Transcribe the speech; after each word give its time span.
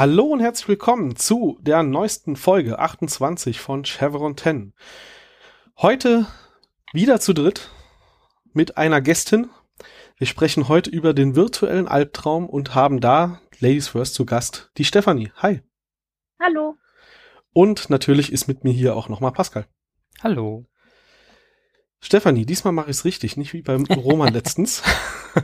Hallo 0.00 0.24
und 0.24 0.40
herzlich 0.40 0.66
willkommen 0.66 1.14
zu 1.14 1.58
der 1.60 1.82
neuesten 1.82 2.34
Folge 2.34 2.78
28 2.78 3.60
von 3.60 3.84
Chevron 3.84 4.34
10. 4.34 4.72
Heute 5.76 6.26
wieder 6.94 7.20
zu 7.20 7.34
dritt 7.34 7.68
mit 8.54 8.78
einer 8.78 9.02
Gästin. 9.02 9.50
Wir 10.16 10.26
sprechen 10.26 10.68
heute 10.68 10.88
über 10.88 11.12
den 11.12 11.36
virtuellen 11.36 11.86
Albtraum 11.86 12.48
und 12.48 12.74
haben 12.74 13.02
da 13.02 13.42
Ladies 13.58 13.88
First 13.88 14.14
zu 14.14 14.24
Gast, 14.24 14.70
die 14.78 14.86
Stefanie. 14.86 15.32
Hi. 15.36 15.60
Hallo. 16.40 16.76
Und 17.52 17.90
natürlich 17.90 18.32
ist 18.32 18.48
mit 18.48 18.64
mir 18.64 18.72
hier 18.72 18.96
auch 18.96 19.10
nochmal 19.10 19.32
Pascal. 19.32 19.66
Hallo. 20.22 20.64
Stefanie, 22.02 22.46
diesmal 22.46 22.72
mache 22.72 22.90
ich 22.90 22.96
es 22.96 23.04
richtig, 23.04 23.36
nicht 23.36 23.52
wie 23.52 23.60
beim 23.60 23.84
Roman 23.84 24.32
letztens. 24.32 24.82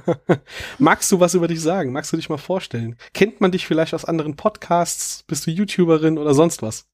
Magst 0.79 1.13
du 1.13 1.21
was 1.21 1.35
über 1.35 1.49
dich 1.49 1.61
sagen? 1.61 1.93
Magst 1.93 2.13
du 2.13 2.17
dich 2.17 2.31
mal 2.31 2.39
vorstellen? 2.39 2.97
Kennt 3.13 3.41
man 3.41 3.53
dich 3.53 3.67
vielleicht 3.67 3.93
aus 3.93 4.07
anderen 4.07 4.37
Podcasts? 4.37 5.23
Bist 5.25 5.47
du 5.47 5.51
YouTuberin 5.51 6.17
oder 6.17 6.33
sonst 6.33 6.63
was? 6.63 6.89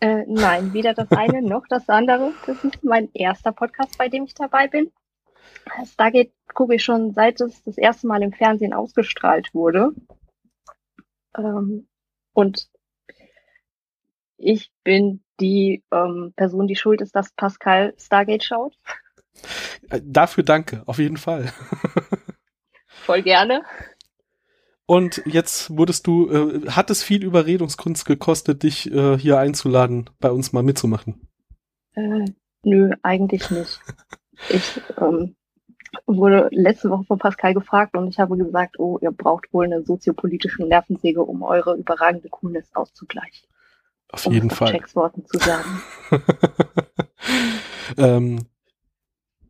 Äh, 0.00 0.24
nein, 0.28 0.72
weder 0.72 0.94
das 0.94 1.10
eine 1.10 1.42
noch 1.48 1.66
das 1.68 1.88
andere. 1.88 2.32
Das 2.46 2.62
ist 2.62 2.84
mein 2.84 3.10
erster 3.14 3.52
Podcast, 3.52 3.98
bei 3.98 4.08
dem 4.08 4.24
ich 4.24 4.34
dabei 4.34 4.68
bin. 4.68 4.92
Stargate 5.84 6.32
gucke 6.54 6.76
ich 6.76 6.84
schon 6.84 7.12
seit 7.14 7.40
es 7.40 7.62
das 7.64 7.78
erste 7.78 8.06
Mal 8.06 8.22
im 8.22 8.32
Fernsehen 8.32 8.72
ausgestrahlt 8.72 9.54
wurde. 9.54 9.90
Ähm, 11.36 11.88
und 12.32 12.68
ich 14.36 14.70
bin 14.84 15.24
die 15.40 15.82
ähm, 15.92 16.32
Person, 16.36 16.66
die 16.66 16.76
schuld 16.76 17.00
ist, 17.00 17.14
dass 17.14 17.32
Pascal 17.32 17.94
Stargate 17.98 18.44
schaut. 18.44 18.74
Äh, 19.90 20.00
dafür 20.04 20.44
danke, 20.44 20.82
auf 20.86 20.98
jeden 20.98 21.16
Fall. 21.16 21.52
Voll 22.86 23.22
gerne. 23.22 23.62
Und 24.86 25.22
jetzt 25.26 25.76
wurdest 25.76 26.06
du, 26.06 26.30
äh, 26.30 26.70
hat 26.70 26.90
es 26.90 27.02
viel 27.02 27.22
Überredungskunst 27.22 28.06
gekostet, 28.06 28.62
dich 28.62 28.90
äh, 28.90 29.18
hier 29.18 29.38
einzuladen, 29.38 30.08
bei 30.18 30.30
uns 30.30 30.52
mal 30.52 30.62
mitzumachen? 30.62 31.28
Äh, 31.94 32.24
nö, 32.62 32.92
eigentlich 33.02 33.50
nicht. 33.50 33.80
ich 34.48 34.80
ähm, 34.98 35.36
wurde 36.06 36.48
letzte 36.52 36.90
Woche 36.90 37.04
von 37.04 37.18
Pascal 37.18 37.54
gefragt 37.54 37.96
und 37.96 38.08
ich 38.08 38.18
habe 38.18 38.36
gesagt, 38.38 38.78
oh, 38.78 38.98
ihr 39.02 39.10
braucht 39.10 39.52
wohl 39.52 39.66
eine 39.66 39.82
soziopolitische 39.82 40.64
Nervensäge, 40.64 41.22
um 41.22 41.42
eure 41.42 41.76
überragende 41.76 42.28
Coolness 42.30 42.74
auszugleichen. 42.74 43.46
Auf 44.10 44.26
um 44.26 44.32
jeden 44.32 44.50
Fall. 44.50 44.72
Checksworten 44.72 45.24
zu 45.26 45.38
sagen. 45.38 45.82
ähm, 47.98 48.46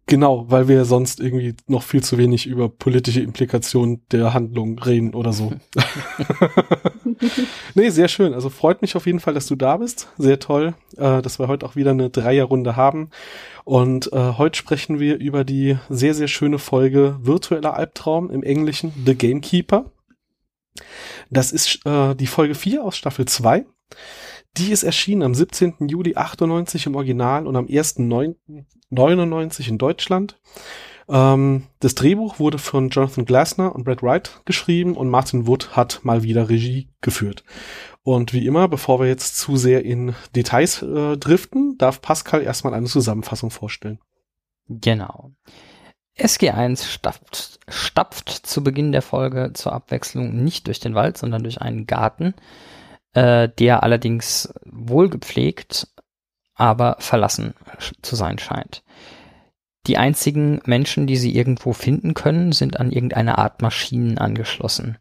genau, 0.06 0.50
weil 0.50 0.66
wir 0.66 0.84
sonst 0.84 1.20
irgendwie 1.20 1.54
noch 1.68 1.84
viel 1.84 2.02
zu 2.02 2.18
wenig 2.18 2.46
über 2.46 2.68
politische 2.68 3.20
Implikationen 3.20 4.02
der 4.10 4.34
Handlung 4.34 4.78
reden 4.80 5.14
oder 5.14 5.32
so. 5.32 5.52
nee, 7.74 7.90
sehr 7.90 8.08
schön. 8.08 8.34
Also 8.34 8.48
freut 8.50 8.82
mich 8.82 8.96
auf 8.96 9.06
jeden 9.06 9.20
Fall, 9.20 9.34
dass 9.34 9.46
du 9.46 9.54
da 9.54 9.76
bist. 9.76 10.08
Sehr 10.18 10.40
toll, 10.40 10.74
äh, 10.96 11.22
dass 11.22 11.38
wir 11.38 11.46
heute 11.46 11.64
auch 11.64 11.76
wieder 11.76 11.92
eine 11.92 12.10
Dreierrunde 12.10 12.74
haben. 12.74 13.10
Und 13.64 14.12
äh, 14.12 14.32
heute 14.38 14.58
sprechen 14.58 14.98
wir 14.98 15.18
über 15.18 15.44
die 15.44 15.78
sehr, 15.88 16.14
sehr 16.14 16.28
schöne 16.28 16.58
Folge 16.58 17.16
Virtueller 17.20 17.74
Albtraum 17.74 18.30
im 18.30 18.42
Englischen 18.42 18.92
The 19.06 19.14
Gamekeeper. 19.14 19.92
Das 21.30 21.52
ist 21.52 21.86
äh, 21.86 22.16
die 22.16 22.26
Folge 22.26 22.56
4 22.56 22.82
aus 22.82 22.96
Staffel 22.96 23.26
2. 23.26 23.64
Die 24.56 24.72
ist 24.72 24.82
erschienen 24.82 25.22
am 25.22 25.34
17. 25.34 25.88
Juli 25.88 26.16
98 26.16 26.86
im 26.86 26.96
Original 26.96 27.46
und 27.46 27.56
am 27.56 27.66
1.9.99 27.66 29.68
in 29.68 29.78
Deutschland. 29.78 30.40
Ähm, 31.08 31.64
das 31.80 31.94
Drehbuch 31.94 32.38
wurde 32.38 32.58
von 32.58 32.90
Jonathan 32.90 33.24
Glasner 33.24 33.74
und 33.74 33.84
Brad 33.84 34.02
Wright 34.02 34.42
geschrieben 34.44 34.96
und 34.96 35.08
Martin 35.08 35.46
Wood 35.46 35.76
hat 35.76 36.00
mal 36.02 36.22
wieder 36.22 36.48
Regie 36.48 36.88
geführt. 37.00 37.44
Und 38.02 38.32
wie 38.32 38.46
immer, 38.46 38.68
bevor 38.68 39.00
wir 39.00 39.06
jetzt 39.06 39.38
zu 39.38 39.56
sehr 39.56 39.84
in 39.84 40.14
Details 40.34 40.82
äh, 40.82 41.16
driften, 41.16 41.76
darf 41.78 42.00
Pascal 42.00 42.42
erstmal 42.42 42.74
eine 42.74 42.86
Zusammenfassung 42.86 43.50
vorstellen. 43.50 43.98
Genau. 44.68 45.32
SG1 46.18 46.84
stapft, 46.84 47.60
stapft 47.68 48.28
zu 48.28 48.64
Beginn 48.64 48.92
der 48.92 49.02
Folge 49.02 49.52
zur 49.54 49.72
Abwechslung 49.72 50.42
nicht 50.42 50.66
durch 50.66 50.80
den 50.80 50.94
Wald, 50.94 51.16
sondern 51.16 51.42
durch 51.42 51.60
einen 51.60 51.86
Garten 51.86 52.34
äh, 53.18 53.48
der 53.58 53.82
allerdings 53.82 54.52
wohlgepflegt, 54.64 55.88
aber 56.54 56.96
verlassen 57.00 57.54
zu 58.00 58.14
sein 58.14 58.38
scheint. 58.38 58.84
Die 59.88 59.96
einzigen 59.96 60.60
Menschen, 60.66 61.06
die 61.06 61.16
sie 61.16 61.34
irgendwo 61.34 61.72
finden 61.72 62.14
können, 62.14 62.52
sind 62.52 62.78
an 62.78 62.92
irgendeine 62.92 63.38
Art 63.38 63.60
Maschinen 63.60 64.18
angeschlossen. 64.18 64.98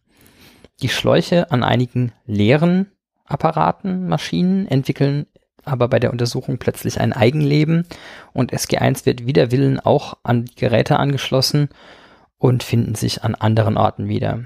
Die 0.82 0.90
Schläuche 0.90 1.52
an 1.52 1.64
einigen 1.64 2.12
leeren 2.26 2.92
Apparaten, 3.26 4.08
Maschinen 4.08 4.68
entwickeln 4.68 5.28
aber 5.64 5.90
bei 5.90 6.00
der 6.00 6.12
Untersuchung 6.12 6.60
plötzlich 6.60 7.02
ein 7.02 7.12
Eigenleben 7.12 7.86
und 8.32 8.54
SG1 8.54 9.06
wird 9.06 9.28
wider 9.28 9.52
Willen 9.52 9.82
auch 9.82 10.14
an 10.24 10.46
die 10.46 10.56
Geräte 10.56 10.98
angeschlossen 10.98 11.68
und 12.38 12.64
finden 12.64 12.96
sich 12.96 13.24
an 13.24 13.36
anderen 13.36 13.76
Orten 13.76 14.08
wieder. 14.08 14.46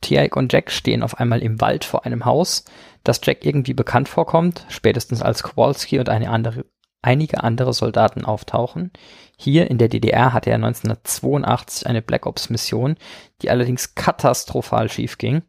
Tiaik 0.00 0.36
und 0.36 0.52
Jack 0.52 0.70
stehen 0.70 1.02
auf 1.02 1.18
einmal 1.18 1.42
im 1.42 1.60
Wald 1.60 1.84
vor 1.84 2.06
einem 2.06 2.24
Haus, 2.24 2.64
das 3.04 3.20
Jack 3.22 3.44
irgendwie 3.44 3.74
bekannt 3.74 4.08
vorkommt, 4.08 4.66
spätestens 4.68 5.22
als 5.22 5.42
Kowalski 5.42 5.98
und 5.98 6.08
andere, 6.08 6.64
einige 7.02 7.42
andere 7.42 7.72
Soldaten 7.72 8.24
auftauchen. 8.24 8.92
Hier 9.36 9.70
in 9.70 9.78
der 9.78 9.88
DDR 9.88 10.32
hatte 10.32 10.50
er 10.50 10.56
1982 10.56 11.86
eine 11.86 12.02
Black 12.02 12.26
Ops 12.26 12.50
Mission, 12.50 12.96
die 13.42 13.50
allerdings 13.50 13.94
katastrophal 13.94 14.90
schief 14.90 15.18
ging. 15.18 15.42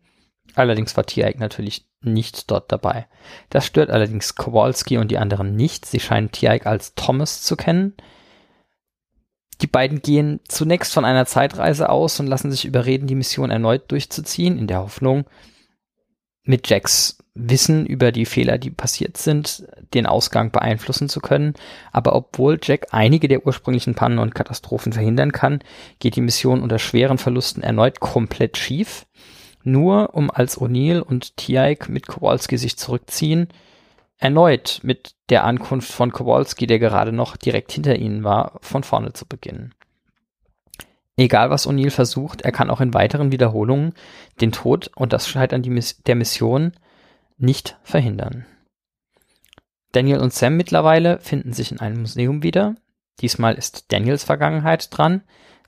Allerdings 0.55 0.95
war 0.97 1.05
Tiaik 1.05 1.39
natürlich 1.39 1.87
nicht 2.01 2.51
dort 2.51 2.71
dabei. 2.71 3.07
Das 3.49 3.65
stört 3.65 3.89
allerdings 3.89 4.35
Kowalski 4.35 4.97
und 4.97 5.11
die 5.11 5.17
anderen 5.17 5.55
nicht. 5.55 5.85
Sie 5.85 5.99
scheinen 5.99 6.31
Tiaik 6.31 6.65
als 6.65 6.95
Thomas 6.95 7.41
zu 7.43 7.55
kennen. 7.55 7.93
Die 9.61 9.67
beiden 9.67 10.01
gehen 10.01 10.39
zunächst 10.47 10.93
von 10.93 11.05
einer 11.05 11.25
Zeitreise 11.25 11.89
aus 11.89 12.19
und 12.19 12.27
lassen 12.27 12.51
sich 12.51 12.65
überreden, 12.65 13.07
die 13.07 13.15
Mission 13.15 13.51
erneut 13.51 13.91
durchzuziehen, 13.91 14.57
in 14.57 14.67
der 14.67 14.79
Hoffnung, 14.79 15.25
mit 16.43 16.67
Jacks 16.69 17.17
Wissen 17.33 17.85
über 17.85 18.11
die 18.11 18.25
Fehler, 18.25 18.57
die 18.57 18.71
passiert 18.71 19.15
sind, 19.15 19.65
den 19.93 20.05
Ausgang 20.05 20.51
beeinflussen 20.51 21.07
zu 21.07 21.21
können. 21.21 21.53
Aber 21.91 22.13
obwohl 22.13 22.59
Jack 22.61 22.87
einige 22.91 23.27
der 23.29 23.45
ursprünglichen 23.45 23.95
Pannen 23.95 24.19
und 24.19 24.35
Katastrophen 24.35 24.91
verhindern 24.91 25.31
kann, 25.31 25.59
geht 25.99 26.17
die 26.17 26.21
Mission 26.21 26.61
unter 26.61 26.77
schweren 26.77 27.17
Verlusten 27.17 27.63
erneut 27.63 28.01
komplett 28.01 28.57
schief. 28.57 29.05
Nur 29.63 30.13
um 30.13 30.29
als 30.29 30.59
O'Neill 30.59 30.99
und 30.99 31.37
Tiaik 31.37 31.87
mit 31.87 32.07
Kowalski 32.07 32.57
sich 32.57 32.77
zurückziehen, 32.77 33.47
erneut 34.21 34.79
mit 34.83 35.15
der 35.29 35.43
Ankunft 35.43 35.91
von 35.91 36.11
Kowalski, 36.11 36.67
der 36.67 36.79
gerade 36.79 37.11
noch 37.11 37.35
direkt 37.35 37.71
hinter 37.71 37.95
ihnen 37.97 38.23
war, 38.23 38.59
von 38.61 38.83
vorne 38.83 39.11
zu 39.13 39.25
beginnen. 39.25 39.73
Egal 41.17 41.49
was 41.49 41.67
O'Neill 41.67 41.91
versucht, 41.91 42.41
er 42.41 42.51
kann 42.51 42.69
auch 42.69 42.79
in 42.81 42.93
weiteren 42.93 43.31
Wiederholungen 43.31 43.93
den 44.39 44.51
Tod 44.51 44.91
und 44.95 45.11
das 45.11 45.27
Scheitern 45.27 45.63
der 45.63 46.15
Mission 46.15 46.71
nicht 47.37 47.77
verhindern. 47.83 48.45
Daniel 49.91 50.19
und 50.19 50.33
Sam 50.33 50.55
mittlerweile 50.55 51.19
finden 51.19 51.51
sich 51.51 51.71
in 51.71 51.79
einem 51.79 52.01
Museum 52.01 52.43
wieder. 52.43 52.75
Diesmal 53.19 53.55
ist 53.55 53.91
Daniels 53.91 54.23
Vergangenheit 54.23 54.95
dran. 54.95 55.21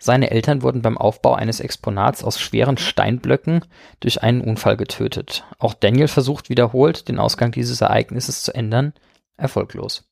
Seine 0.03 0.31
Eltern 0.31 0.64
wurden 0.64 0.81
beim 0.81 0.97
Aufbau 0.97 1.34
eines 1.34 1.62
Exponats 1.62 2.25
aus 2.25 2.38
schweren 2.38 2.78
Steinblöcken 2.78 3.64
durch 4.01 4.22
einen 4.22 4.42
Unfall 4.42 4.75
getötet. 4.75 5.45
Auch 5.60 5.74
Daniel 5.74 6.10
versucht 6.10 6.50
wiederholt, 6.50 7.07
den 7.07 7.19
Ausgang 7.19 7.54
dieses 7.54 7.80
Ereignisses 7.80 8.44
zu 8.44 8.54
ändern, 8.54 8.92
erfolglos. 9.38 10.04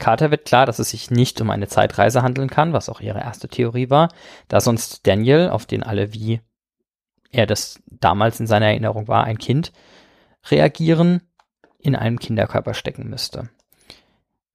Carter 0.00 0.32
wird 0.32 0.44
klar, 0.44 0.66
dass 0.66 0.80
es 0.80 0.90
sich 0.90 1.08
nicht 1.12 1.40
um 1.40 1.50
eine 1.50 1.68
Zeitreise 1.68 2.22
handeln 2.22 2.50
kann, 2.50 2.72
was 2.72 2.88
auch 2.88 3.00
ihre 3.00 3.20
erste 3.20 3.46
Theorie 3.46 3.90
war, 3.90 4.08
da 4.48 4.60
sonst 4.60 5.06
Daniel, 5.06 5.50
auf 5.50 5.66
den 5.66 5.84
alle 5.84 6.12
wie 6.12 6.40
er 7.30 7.46
das 7.46 7.80
damals 7.86 8.40
in 8.40 8.48
seiner 8.48 8.66
Erinnerung 8.66 9.06
war, 9.06 9.22
ein 9.22 9.38
Kind, 9.38 9.70
reagieren, 10.50 11.22
in 11.78 11.94
einem 11.94 12.18
Kinderkörper 12.18 12.74
stecken 12.74 13.08
müsste. 13.08 13.50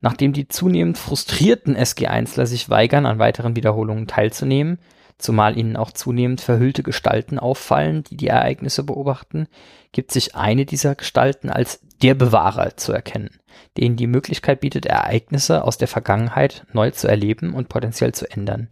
Nachdem 0.02 0.34
die 0.34 0.48
zunehmend 0.48 0.98
frustrierten 0.98 1.78
SG1ler 1.78 2.48
sich 2.48 2.70
weigern, 2.70 3.06
an 3.06 3.20
weiteren 3.20 3.56
Wiederholungen 3.56 4.08
teilzunehmen, 4.08 4.80
zumal 5.20 5.58
ihnen 5.58 5.78
auch 5.78 5.92
zunehmend 5.92 6.42
verhüllte 6.42 6.82
Gestalten 6.82 7.38
auffallen, 7.38 8.04
die 8.04 8.18
die 8.18 8.28
Ereignisse 8.28 8.84
beobachten, 8.84 9.48
gibt 9.92 10.12
sich 10.12 10.36
eine 10.36 10.66
dieser 10.66 10.96
Gestalten 10.96 11.52
als 11.52 11.82
der 12.02 12.16
Bewahrer 12.16 12.78
zu 12.78 12.92
erkennen, 12.92 13.40
der 13.78 13.86
ihnen 13.86 13.96
die 13.96 14.08
Möglichkeit 14.08 14.62
bietet, 14.62 14.88
Ereignisse 14.88 15.64
aus 15.64 15.78
der 15.78 15.88
Vergangenheit 15.88 16.66
neu 16.74 16.90
zu 16.90 17.08
erleben 17.08 17.54
und 17.54 17.70
potenziell 17.70 18.14
zu 18.14 18.30
ändern. 18.30 18.70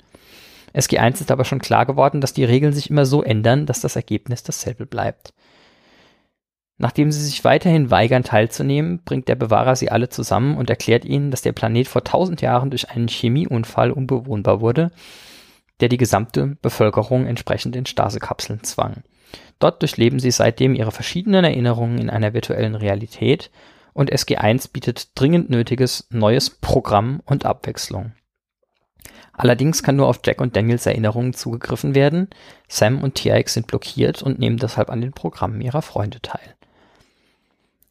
SG1 0.74 1.22
ist 1.22 1.32
aber 1.32 1.46
schon 1.46 1.60
klar 1.60 1.86
geworden, 1.86 2.22
dass 2.22 2.34
die 2.34 2.44
Regeln 2.44 2.74
sich 2.74 2.90
immer 2.90 3.06
so 3.06 3.24
ändern, 3.24 3.66
dass 3.66 3.82
das 3.82 3.96
Ergebnis 3.96 4.44
dasselbe 4.44 4.86
bleibt. 4.86 5.34
Nachdem 6.82 7.12
sie 7.12 7.22
sich 7.22 7.44
weiterhin 7.44 7.92
weigern 7.92 8.24
teilzunehmen, 8.24 9.02
bringt 9.04 9.28
der 9.28 9.36
Bewahrer 9.36 9.76
sie 9.76 9.92
alle 9.92 10.08
zusammen 10.08 10.58
und 10.58 10.70
erklärt 10.70 11.04
ihnen, 11.04 11.30
dass 11.30 11.42
der 11.42 11.52
Planet 11.52 11.90
vor 11.90 12.06
tausend 12.06 12.42
Jahren 12.42 12.70
durch 12.70 12.90
einen 12.90 13.10
Chemieunfall 13.10 13.92
unbewohnbar 13.92 14.62
wurde, 14.62 14.92
der 15.82 15.90
die 15.90 15.98
gesamte 15.98 16.58
Bevölkerung 16.62 17.26
entsprechend 17.26 17.76
in 17.76 17.86
Stasekapseln 17.86 18.64
zwang. 18.64 19.04
Dort 19.60 19.82
durchleben 19.82 20.20
sie 20.20 20.32
seitdem 20.32 20.74
ihre 20.74 20.92
verschiedenen 20.92 21.44
Erinnerungen 21.44 21.98
in 21.98 22.10
einer 22.10 22.34
virtuellen 22.34 22.76
Realität 22.76 23.52
und 23.92 24.10
SG1 24.14 24.72
bietet 24.72 25.20
dringend 25.20 25.50
nötiges 25.50 26.08
neues 26.12 26.50
Programm 26.50 27.22
und 27.26 27.46
Abwechslung. 27.46 28.14
Allerdings 29.34 29.84
kann 29.84 29.98
nur 29.98 30.08
auf 30.08 30.22
Jack 30.26 30.40
und 30.40 30.56
Daniels 30.56 30.86
Erinnerungen 30.86 31.34
zugegriffen 31.34 31.94
werden. 31.94 32.30
Sam 32.70 33.04
und 33.04 33.16
TX 33.16 33.54
sind 33.54 33.68
blockiert 33.68 34.22
und 34.22 34.40
nehmen 34.40 34.58
deshalb 34.58 34.90
an 34.90 35.02
den 35.02 35.12
Programmen 35.12 35.60
ihrer 35.60 35.82
Freunde 35.82 36.22
teil. 36.22 36.56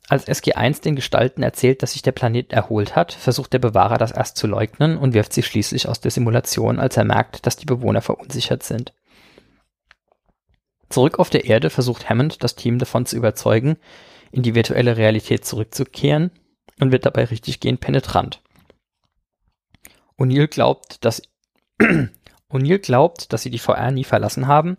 Als 0.08 0.26
SG1 0.26 0.82
den 0.82 0.96
Gestalten 0.96 1.43
erzählt, 1.43 1.82
dass 1.82 1.93
sich 1.93 2.00
der 2.00 2.12
Planet 2.12 2.50
erholt 2.55 2.96
hat, 2.96 3.12
versucht 3.12 3.52
der 3.52 3.58
Bewahrer 3.58 3.99
das 3.99 4.10
erst 4.10 4.38
zu 4.38 4.46
leugnen 4.46 4.96
und 4.96 5.12
wirft 5.12 5.34
sie 5.34 5.43
schließlich 5.43 5.87
aus 5.87 6.00
der 6.00 6.10
Simulation, 6.10 6.81
als 6.81 6.96
er 6.96 7.05
merkt, 7.05 7.46
dass 7.46 7.56
die 7.56 7.66
Bewohner 7.66 8.00
verunsichert 8.00 8.62
sind. 8.62 8.94
Zurück 10.88 11.19
auf 11.19 11.28
der 11.28 11.44
Erde 11.44 11.69
versucht 11.69 12.08
Hammond, 12.08 12.43
das 12.43 12.56
Team 12.56 12.78
davon 12.78 13.05
zu 13.05 13.16
überzeugen, 13.16 13.76
in 14.32 14.43
die 14.43 14.55
virtuelle 14.55 14.96
Realität 14.96 15.44
zurückzukehren 15.44 16.31
und 16.81 16.90
wird 16.90 17.04
dabei 17.04 17.25
richtiggehend 17.25 17.81
penetrant. 17.81 18.40
O'Neill 20.19 20.49
glaubt, 20.49 21.04
dass 21.04 21.20
O'Neill 22.50 22.78
glaubt, 22.78 23.34
dass 23.34 23.43
sie 23.43 23.50
die 23.50 23.58
VR 23.58 23.90
nie 23.90 24.04
verlassen 24.04 24.46
haben 24.46 24.78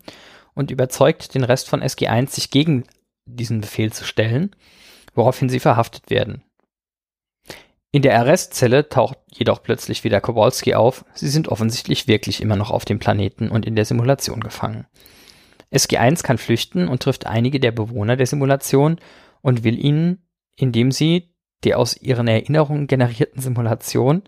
und 0.56 0.72
überzeugt 0.72 1.36
den 1.36 1.44
Rest 1.44 1.70
von 1.70 1.84
SG1, 1.84 2.32
sich 2.32 2.50
gegen 2.50 2.86
diesen 3.26 3.62
Befehl 3.62 3.94
zu 3.94 4.06
stellen 4.06 4.56
woraufhin 5.20 5.50
sie 5.50 5.60
verhaftet 5.60 6.10
werden. 6.10 6.44
In 7.92 8.02
der 8.02 8.18
Arrestzelle 8.18 8.88
taucht 8.88 9.18
jedoch 9.32 9.62
plötzlich 9.62 10.04
wieder 10.04 10.22
Kowalski 10.22 10.76
auf. 10.76 11.04
Sie 11.14 11.28
sind 11.28 11.50
offensichtlich 11.50 12.08
wirklich 12.08 12.42
immer 12.42 12.56
noch 12.56 12.72
auf 12.72 12.86
dem 12.86 13.00
Planeten 13.00 13.50
und 13.50 13.66
in 13.66 13.76
der 13.76 13.86
Simulation 13.86 14.40
gefangen. 14.40 14.88
SG1 15.74 16.24
kann 16.24 16.38
flüchten 16.38 16.88
und 16.88 17.04
trifft 17.04 17.26
einige 17.26 17.60
der 17.60 17.72
Bewohner 17.72 18.16
der 18.16 18.28
Simulation 18.28 19.00
und 19.42 19.64
will 19.64 19.78
ihnen, 19.78 20.26
indem 20.56 20.92
sie 20.92 21.36
die 21.66 21.76
aus 21.76 21.98
ihren 21.98 22.28
Erinnerungen 22.28 22.88
generierten 22.88 23.42
Simulation 23.42 24.24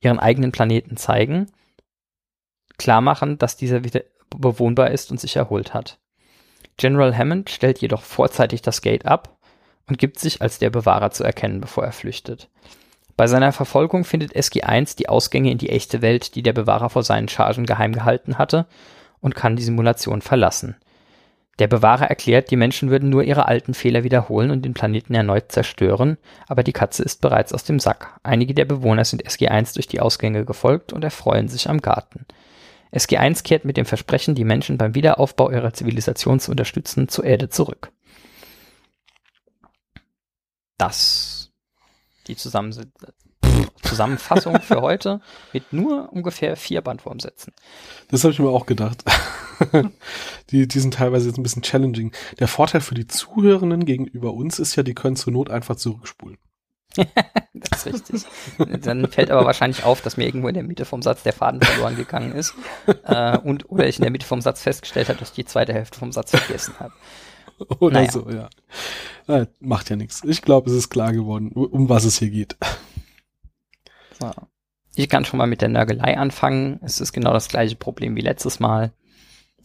ihren 0.00 0.18
eigenen 0.18 0.50
Planeten 0.50 0.96
zeigen, 0.96 1.52
klar 2.76 3.00
machen, 3.00 3.38
dass 3.38 3.56
dieser 3.56 3.84
wieder 3.84 4.02
bewohnbar 4.30 4.90
ist 4.90 5.12
und 5.12 5.20
sich 5.20 5.36
erholt 5.36 5.72
hat. 5.74 6.00
General 6.76 7.16
Hammond 7.16 7.50
stellt 7.50 7.78
jedoch 7.78 8.02
vorzeitig 8.02 8.62
das 8.62 8.82
Gate 8.82 9.06
ab 9.06 9.31
und 9.88 9.98
gibt 9.98 10.18
sich 10.18 10.42
als 10.42 10.58
der 10.58 10.70
Bewahrer 10.70 11.10
zu 11.10 11.24
erkennen, 11.24 11.60
bevor 11.60 11.84
er 11.84 11.92
flüchtet. 11.92 12.48
Bei 13.16 13.26
seiner 13.26 13.52
Verfolgung 13.52 14.04
findet 14.04 14.34
SG1 14.34 14.96
die 14.96 15.08
Ausgänge 15.08 15.50
in 15.50 15.58
die 15.58 15.68
echte 15.68 16.02
Welt, 16.02 16.34
die 16.34 16.42
der 16.42 16.52
Bewahrer 16.52 16.88
vor 16.90 17.02
seinen 17.02 17.28
Chargen 17.28 17.66
geheim 17.66 17.92
gehalten 17.92 18.38
hatte, 18.38 18.66
und 19.20 19.34
kann 19.34 19.56
die 19.56 19.62
Simulation 19.62 20.22
verlassen. 20.22 20.76
Der 21.58 21.68
Bewahrer 21.68 22.06
erklärt, 22.06 22.50
die 22.50 22.56
Menschen 22.56 22.90
würden 22.90 23.10
nur 23.10 23.22
ihre 23.22 23.46
alten 23.46 23.74
Fehler 23.74 24.02
wiederholen 24.02 24.50
und 24.50 24.64
den 24.64 24.72
Planeten 24.72 25.14
erneut 25.14 25.52
zerstören, 25.52 26.16
aber 26.48 26.62
die 26.62 26.72
Katze 26.72 27.02
ist 27.02 27.20
bereits 27.20 27.52
aus 27.52 27.62
dem 27.64 27.78
Sack. 27.78 28.18
Einige 28.22 28.54
der 28.54 28.64
Bewohner 28.64 29.04
sind 29.04 29.24
SG1 29.24 29.74
durch 29.74 29.86
die 29.86 30.00
Ausgänge 30.00 30.44
gefolgt 30.44 30.92
und 30.92 31.04
erfreuen 31.04 31.48
sich 31.48 31.68
am 31.68 31.80
Garten. 31.82 32.24
SG1 32.92 33.44
kehrt 33.44 33.64
mit 33.64 33.76
dem 33.76 33.84
Versprechen, 33.84 34.34
die 34.34 34.44
Menschen 34.44 34.78
beim 34.78 34.94
Wiederaufbau 34.94 35.50
ihrer 35.50 35.74
Zivilisation 35.74 36.40
zu 36.40 36.50
unterstützen, 36.50 37.08
zur 37.08 37.24
Erde 37.24 37.50
zurück 37.50 37.92
das 40.78 41.50
die 42.26 42.36
Zusammen 42.36 42.72
Zusammenfassung 43.82 44.60
für 44.60 44.80
heute 44.82 45.20
mit 45.52 45.72
nur 45.72 46.12
ungefähr 46.12 46.56
vier 46.56 46.80
Bandwurmsätzen. 46.80 47.52
Das 48.08 48.24
habe 48.24 48.32
ich 48.32 48.38
mir 48.38 48.48
auch 48.48 48.66
gedacht. 48.66 49.04
die, 50.50 50.66
die 50.66 50.80
sind 50.80 50.94
teilweise 50.94 51.28
jetzt 51.28 51.38
ein 51.38 51.42
bisschen 51.42 51.62
challenging. 51.62 52.12
Der 52.38 52.48
Vorteil 52.48 52.80
für 52.80 52.94
die 52.94 53.06
Zuhörenden 53.06 53.84
gegenüber 53.84 54.32
uns 54.32 54.58
ist 54.58 54.76
ja, 54.76 54.82
die 54.82 54.94
können 54.94 55.16
zur 55.16 55.32
Not 55.32 55.50
einfach 55.50 55.76
zurückspulen. 55.76 56.38
das 57.54 57.86
ist 57.86 57.86
richtig. 57.86 58.26
Dann 58.82 59.08
fällt 59.08 59.30
aber 59.30 59.46
wahrscheinlich 59.46 59.84
auf, 59.84 60.02
dass 60.02 60.18
mir 60.18 60.26
irgendwo 60.26 60.48
in 60.48 60.54
der 60.54 60.62
Mitte 60.62 60.84
vom 60.84 61.00
Satz 61.00 61.22
der 61.22 61.32
Faden 61.32 61.60
verloren 61.62 61.96
gegangen 61.96 62.32
ist. 62.32 62.54
Äh, 63.04 63.38
und 63.38 63.70
oder 63.70 63.86
ich 63.86 63.96
in 63.96 64.02
der 64.02 64.10
Mitte 64.10 64.26
vom 64.26 64.42
Satz 64.42 64.62
festgestellt 64.62 65.08
habe, 65.08 65.18
dass 65.18 65.30
ich 65.30 65.34
die 65.34 65.44
zweite 65.46 65.72
Hälfte 65.72 65.98
vom 65.98 66.12
Satz 66.12 66.32
vergessen 66.32 66.74
habe. 66.78 66.92
Oder 67.80 68.00
naja. 68.00 68.10
so, 68.10 68.28
ja. 68.30 68.48
Äh, 69.28 69.46
macht 69.60 69.90
ja 69.90 69.96
nichts. 69.96 70.22
Ich 70.24 70.42
glaube, 70.42 70.70
es 70.70 70.76
ist 70.76 70.90
klar 70.90 71.12
geworden, 71.12 71.52
um 71.52 71.88
was 71.88 72.04
es 72.04 72.18
hier 72.18 72.30
geht. 72.30 72.56
So. 74.20 74.30
Ich 74.94 75.08
kann 75.08 75.24
schon 75.24 75.38
mal 75.38 75.46
mit 75.46 75.62
der 75.62 75.68
Nörgelei 75.68 76.18
anfangen. 76.18 76.78
Es 76.82 77.00
ist 77.00 77.12
genau 77.12 77.32
das 77.32 77.48
gleiche 77.48 77.76
Problem 77.76 78.14
wie 78.16 78.20
letztes 78.20 78.60
Mal 78.60 78.92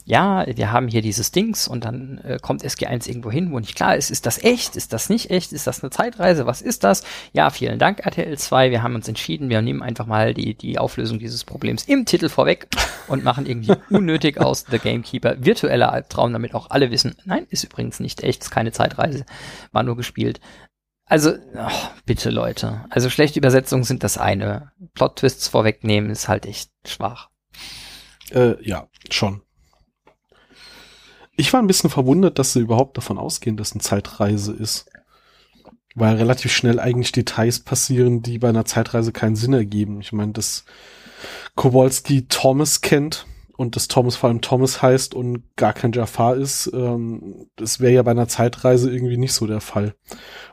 ja, 0.07 0.45
wir 0.48 0.71
haben 0.71 0.88
hier 0.88 1.01
dieses 1.01 1.31
Dings 1.31 1.68
und 1.68 1.83
dann 1.83 2.19
äh, 2.19 2.39
kommt 2.42 2.63
SG1 2.63 3.09
irgendwo 3.09 3.30
hin, 3.30 3.51
wo 3.51 3.59
nicht 3.59 3.75
klar 3.75 3.98
ist, 3.98 4.09
ist 4.09 4.25
das 4.25 4.42
echt, 4.42 4.77
ist 4.77 4.94
das 4.94 5.09
nicht 5.09 5.31
echt, 5.31 5.51
ist 5.51 5.68
das 5.68 5.83
eine 5.83 5.89
Zeitreise, 5.89 6.45
was 6.45 6.62
ist 6.62 6.86
das? 6.86 7.04
Ja, 7.33 7.50
vielen 7.50 7.77
Dank 7.77 8.06
RTL 8.06 8.38
2, 8.38 8.71
wir 8.71 8.83
haben 8.83 8.95
uns 8.95 9.09
entschieden, 9.09 9.50
wir 9.50 9.62
nehmen 9.62 9.83
einfach 9.83 10.06
mal 10.06 10.33
die, 10.33 10.56
die 10.56 10.80
Auflösung 10.80 11.19
dieses 11.19 11.44
Problems 11.44 11.83
im 11.83 12.06
Titel 12.06 12.30
vorweg 12.30 12.69
und 13.09 13.25
machen 13.25 13.45
irgendwie 13.45 13.74
unnötig 13.89 14.39
aus 14.39 14.63
The 14.71 14.80
Gamekeeper 14.80 15.44
virtueller 15.44 15.92
Albtraum, 15.92 16.31
damit 16.31 16.56
auch 16.56 16.69
alle 16.69 16.89
wissen, 16.89 17.18
nein, 17.25 17.45
ist 17.50 17.65
übrigens 17.65 18.00
nicht 18.00 18.24
echt, 18.24 18.44
ist 18.44 18.50
keine 18.50 18.71
Zeitreise, 18.71 19.25
war 19.74 19.83
nur 19.83 19.98
gespielt. 19.98 20.39
Also, 21.04 21.33
oh, 21.54 21.88
bitte 22.06 22.30
Leute, 22.30 22.86
also 22.92 23.09
schlechte 23.09 23.39
Übersetzungen 23.39 23.83
sind 23.83 24.06
das 24.06 24.18
eine. 24.18 24.71
Plot-Twists 24.94 25.50
vorwegnehmen 25.50 26.09
ist 26.12 26.30
halt 26.30 26.45
echt 26.45 26.71
schwach. 26.86 27.30
Äh, 28.31 28.56
ja, 28.65 28.88
schon. 29.09 29.42
Ich 31.39 31.54
war 31.54 31.62
ein 31.62 31.68
bisschen 31.68 31.92
verwundert, 31.92 32.39
dass 32.39 32.54
sie 32.54 32.62
überhaupt 32.62 32.98
davon 32.98 33.19
ausgehen, 33.19 33.57
dass 33.57 33.72
eine 33.72 33.81
Zeitreise 33.81 34.54
ist. 34.54 34.89
Weil 35.94 36.16
relativ 36.16 36.51
schnell 36.51 36.80
eigentlich 36.80 37.12
Details 37.12 37.60
passieren, 37.60 38.24
die 38.24 38.39
bei 38.39 38.50
einer 38.50 38.66
Zeitreise 38.66 39.12
keinen 39.12 39.36
Sinn 39.36 39.54
ergeben. 39.54 40.01
Ich 40.01 40.12
meine, 40.12 40.34
dass 40.34 40.66
Kowalski 41.56 42.28
Thomas 42.28 42.81
kennt 42.81 43.28
und 43.56 43.75
dass 43.75 43.88
Thomas 43.88 44.16
vor 44.16 44.30
allem 44.30 44.42
Thomas 44.42 44.81
heißt 44.81 45.13
und 45.13 45.44
gar 45.56 45.74
kein 45.74 45.92
Jafar 45.92 46.36
ist, 46.36 46.72
ähm, 46.74 47.48
das 47.56 47.80
wäre 47.80 47.94
ja 47.94 48.04
bei 48.04 48.12
einer 48.12 48.28
Zeitreise 48.28 48.92
irgendwie 48.92 49.18
nicht 49.18 49.33
so 49.33 49.45
der 49.45 49.61
Fall. 49.61 49.95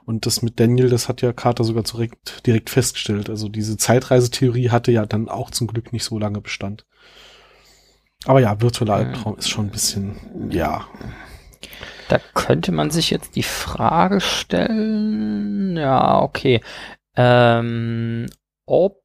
Und 0.05 0.27
das 0.27 0.43
mit 0.43 0.61
Daniel, 0.61 0.91
das 0.91 1.09
hat 1.09 1.23
ja 1.23 1.33
Carter 1.33 1.65
sogar 1.65 1.83
direkt, 1.83 2.47
direkt 2.47 2.69
festgestellt. 2.69 3.31
Also 3.31 3.49
diese 3.49 3.79
Zeitreisetheorie 3.79 4.71
hatte 4.71 4.93
ja 4.93 5.07
dann 5.07 5.31
auch 5.31 5.51
zum 5.51 5.67
Glück 5.67 5.93
nicht 5.95 6.05
so 6.05 6.19
lange 6.19 6.41
Bestand. 6.43 6.85
Aber 8.27 8.41
ja, 8.41 8.61
virtueller 8.61 8.95
Albtraum 8.95 9.37
ist 9.37 9.51
schon 9.51 9.67
ein 9.67 9.71
bisschen, 9.71 10.51
ja. 10.51 10.87
Da 12.09 12.19
könnte 12.35 12.73
man 12.73 12.91
sich 12.91 13.11
jetzt 13.11 13.37
die 13.37 13.43
Frage 13.43 14.21
stellen, 14.21 15.77
ja, 15.77 16.21
okay, 16.21 16.61
ähm, 17.17 18.27
ob 18.67 19.03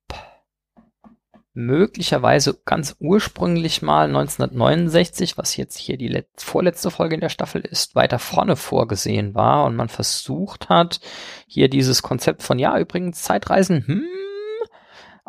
möglicherweise 1.53 2.57
ganz 2.63 2.95
ursprünglich 2.99 3.81
mal 3.81 4.07
1969, 4.07 5.37
was 5.37 5.57
jetzt 5.57 5.77
hier 5.77 5.97
die 5.97 6.23
vorletzte 6.37 6.89
Folge 6.89 7.15
in 7.15 7.21
der 7.21 7.29
Staffel 7.29 7.61
ist, 7.61 7.95
weiter 7.95 8.19
vorne 8.19 8.55
vorgesehen 8.55 9.35
war 9.35 9.65
und 9.65 9.75
man 9.75 9.89
versucht 9.89 10.69
hat, 10.69 11.01
hier 11.47 11.69
dieses 11.69 12.01
Konzept 12.01 12.43
von, 12.43 12.59
ja, 12.59 12.77
übrigens 12.79 13.23
Zeitreisen, 13.23 13.85
hm, 13.85 14.03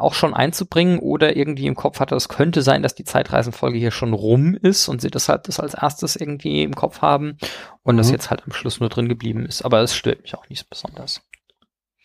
auch 0.00 0.14
schon 0.14 0.34
einzubringen 0.34 0.98
oder 0.98 1.36
irgendwie 1.36 1.66
im 1.66 1.74
Kopf 1.74 2.00
hatte, 2.00 2.14
es 2.14 2.28
könnte 2.28 2.62
sein, 2.62 2.82
dass 2.82 2.94
die 2.94 3.04
Zeitreisenfolge 3.04 3.78
hier 3.78 3.90
schon 3.90 4.12
rum 4.12 4.54
ist 4.54 4.88
und 4.88 5.00
sie 5.00 5.10
deshalb 5.10 5.44
das 5.44 5.60
als 5.60 5.74
erstes 5.74 6.16
irgendwie 6.16 6.62
im 6.62 6.74
Kopf 6.74 7.02
haben 7.02 7.36
und 7.82 7.94
mhm. 7.94 7.98
das 7.98 8.10
jetzt 8.10 8.30
halt 8.30 8.42
am 8.44 8.52
Schluss 8.52 8.80
nur 8.80 8.88
drin 8.88 9.08
geblieben 9.08 9.46
ist. 9.46 9.62
Aber 9.62 9.80
es 9.80 9.94
stört 9.94 10.22
mich 10.22 10.34
auch 10.34 10.48
nicht 10.48 10.68
besonders. 10.68 11.22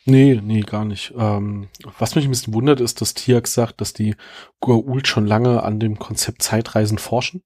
Nee, 0.06 0.40
nee, 0.44 0.62
gar 0.62 0.86
nicht. 0.86 1.14
Ähm, 1.18 1.68
was 1.98 2.14
mich 2.16 2.26
ein 2.26 2.30
bisschen 2.30 2.54
wundert, 2.54 2.80
ist, 2.80 3.02
dass 3.02 3.16
Tiak 3.16 3.48
sagt, 3.48 3.82
dass 3.82 3.94
die 3.94 4.16
Goa'uld 4.62 5.08
schon 5.08 5.26
lange 5.26 5.64
an 5.64 5.80
dem 5.80 5.98
Konzept 5.98 6.44
Zeitreisen 6.44 7.00
forschen. 7.00 7.42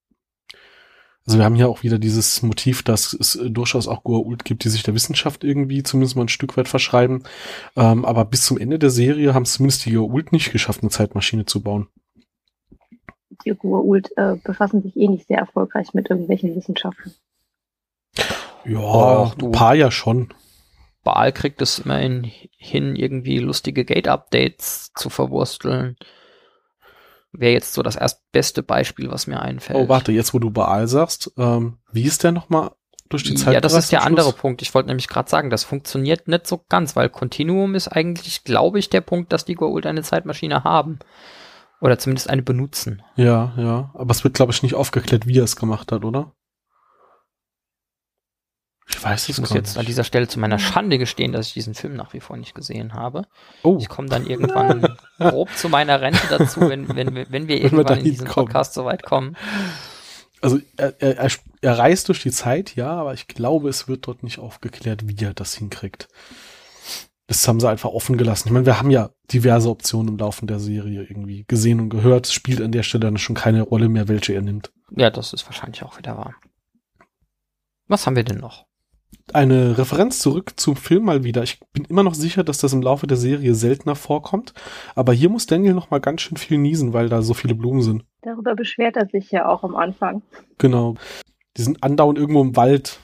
Also 1.30 1.38
wir 1.38 1.46
haben 1.46 1.54
hier 1.54 1.70
auch 1.70 1.84
wieder 1.84 2.00
dieses 2.00 2.42
Motiv, 2.42 2.82
dass 2.82 3.14
es 3.14 3.40
durchaus 3.52 3.88
auch 3.88 4.04
Goa'uld 4.04 4.46
gibt, 4.46 4.64
die 4.64 4.70
sich 4.70 4.82
der 4.82 4.96
Wissenschaft 4.96 5.44
irgendwie 5.44 5.84
zumindest 5.84 6.16
mal 6.16 6.24
ein 6.24 6.28
Stück 6.28 6.58
weit 6.58 6.68
verschreiben. 6.68 7.22
Ähm, 7.76 8.04
aber 8.04 8.26
bis 8.26 8.48
zum 8.48 8.58
Ende 8.58 8.80
der 8.80 8.90
Serie 8.90 9.36
haben 9.36 9.44
es 9.44 9.54
zumindest 9.54 9.86
die 9.86 9.96
Goa'uld 9.96 10.30
nicht 10.32 10.52
geschafft, 10.52 10.82
eine 10.82 10.90
Zeitmaschine 10.90 11.46
zu 11.46 11.62
bauen. 11.62 11.88
Die 13.46 13.54
Goa'uld 13.54 14.10
äh, 14.18 14.38
befassen 14.44 14.82
sich 14.82 14.98
eh 14.98 15.08
nicht 15.08 15.28
sehr 15.28 15.38
erfolgreich 15.38 15.94
mit 15.94 16.10
irgendwelchen 16.10 16.56
Wissenschaften. 16.56 17.14
Ja, 18.66 19.32
ein 19.40 19.52
paar 19.52 19.76
ja 19.76 19.92
schon. 19.92 20.34
Baal 21.04 21.32
kriegt 21.32 21.62
es 21.62 21.78
immerhin 21.78 22.24
hin, 22.58 22.96
irgendwie 22.96 23.38
lustige 23.38 23.86
Gate-Updates 23.86 24.94
zu 24.96 25.12
verwursteln 25.12 25.96
wäre 27.32 27.54
jetzt 27.54 27.74
so 27.74 27.84
das 27.84 27.96
erstbeste 27.96 28.64
Beispiel, 28.64 29.12
was 29.12 29.28
mir 29.28 29.42
einfällt. 29.42 29.78
Oh, 29.78 29.90
warte, 29.90 30.12
jetzt 30.12 30.34
wo 30.34 30.40
du 30.40 30.50
Baal 30.50 30.88
sagst, 30.88 31.32
ähm, 31.38 31.78
wie 31.92 32.04
ist 32.04 32.24
der 32.24 32.32
nochmal 32.32 32.72
durch 33.10 33.24
die 33.24 33.36
Zeit? 33.36 33.54
Ja, 33.54 33.62
das 33.62 33.74
ist 33.74 33.92
der 33.92 34.04
andere 34.04 34.34
Punkt. 34.34 34.62
Ich 34.62 34.74
wollte 34.74 34.88
nämlich 34.88 35.08
gerade 35.08 35.30
sagen, 35.30 35.50
das 35.50 35.64
funktioniert 35.64 36.28
nicht 36.28 36.48
so 36.48 36.64
ganz, 36.70 36.96
weil 36.96 37.10
Continuum 37.10 37.76
ist 37.76 37.88
eigentlich, 37.88 38.44
glaube 38.44 38.80
ich, 38.80 38.90
der 38.90 39.02
Punkt, 39.02 39.34
dass 39.34 39.46
die 39.46 39.58
Goa'uld 39.58 39.86
eine 39.88 40.04
Zeitmaschine 40.04 40.64
haben. 40.64 41.00
Oder 41.82 41.98
zumindest 41.98 42.30
eine 42.30 42.42
benutzen. 42.42 43.04
Ja, 43.16 43.54
ja. 43.58 43.92
Aber 43.94 44.12
es 44.12 44.24
wird, 44.24 44.34
glaube 44.34 44.52
ich, 44.52 44.64
nicht 44.64 44.76
aufgeklärt, 44.76 45.28
wie 45.28 45.40
er 45.40 45.46
es 45.46 45.56
gemacht 45.56 45.92
hat, 45.92 46.04
oder? 46.04 46.34
Ich 48.90 49.04
weiß 49.04 49.24
es 49.24 49.30
Ich 49.30 49.38
muss 49.40 49.50
gar 49.50 49.58
jetzt 49.58 49.78
an 49.78 49.82
nicht. 49.82 49.90
dieser 49.90 50.04
Stelle 50.04 50.28
zu 50.28 50.40
meiner 50.40 50.58
Schande 50.60 50.98
gestehen, 50.98 51.32
dass 51.32 51.48
ich 51.48 51.54
diesen 51.54 51.76
Film 51.76 51.96
nach 51.96 52.14
wie 52.14 52.20
vor 52.20 52.38
nicht 52.38 52.56
gesehen 52.56 52.94
habe. 52.94 53.28
Oh, 53.64 53.78
Ich 53.80 53.88
komme 53.88 54.10
dann 54.10 54.26
irgendwann 54.26 54.98
grob 55.20 55.50
zu 55.56 55.70
meiner 55.70 56.02
Rente 56.02 56.22
dazu, 56.30 56.62
wenn, 56.62 56.88
wenn, 56.96 57.16
wir- 57.16 57.28
wenn 57.30 57.48
wir 57.48 57.56
wir 57.58 57.62
irgendwann 57.64 57.80
in 57.82 57.88
dahin 57.88 58.04
diesem 58.06 58.28
kommen. 58.28 58.48
Podcast 58.48 58.74
so 58.74 58.86
weit 58.86 59.04
kommen. 59.04 59.38
also 60.42 60.60
er, 60.78 60.96
er, 61.02 61.18
er, 61.18 61.32
er 61.62 61.78
reist 61.78 62.08
durch 62.08 62.24
die 62.24 62.32
Zeit, 62.32 62.76
ja, 62.76 62.90
aber 62.92 63.14
ich 63.14 63.28
glaube, 63.28 63.70
es 63.70 63.88
wird 63.88 64.08
dort 64.08 64.24
nicht 64.24 64.40
aufgeklärt, 64.40 65.08
wie 65.08 65.24
er 65.24 65.34
das 65.34 65.54
hinkriegt. 65.56 66.08
Das 67.28 67.48
haben 67.48 67.60
sie 67.60 67.70
einfach 67.70 67.92
offen 67.92 68.18
gelassen. 68.18 68.48
Ich 68.48 68.52
meine, 68.54 68.66
wir 68.66 68.80
haben 68.80 68.90
ja 68.90 69.12
diverse 69.32 69.70
Optionen 69.70 70.14
im 70.14 70.18
Laufe 70.18 70.44
der 70.48 70.60
Serie 70.60 71.04
irgendwie 71.04 71.46
gesehen 71.48 71.80
und 71.80 71.90
gehört. 71.90 72.26
Es 72.26 72.34
spielt 72.34 72.60
an 72.60 72.72
der 72.72 72.82
Stelle 72.82 73.02
dann 73.02 73.18
schon 73.20 73.36
keine 73.36 73.62
Rolle 73.62 73.88
mehr, 73.88 74.08
welche 74.08 74.34
er 74.34 74.42
nimmt. 74.42 74.72
Ja, 74.96 75.12
das 75.12 75.32
ist 75.34 75.46
wahrscheinlich 75.46 75.84
auch 75.84 75.96
wieder 76.00 76.18
wahr. 76.18 76.34
Was 77.88 78.08
haben 78.08 78.16
wir 78.16 78.24
denn 78.24 78.40
noch? 78.40 78.66
Eine 79.34 79.78
Referenz 79.78 80.20
zurück 80.20 80.54
zum 80.56 80.76
Film 80.76 81.06
mal 81.06 81.24
wieder. 81.24 81.44
Ich 81.44 81.60
bin 81.72 81.86
immer 81.86 82.04
noch 82.04 82.16
sicher, 82.16 82.44
dass 82.44 82.58
das 82.58 82.74
im 82.74 82.82
Laufe 82.82 83.06
der 83.06 83.18
Serie 83.18 83.54
seltener 83.54 83.96
vorkommt. 83.96 84.54
Aber 84.96 85.14
hier 85.14 85.30
muss 85.30 85.46
Daniel 85.46 85.74
noch 85.74 85.92
mal 85.92 86.00
ganz 86.00 86.22
schön 86.22 86.38
viel 86.38 86.58
niesen, 86.58 86.94
weil 86.94 87.10
da 87.10 87.22
so 87.22 87.34
viele 87.34 87.54
Blumen 87.54 87.82
sind. 87.82 88.06
Darüber 88.22 88.56
beschwert 88.56 88.98
er 88.98 89.08
sich 89.08 89.30
ja 89.32 89.48
auch 89.48 89.64
am 89.64 89.76
Anfang. 89.76 90.24
Genau. 90.58 90.96
Die 91.58 91.62
sind 91.62 91.84
andauernd 91.84 92.18
irgendwo 92.18 92.42
im 92.42 92.56
Wald. 92.56 93.00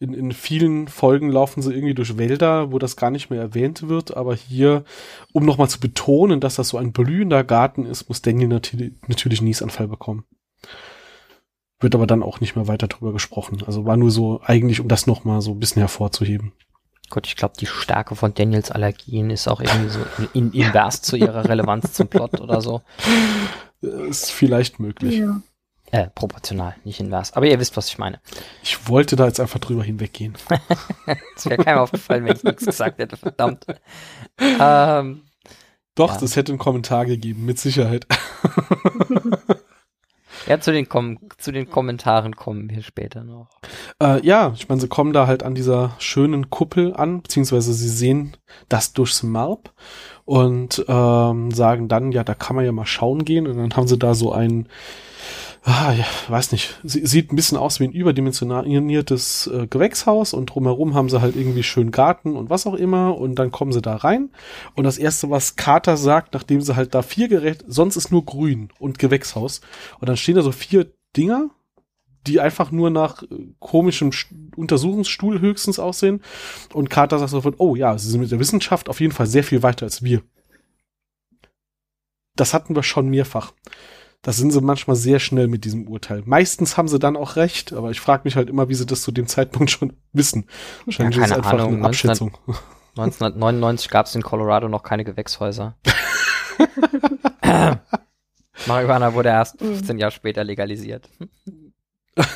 In, 0.00 0.14
in 0.14 0.32
vielen 0.32 0.88
Folgen 0.88 1.30
laufen 1.30 1.62
sie 1.62 1.72
irgendwie 1.72 1.94
durch 1.94 2.18
Wälder, 2.18 2.72
wo 2.72 2.80
das 2.80 2.96
gar 2.96 3.10
nicht 3.10 3.30
mehr 3.30 3.40
erwähnt 3.40 3.88
wird. 3.88 4.16
Aber 4.16 4.34
hier, 4.34 4.84
um 5.32 5.44
nochmal 5.44 5.68
zu 5.68 5.78
betonen, 5.78 6.40
dass 6.40 6.56
das 6.56 6.68
so 6.68 6.78
ein 6.78 6.92
blühender 6.92 7.44
Garten 7.44 7.86
ist, 7.86 8.08
muss 8.08 8.20
Daniel 8.20 8.48
natürlich, 8.48 8.94
natürlich 9.06 9.38
einen 9.40 9.48
Niesanfall 9.48 9.86
bekommen. 9.86 10.24
Wird 11.82 11.94
aber 11.94 12.06
dann 12.06 12.22
auch 12.22 12.40
nicht 12.40 12.56
mehr 12.56 12.68
weiter 12.68 12.86
drüber 12.88 13.12
gesprochen. 13.12 13.62
Also 13.66 13.84
war 13.84 13.96
nur 13.98 14.10
so 14.10 14.40
eigentlich, 14.44 14.80
um 14.80 14.88
das 14.88 15.06
nochmal 15.06 15.42
so 15.42 15.50
ein 15.50 15.60
bisschen 15.60 15.80
hervorzuheben. 15.80 16.52
Gut, 17.10 17.26
ich 17.26 17.36
glaube, 17.36 17.54
die 17.60 17.66
Stärke 17.66 18.16
von 18.16 18.32
Daniels 18.32 18.70
Allergien 18.70 19.28
ist 19.28 19.46
auch 19.48 19.60
irgendwie 19.60 19.90
so 19.90 19.98
in, 20.32 20.52
invers 20.52 21.02
zu 21.02 21.16
ihrer 21.16 21.46
Relevanz 21.46 21.92
zum 21.92 22.08
Plot 22.08 22.40
oder 22.40 22.62
so. 22.62 22.80
Äh, 23.82 24.08
Ist 24.08 24.30
vielleicht 24.30 24.80
möglich. 24.80 25.18
Ja. 25.18 25.42
Äh, 25.90 26.08
proportional, 26.14 26.74
nicht 26.84 27.00
invers. 27.00 27.34
Aber 27.34 27.44
ihr 27.44 27.60
wisst, 27.60 27.76
was 27.76 27.88
ich 27.88 27.98
meine. 27.98 28.18
Ich 28.62 28.88
wollte 28.88 29.14
da 29.14 29.26
jetzt 29.26 29.40
einfach 29.40 29.58
drüber 29.58 29.84
hinweggehen. 29.84 30.38
Es 31.36 31.44
wäre 31.44 31.62
keinem 31.62 31.80
aufgefallen, 31.80 32.24
wenn 32.24 32.36
ich 32.36 32.44
nichts 32.44 32.64
gesagt 32.64 32.98
hätte, 32.98 33.16
verdammt. 33.18 33.66
Ähm, 34.40 35.22
Doch, 35.94 36.14
Ja. 36.14 36.20
das 36.20 36.36
hätte 36.36 36.52
einen 36.52 36.58
Kommentar 36.58 37.04
gegeben, 37.04 37.44
mit 37.44 37.58
Sicherheit. 37.58 38.06
ja, 40.46 40.60
zu 40.60 40.72
den, 40.72 40.88
Kom 40.88 41.18
zu 41.38 41.52
den 41.52 41.70
Kommentaren 41.70 42.36
kommen 42.36 42.70
wir 42.70 42.82
später 42.82 43.24
noch. 43.24 43.48
Äh, 44.02 44.24
ja, 44.26 44.52
ich 44.54 44.68
meine, 44.68 44.80
sie 44.80 44.88
kommen 44.88 45.12
da 45.12 45.26
halt 45.26 45.42
an 45.42 45.54
dieser 45.54 45.94
schönen 45.98 46.50
Kuppel 46.50 46.94
an, 46.94 47.22
beziehungsweise 47.22 47.72
sie 47.72 47.88
sehen 47.88 48.36
das 48.68 48.92
durchs 48.92 49.22
Marb 49.22 49.72
und 50.24 50.84
ähm, 50.88 51.50
sagen 51.50 51.88
dann, 51.88 52.12
ja, 52.12 52.24
da 52.24 52.34
kann 52.34 52.56
man 52.56 52.64
ja 52.64 52.72
mal 52.72 52.86
schauen 52.86 53.24
gehen. 53.24 53.46
Und 53.46 53.56
dann 53.56 53.74
haben 53.76 53.88
sie 53.88 53.98
da 53.98 54.14
so 54.14 54.32
ein, 54.32 54.68
ah, 55.64 55.92
ja, 55.92 56.04
weiß 56.28 56.52
nicht, 56.52 56.80
sie, 56.82 57.06
sieht 57.06 57.32
ein 57.32 57.36
bisschen 57.36 57.58
aus 57.58 57.80
wie 57.80 57.84
ein 57.84 57.92
überdimensioniertes 57.92 59.46
äh, 59.46 59.66
Gewächshaus 59.66 60.34
und 60.34 60.46
drumherum 60.46 60.94
haben 60.94 61.08
sie 61.08 61.20
halt 61.20 61.36
irgendwie 61.36 61.62
schön 61.62 61.90
Garten 61.90 62.36
und 62.36 62.50
was 62.50 62.66
auch 62.66 62.74
immer. 62.74 63.16
Und 63.16 63.36
dann 63.36 63.50
kommen 63.50 63.72
sie 63.72 63.82
da 63.82 63.96
rein. 63.96 64.30
Und 64.74 64.84
das 64.84 64.98
erste, 64.98 65.30
was 65.30 65.56
Carter 65.56 65.96
sagt, 65.96 66.34
nachdem 66.34 66.60
sie 66.60 66.76
halt 66.76 66.94
da 66.94 67.02
vier 67.02 67.28
Geräte, 67.28 67.64
sonst 67.68 67.96
ist 67.96 68.10
nur 68.10 68.24
grün 68.24 68.70
und 68.78 68.98
Gewächshaus. 68.98 69.60
Und 70.00 70.08
dann 70.08 70.16
stehen 70.16 70.34
da 70.34 70.42
so 70.42 70.52
vier 70.52 70.92
Dinger, 71.16 71.50
die 72.26 72.40
einfach 72.40 72.70
nur 72.70 72.90
nach 72.90 73.22
äh, 73.22 73.26
komischem 73.58 74.10
St- 74.10 74.54
Untersuchungsstuhl 74.56 75.40
höchstens 75.40 75.78
aussehen. 75.78 76.22
Und 76.72 76.90
Carter 76.90 77.18
sagt 77.18 77.30
sofort, 77.30 77.56
oh 77.58 77.74
ja, 77.76 77.98
sie 77.98 78.10
sind 78.10 78.20
mit 78.20 78.30
der 78.30 78.40
Wissenschaft 78.40 78.88
auf 78.88 79.00
jeden 79.00 79.12
Fall 79.12 79.26
sehr 79.26 79.44
viel 79.44 79.62
weiter 79.62 79.86
als 79.86 80.02
wir. 80.02 80.22
Das 82.36 82.54
hatten 82.54 82.74
wir 82.74 82.82
schon 82.82 83.08
mehrfach. 83.08 83.52
Da 84.24 84.30
sind 84.32 84.52
sie 84.52 84.60
manchmal 84.60 84.94
sehr 84.94 85.18
schnell 85.18 85.48
mit 85.48 85.64
diesem 85.64 85.88
Urteil. 85.88 86.22
Meistens 86.24 86.76
haben 86.76 86.86
sie 86.86 87.00
dann 87.00 87.16
auch 87.16 87.34
recht, 87.34 87.72
aber 87.72 87.90
ich 87.90 88.00
frage 88.00 88.22
mich 88.24 88.36
halt 88.36 88.48
immer, 88.48 88.68
wie 88.68 88.74
sie 88.74 88.86
das 88.86 89.02
zu 89.02 89.10
dem 89.10 89.26
Zeitpunkt 89.26 89.70
schon 89.72 89.94
wissen. 90.12 90.46
Wahrscheinlich 90.84 91.16
Ja, 91.16 91.24
ist 91.24 91.30
es 91.30 91.34
keine 91.36 91.44
einfach 91.46 91.58
Ahnung, 91.64 91.76
eine 91.78 91.86
Abschätzung. 91.86 92.38
1999 92.96 93.90
gab 93.90 94.06
es 94.06 94.14
in 94.14 94.22
Colorado 94.22 94.68
noch 94.68 94.84
keine 94.84 95.02
Gewächshäuser. 95.04 95.76
Marihuana 98.66 99.14
wurde 99.14 99.30
erst 99.30 99.60
Mhm. 99.60 99.74
15 99.74 99.98
Jahre 99.98 100.12
später 100.12 100.44
legalisiert. 100.44 101.08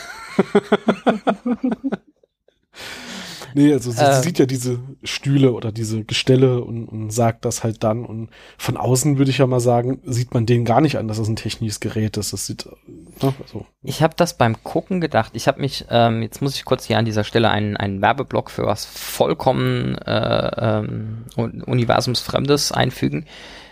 Nee, 3.59 3.73
also 3.73 3.91
sie, 3.91 4.03
Äh. 4.05 4.17
sie 4.17 4.23
sieht 4.23 4.39
ja 4.39 4.45
diese 4.45 4.79
Stühle 5.03 5.53
oder 5.53 5.73
diese 5.73 6.05
Gestelle 6.05 6.63
und, 6.63 6.85
und 6.87 7.11
sagt 7.11 7.47
das 7.47 7.65
halt 7.65 7.83
dann. 7.83 8.05
Und 8.05 8.29
von 8.59 8.77
außen 8.77 9.17
würde 9.17 9.31
ich 9.31 9.39
ja 9.39 9.47
mal 9.47 9.61
sagen, 9.61 10.01
sieht 10.05 10.35
man 10.35 10.45
denen 10.45 10.67
gar 10.67 10.83
nicht 10.83 10.99
an, 10.99 11.09
dass 11.09 11.17
es 11.19 11.27
ein 11.27 11.37
technisches 11.37 11.81
Gerät 11.81 12.19
ist. 12.19 12.35
Das 12.35 12.45
sieht, 12.47 12.67
ne, 12.67 13.33
also, 13.43 13.65
Ich 13.83 14.03
habe 14.03 14.13
das 14.15 14.37
beim 14.37 14.63
Gucken 14.63 15.01
gedacht. 15.01 15.31
Ich 15.35 15.49
habe 15.49 15.61
mich, 15.63 15.87
ähm, 15.89 16.21
jetzt 16.21 16.43
muss 16.43 16.55
ich 16.55 16.67
kurz 16.67 16.85
hier 16.85 16.99
an 16.99 17.07
dieser 17.07 17.25
Stelle 17.25 17.49
einen, 17.49 17.79
einen 17.79 18.03
Werbeblock 18.03 18.51
für 18.51 18.67
was 18.67 18.85
vollkommen 18.85 19.97
äh, 19.99 20.51
ähm, 20.59 21.25
un- 21.39 21.63
universumsfremdes 21.63 22.73
einfügen. 22.73 23.25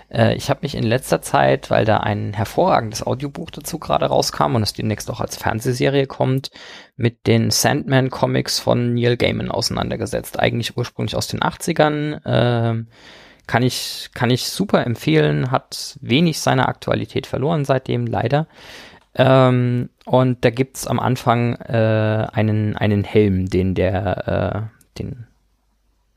Äh, 0.08 0.34
ich 0.34 0.50
habe 0.50 0.60
mich 0.62 0.74
in 0.74 0.84
letzter 0.84 1.22
Zeit, 1.22 1.70
weil 1.70 1.84
da 1.84 1.98
ein 1.98 2.32
hervorragendes 2.32 3.06
Audiobuch 3.06 3.50
dazu 3.50 3.78
gerade 3.78 4.06
rauskam 4.06 4.54
und 4.54 4.62
es 4.62 4.72
demnächst 4.72 5.10
auch 5.10 5.20
als 5.20 5.36
Fernsehserie 5.36 6.06
kommt, 6.06 6.50
mit 6.96 7.26
den 7.26 7.50
Sandman 7.50 8.10
Comics 8.10 8.60
von 8.60 8.94
Neil 8.94 9.16
Gaiman 9.16 9.50
auseinandergesetzt. 9.50 10.38
Eigentlich 10.38 10.76
ursprünglich 10.76 11.16
aus 11.16 11.26
den 11.26 11.40
80ern. 11.40 12.20
Ähm, 12.24 12.88
kann 13.46 13.62
ich, 13.62 14.10
kann 14.14 14.30
ich 14.30 14.48
super 14.48 14.86
empfehlen, 14.86 15.50
hat 15.50 15.98
wenig 16.00 16.40
seiner 16.40 16.68
Aktualität 16.68 17.26
verloren 17.26 17.64
seitdem, 17.64 18.06
leider. 18.06 18.46
Ähm, 19.14 19.90
und 20.06 20.44
da 20.44 20.50
gibt's 20.50 20.86
am 20.86 20.98
Anfang 20.98 21.54
äh, 21.56 22.26
einen, 22.32 22.76
einen 22.76 23.04
Helm, 23.04 23.46
den 23.46 23.74
der, 23.74 24.68
äh, 24.96 24.98
den 24.98 25.26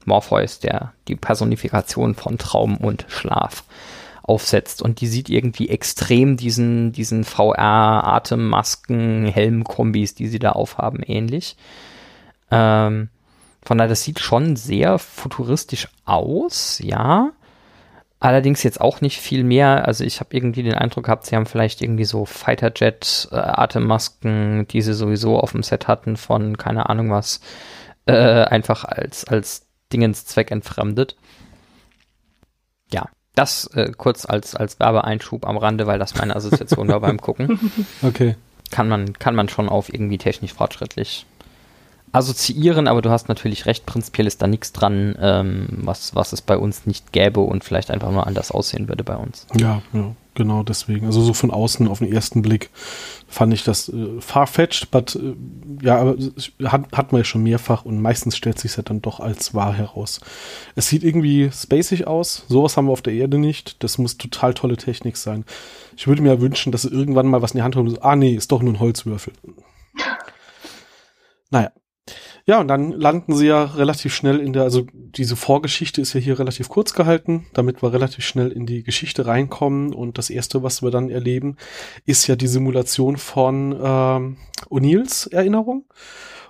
Morpheus, 0.07 0.59
der 0.59 0.93
die 1.07 1.15
Personifikation 1.15 2.15
von 2.15 2.37
Traum 2.37 2.75
und 2.77 3.05
Schlaf 3.07 3.63
aufsetzt. 4.23 4.81
Und 4.81 4.99
die 5.01 5.07
sieht 5.07 5.29
irgendwie 5.29 5.69
extrem 5.69 6.37
diesen, 6.37 6.91
diesen 6.91 7.23
VR-Atemmasken, 7.23 9.25
Helm-Kombis, 9.25 10.15
die 10.15 10.27
sie 10.27 10.39
da 10.39 10.51
aufhaben, 10.51 11.01
ähnlich. 11.03 11.55
Ähm, 12.51 13.09
von 13.63 13.77
daher, 13.77 13.89
das 13.89 14.03
sieht 14.03 14.19
schon 14.19 14.55
sehr 14.55 14.99
futuristisch 14.99 15.87
aus, 16.05 16.79
ja. 16.83 17.31
Allerdings 18.19 18.63
jetzt 18.63 18.81
auch 18.81 18.99
nicht 19.01 19.19
viel 19.19 19.43
mehr. 19.43 19.87
Also 19.87 20.03
ich 20.03 20.19
habe 20.19 20.35
irgendwie 20.35 20.63
den 20.63 20.73
Eindruck 20.73 21.05
gehabt, 21.05 21.27
sie 21.27 21.35
haben 21.35 21.45
vielleicht 21.45 21.83
irgendwie 21.83 22.05
so 22.05 22.25
Fighterjet-Atemmasken, 22.25 24.67
die 24.67 24.81
sie 24.81 24.95
sowieso 24.95 25.39
auf 25.39 25.51
dem 25.51 25.61
Set 25.63 25.87
hatten 25.87 26.17
von 26.17 26.57
keine 26.57 26.89
Ahnung 26.89 27.11
was, 27.11 27.41
äh, 28.07 28.45
einfach 28.45 28.85
als, 28.85 29.25
als 29.25 29.66
Dingenszweck 29.93 30.51
entfremdet. 30.51 31.15
Ja, 32.91 33.09
das 33.35 33.67
äh, 33.73 33.91
kurz 33.95 34.25
als, 34.25 34.55
als 34.55 34.79
Werbeeinschub 34.79 35.45
am 35.45 35.57
Rande, 35.57 35.87
weil 35.87 35.99
das 35.99 36.15
meine 36.15 36.35
Assoziation 36.35 36.87
war 36.87 36.99
beim 36.99 37.19
Gucken. 37.19 37.71
okay. 38.01 38.35
Kann 38.71 38.89
man, 38.89 39.13
kann 39.13 39.35
man 39.35 39.47
schon 39.47 39.69
auf 39.69 39.93
irgendwie 39.93 40.17
technisch 40.17 40.53
fortschrittlich 40.53 41.25
assoziieren, 42.11 42.87
aber 42.87 43.01
du 43.01 43.09
hast 43.09 43.27
natürlich 43.27 43.65
recht, 43.65 43.85
prinzipiell 43.85 44.27
ist 44.27 44.41
da 44.41 44.47
nichts 44.47 44.71
dran, 44.71 45.15
ähm, 45.19 45.67
was, 45.83 46.15
was 46.15 46.33
es 46.33 46.41
bei 46.41 46.57
uns 46.57 46.85
nicht 46.85 47.11
gäbe 47.11 47.41
und 47.41 47.63
vielleicht 47.63 47.91
einfach 47.91 48.11
nur 48.11 48.25
anders 48.25 48.51
aussehen 48.51 48.87
würde 48.87 49.03
bei 49.03 49.17
uns. 49.17 49.45
Ja, 49.55 49.81
ja, 49.91 50.15
genau 50.33 50.63
deswegen. 50.63 51.05
Also 51.05 51.21
so 51.21 51.33
von 51.33 51.51
außen 51.51 51.87
auf 51.87 51.99
den 51.99 52.11
ersten 52.11 52.41
Blick 52.41 52.69
fand 53.27 53.53
ich 53.53 53.63
das 53.63 53.89
äh, 53.89 54.21
farfetched, 54.21 54.89
but 54.89 55.15
äh, 55.15 55.35
ja, 55.85 55.97
aber 55.97 56.15
es 56.17 56.53
hat, 56.63 56.91
hat 56.93 57.11
man 57.11 57.21
ja 57.21 57.25
schon 57.25 57.43
mehrfach 57.43 57.83
und 57.83 58.01
meistens 58.01 58.37
stellt 58.37 58.57
sich 58.57 58.77
ja 58.77 58.83
dann 58.83 59.01
doch 59.01 59.19
als 59.19 59.53
wahr 59.53 59.73
heraus. 59.73 60.21
Es 60.75 60.87
sieht 60.87 61.03
irgendwie 61.03 61.51
spacig 61.51 62.07
aus, 62.07 62.45
sowas 62.47 62.77
haben 62.77 62.87
wir 62.87 62.93
auf 62.93 63.01
der 63.01 63.13
Erde 63.13 63.37
nicht. 63.37 63.83
Das 63.83 63.97
muss 63.97 64.17
total 64.17 64.53
tolle 64.53 64.77
Technik 64.77 65.17
sein. 65.17 65.43
Ich 65.97 66.07
würde 66.07 66.21
mir 66.21 66.29
ja 66.29 66.41
wünschen, 66.41 66.71
dass 66.71 66.83
sie 66.83 66.89
irgendwann 66.89 67.27
mal 67.27 67.41
was 67.41 67.51
in 67.51 67.57
die 67.57 67.63
Hand 67.63 67.75
haben 67.75 67.87
und 67.87 67.95
so, 67.95 68.01
ah 68.01 68.15
nee, 68.15 68.33
ist 68.33 68.51
doch 68.51 68.61
nur 68.61 68.73
ein 68.73 68.79
Holzwürfel. 68.79 69.33
Naja. 71.49 71.71
Ja, 72.49 72.61
und 72.61 72.69
dann 72.69 72.93
landen 72.93 73.35
sie 73.35 73.47
ja 73.47 73.65
relativ 73.65 74.15
schnell 74.15 74.39
in 74.39 74.53
der, 74.53 74.63
also 74.63 74.87
diese 74.93 75.35
Vorgeschichte 75.35 75.99
ist 75.99 76.13
ja 76.13 76.21
hier 76.21 76.39
relativ 76.39 76.69
kurz 76.69 76.93
gehalten, 76.93 77.45
damit 77.53 77.83
wir 77.83 77.91
relativ 77.91 78.25
schnell 78.25 78.53
in 78.53 78.65
die 78.65 78.83
Geschichte 78.83 79.25
reinkommen. 79.25 79.93
Und 79.93 80.17
das 80.17 80.29
erste, 80.29 80.63
was 80.63 80.81
wir 80.81 80.89
dann 80.89 81.09
erleben, 81.09 81.57
ist 82.05 82.25
ja 82.27 82.37
die 82.37 82.47
Simulation 82.47 83.17
von 83.17 83.73
ähm, 83.73 84.37
O'Neills 84.69 85.29
Erinnerung. 85.29 85.83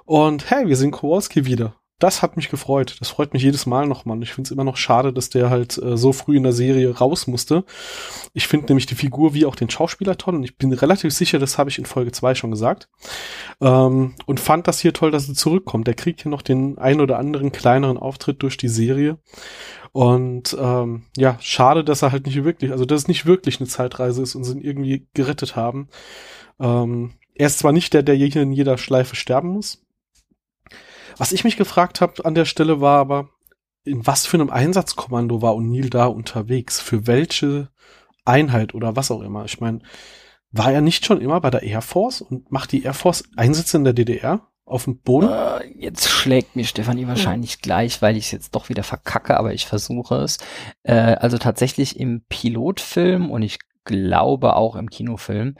Und 0.06 0.52
hey, 0.52 0.68
wir 0.68 0.78
sehen 0.78 0.92
Kowalski 0.92 1.48
wieder. 1.48 1.74
Das 2.00 2.22
hat 2.22 2.38
mich 2.38 2.50
gefreut. 2.50 2.98
Das 3.00 3.10
freut 3.10 3.34
mich 3.34 3.42
jedes 3.42 3.66
Mal 3.66 3.88
noch, 3.88 4.06
Mann. 4.06 4.22
Ich 4.22 4.34
finde 4.34 4.48
es 4.48 4.52
immer 4.52 4.64
noch 4.64 4.78
schade, 4.78 5.12
dass 5.12 5.30
der 5.30 5.50
halt 5.50 5.78
äh, 5.82 5.98
so 5.98 6.14
früh 6.14 6.38
in 6.38 6.44
der 6.44 6.54
Serie 6.54 6.96
raus 6.96 7.26
musste. 7.26 7.64
Ich 8.34 8.48
finde 8.48 8.68
nämlich 8.68 8.86
die 8.86 8.96
Figur 8.96 9.34
wie 9.34 9.46
auch 9.46 9.56
den 9.56 9.70
Schauspieler 9.70 10.18
toll 10.18 10.36
und 10.36 10.44
ich 10.44 10.58
bin 10.58 10.72
relativ 10.74 11.12
sicher, 11.14 11.40
das 11.40 11.58
habe 11.58 11.70
ich 11.72 11.80
in 11.80 11.86
Folge 11.86 12.12
2 12.12 12.36
schon 12.36 12.52
gesagt. 12.52 12.88
Ähm, 13.62 14.16
und 14.28 14.40
fand 14.40 14.68
das 14.68 14.80
hier 14.80 14.94
toll, 14.94 15.10
dass 15.10 15.28
er 15.28 15.34
zurückkommt. 15.34 15.88
Der 15.88 15.96
kriegt 15.96 16.22
hier 16.22 16.32
noch 16.32 16.44
den 16.44 16.78
ein 16.78 17.02
oder 17.02 17.18
anderen 17.18 17.52
kleineren 17.52 17.98
Auftritt 17.98 18.44
durch 18.44 18.58
die 18.58 18.70
Serie. 18.70 19.18
Und 19.92 20.56
ähm, 20.60 21.06
ja, 21.18 21.38
schade, 21.40 21.84
dass 21.84 22.04
er 22.04 22.12
halt 22.12 22.28
nicht 22.28 22.44
wirklich, 22.44 22.72
also 22.72 22.86
dass 22.86 23.02
es 23.02 23.08
nicht 23.08 23.26
wirklich 23.26 23.60
eine 23.60 23.68
Zeitreise 23.68 24.22
ist 24.22 24.36
und 24.36 24.44
sie 24.44 24.54
ihn 24.54 24.62
irgendwie 24.62 25.08
gerettet 25.16 25.56
haben. 25.56 25.88
Ähm, 26.60 27.14
er 27.34 27.48
ist 27.48 27.60
zwar 27.60 27.72
nicht 27.72 27.94
der, 27.94 28.04
der 28.04 28.16
in 28.16 28.52
jeder 28.52 28.78
Schleife 28.78 29.16
sterben 29.16 29.50
muss, 29.50 29.87
was 31.18 31.32
ich 31.32 31.44
mich 31.44 31.58
gefragt 31.58 32.02
habe 32.02 32.26
an 32.26 32.36
der 32.36 32.46
Stelle 32.46 32.82
war 32.82 33.00
aber, 33.00 33.30
in 33.84 34.06
was 34.06 34.26
für 34.26 34.38
einem 34.38 34.50
Einsatzkommando 34.50 35.42
war 35.42 35.54
O'Neill 35.54 35.90
da 35.90 36.06
unterwegs? 36.06 36.80
Für 36.80 37.08
welche 37.08 37.70
Einheit 38.26 38.74
oder 38.74 38.96
was 38.96 39.12
auch 39.12 39.22
immer? 39.22 39.46
Ich 39.46 39.60
meine, 39.60 39.80
war 40.52 40.72
er 40.72 40.82
nicht 40.82 41.06
schon 41.06 41.22
immer 41.22 41.40
bei 41.42 41.50
der 41.50 41.64
Air 41.64 41.82
Force 41.82 42.22
und 42.22 42.52
macht 42.52 42.72
die 42.72 42.84
Air 42.84 42.94
Force 42.94 43.24
Einsätze 43.36 43.78
in 43.78 43.84
der 43.84 43.94
DDR 43.94 44.48
auf 44.66 44.84
dem 44.84 45.00
Boden? 45.00 45.28
Uh, 45.28 45.60
jetzt 45.78 46.10
schlägt 46.10 46.56
mir 46.56 46.66
Stefanie 46.66 47.08
wahrscheinlich 47.08 47.54
ja. 47.54 47.60
gleich, 47.62 48.02
weil 48.02 48.18
ich 48.18 48.26
es 48.26 48.32
jetzt 48.32 48.56
doch 48.56 48.70
wieder 48.70 48.84
verkacke, 48.84 49.38
aber 49.38 49.54
ich 49.54 49.66
versuche 49.66 50.16
es. 50.16 50.38
Äh, 50.84 50.94
also 50.94 51.38
tatsächlich 51.38 52.00
im 52.00 52.24
Pilotfilm 52.28 53.32
und 53.32 53.42
ich 53.42 53.60
glaube 53.86 54.56
auch 54.56 54.76
im 54.76 54.90
Kinofilm 54.90 55.56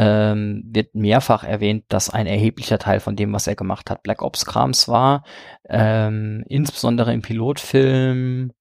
ähm, 0.00 0.62
wird 0.64 0.94
mehrfach 0.94 1.42
erwähnt, 1.42 1.86
dass 1.88 2.08
ein 2.08 2.28
erheblicher 2.28 2.78
Teil 2.78 3.00
von 3.00 3.16
dem, 3.16 3.32
was 3.32 3.48
er 3.48 3.56
gemacht 3.56 3.90
hat, 3.90 4.04
Black 4.04 4.22
Ops 4.22 4.46
Krams 4.46 4.86
war. 4.86 5.24
Ähm, 5.68 6.44
insbesondere 6.48 7.12
im 7.12 7.20
Pilotfilm 7.20 8.52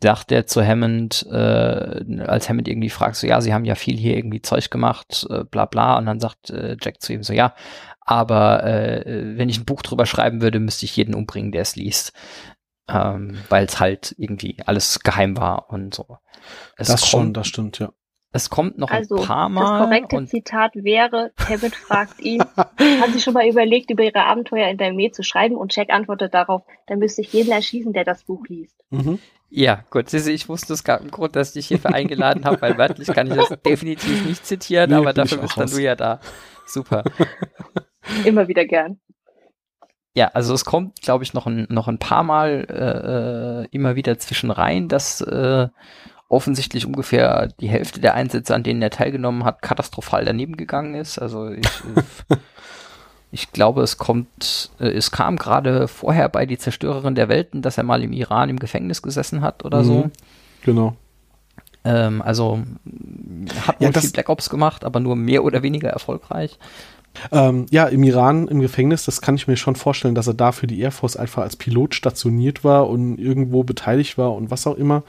sagt 0.00 0.30
er 0.30 0.46
zu 0.46 0.64
Hammond, 0.64 1.26
äh, 1.28 2.22
als 2.24 2.48
Hammond 2.48 2.68
irgendwie 2.68 2.90
fragt, 2.90 3.16
so 3.16 3.26
ja, 3.26 3.40
sie 3.40 3.52
haben 3.52 3.64
ja 3.64 3.74
viel 3.74 3.96
hier 3.96 4.16
irgendwie 4.16 4.42
Zeug 4.42 4.70
gemacht, 4.70 5.26
äh, 5.28 5.42
bla 5.42 5.64
bla, 5.64 5.98
und 5.98 6.06
dann 6.06 6.20
sagt 6.20 6.50
äh, 6.50 6.76
Jack 6.80 7.00
zu 7.00 7.12
ihm 7.12 7.24
so, 7.24 7.32
ja, 7.32 7.56
aber 8.00 8.62
äh, 8.62 9.36
wenn 9.36 9.48
ich 9.48 9.58
ein 9.58 9.64
Buch 9.64 9.82
drüber 9.82 10.06
schreiben 10.06 10.40
würde, 10.40 10.60
müsste 10.60 10.84
ich 10.84 10.96
jeden 10.96 11.16
umbringen, 11.16 11.50
der 11.50 11.62
es 11.62 11.74
liest. 11.74 12.12
Ähm, 12.88 13.38
Weil 13.48 13.64
es 13.64 13.80
halt 13.80 14.14
irgendwie 14.16 14.58
alles 14.64 15.00
geheim 15.00 15.36
war 15.36 15.70
und 15.70 15.92
so. 15.92 16.18
Es 16.76 16.86
das 16.86 17.08
schon, 17.08 17.32
das 17.32 17.48
stimmt, 17.48 17.80
ja. 17.80 17.90
Es 18.32 18.50
kommt 18.50 18.76
noch 18.76 18.90
also, 18.90 19.16
ein 19.16 19.24
paar 19.24 19.48
Mal. 19.48 19.78
Das 19.78 19.88
korrekte 19.88 20.26
Zitat 20.26 20.72
wäre, 20.74 21.32
Kevin 21.36 21.70
fragt 21.70 22.20
ihn, 22.20 22.42
haben 22.56 23.12
Sie 23.12 23.20
schon 23.20 23.34
mal 23.34 23.48
überlegt, 23.48 23.90
über 23.90 24.02
Ihre 24.02 24.24
Abenteuer 24.24 24.68
in 24.68 24.76
der 24.76 24.88
Armee 24.88 25.10
zu 25.10 25.22
schreiben? 25.22 25.56
Und 25.56 25.74
Jack 25.74 25.90
antwortet 25.90 26.34
darauf, 26.34 26.62
dann 26.86 26.98
müsste 26.98 27.22
ich 27.22 27.32
jeden 27.32 27.50
erschießen, 27.50 27.92
der 27.92 28.04
das 28.04 28.24
Buch 28.24 28.44
liest. 28.48 28.76
Mhm. 28.90 29.18
Ja, 29.48 29.84
gut. 29.90 30.10
Sie, 30.10 30.32
ich 30.32 30.48
wusste, 30.48 30.72
es 30.72 30.84
gab 30.84 31.00
einen 31.00 31.10
Grund, 31.10 31.36
dass 31.36 31.48
ich 31.48 31.54
dich 31.54 31.66
hierfür 31.68 31.94
eingeladen 31.94 32.44
habe, 32.44 32.60
weil 32.60 32.76
wörtlich 32.76 33.08
kann 33.08 33.28
ich 33.28 33.34
das 33.34 33.48
definitiv 33.64 34.26
nicht 34.26 34.44
zitieren, 34.44 34.90
nee, 34.90 34.96
aber 34.96 35.12
dafür 35.12 35.38
bist 35.38 35.56
dann 35.56 35.70
du 35.70 35.78
ja 35.80 35.94
da. 35.94 36.20
Super. 36.66 37.04
Immer 38.24 38.48
wieder 38.48 38.66
gern. 38.66 39.00
Ja, 40.14 40.30
also 40.32 40.54
es 40.54 40.64
kommt, 40.64 41.02
glaube 41.02 41.24
ich, 41.24 41.34
noch 41.34 41.46
ein, 41.46 41.66
noch 41.68 41.88
ein 41.88 41.98
paar 41.98 42.22
Mal 42.22 42.66
äh, 42.70 43.64
äh 43.64 43.68
immer 43.70 43.96
wieder 43.96 44.18
zwischen 44.18 44.50
rein, 44.50 44.88
dass 44.88 45.20
äh, 45.20 45.68
offensichtlich 46.28 46.86
ungefähr 46.86 47.48
die 47.60 47.68
Hälfte 47.68 48.00
der 48.00 48.14
Einsätze, 48.14 48.54
an 48.54 48.62
denen 48.62 48.82
er 48.82 48.90
teilgenommen 48.90 49.44
hat, 49.44 49.62
katastrophal 49.62 50.24
daneben 50.24 50.56
gegangen 50.56 50.94
ist. 50.94 51.18
Also 51.18 51.50
ich, 51.50 51.68
ich 53.30 53.52
glaube, 53.52 53.82
es 53.82 53.96
kommt, 53.96 54.70
äh, 54.80 54.88
es 54.88 55.10
kam 55.10 55.36
gerade 55.36 55.88
vorher 55.88 56.28
bei 56.28 56.46
die 56.46 56.58
Zerstörerin 56.58 57.14
der 57.14 57.28
Welten, 57.28 57.62
dass 57.62 57.78
er 57.78 57.84
mal 57.84 58.02
im 58.02 58.12
Iran 58.12 58.48
im 58.48 58.58
Gefängnis 58.58 59.02
gesessen 59.02 59.40
hat 59.40 59.64
oder 59.64 59.82
mhm, 59.82 59.84
so. 59.84 60.10
Genau. 60.64 60.96
Ähm, 61.84 62.20
also 62.22 62.60
hat 63.64 63.80
ja, 63.80 63.92
viel 63.92 64.10
Black 64.10 64.28
Ops 64.28 64.50
gemacht, 64.50 64.84
aber 64.84 64.98
nur 64.98 65.14
mehr 65.14 65.44
oder 65.44 65.62
weniger 65.62 65.90
erfolgreich. 65.90 66.58
Ähm, 67.32 67.66
ja, 67.70 67.86
im 67.86 68.02
Iran 68.02 68.48
im 68.48 68.60
Gefängnis, 68.60 69.04
das 69.04 69.20
kann 69.20 69.34
ich 69.34 69.46
mir 69.46 69.56
schon 69.56 69.76
vorstellen, 69.76 70.14
dass 70.14 70.26
er 70.26 70.34
da 70.34 70.52
für 70.52 70.66
die 70.66 70.80
Air 70.80 70.92
Force 70.92 71.16
einfach 71.16 71.42
als 71.42 71.56
Pilot 71.56 71.94
stationiert 71.94 72.64
war 72.64 72.88
und 72.88 73.18
irgendwo 73.18 73.64
beteiligt 73.64 74.18
war 74.18 74.34
und 74.34 74.50
was 74.50 74.66
auch 74.66 74.76
immer. 74.76 75.02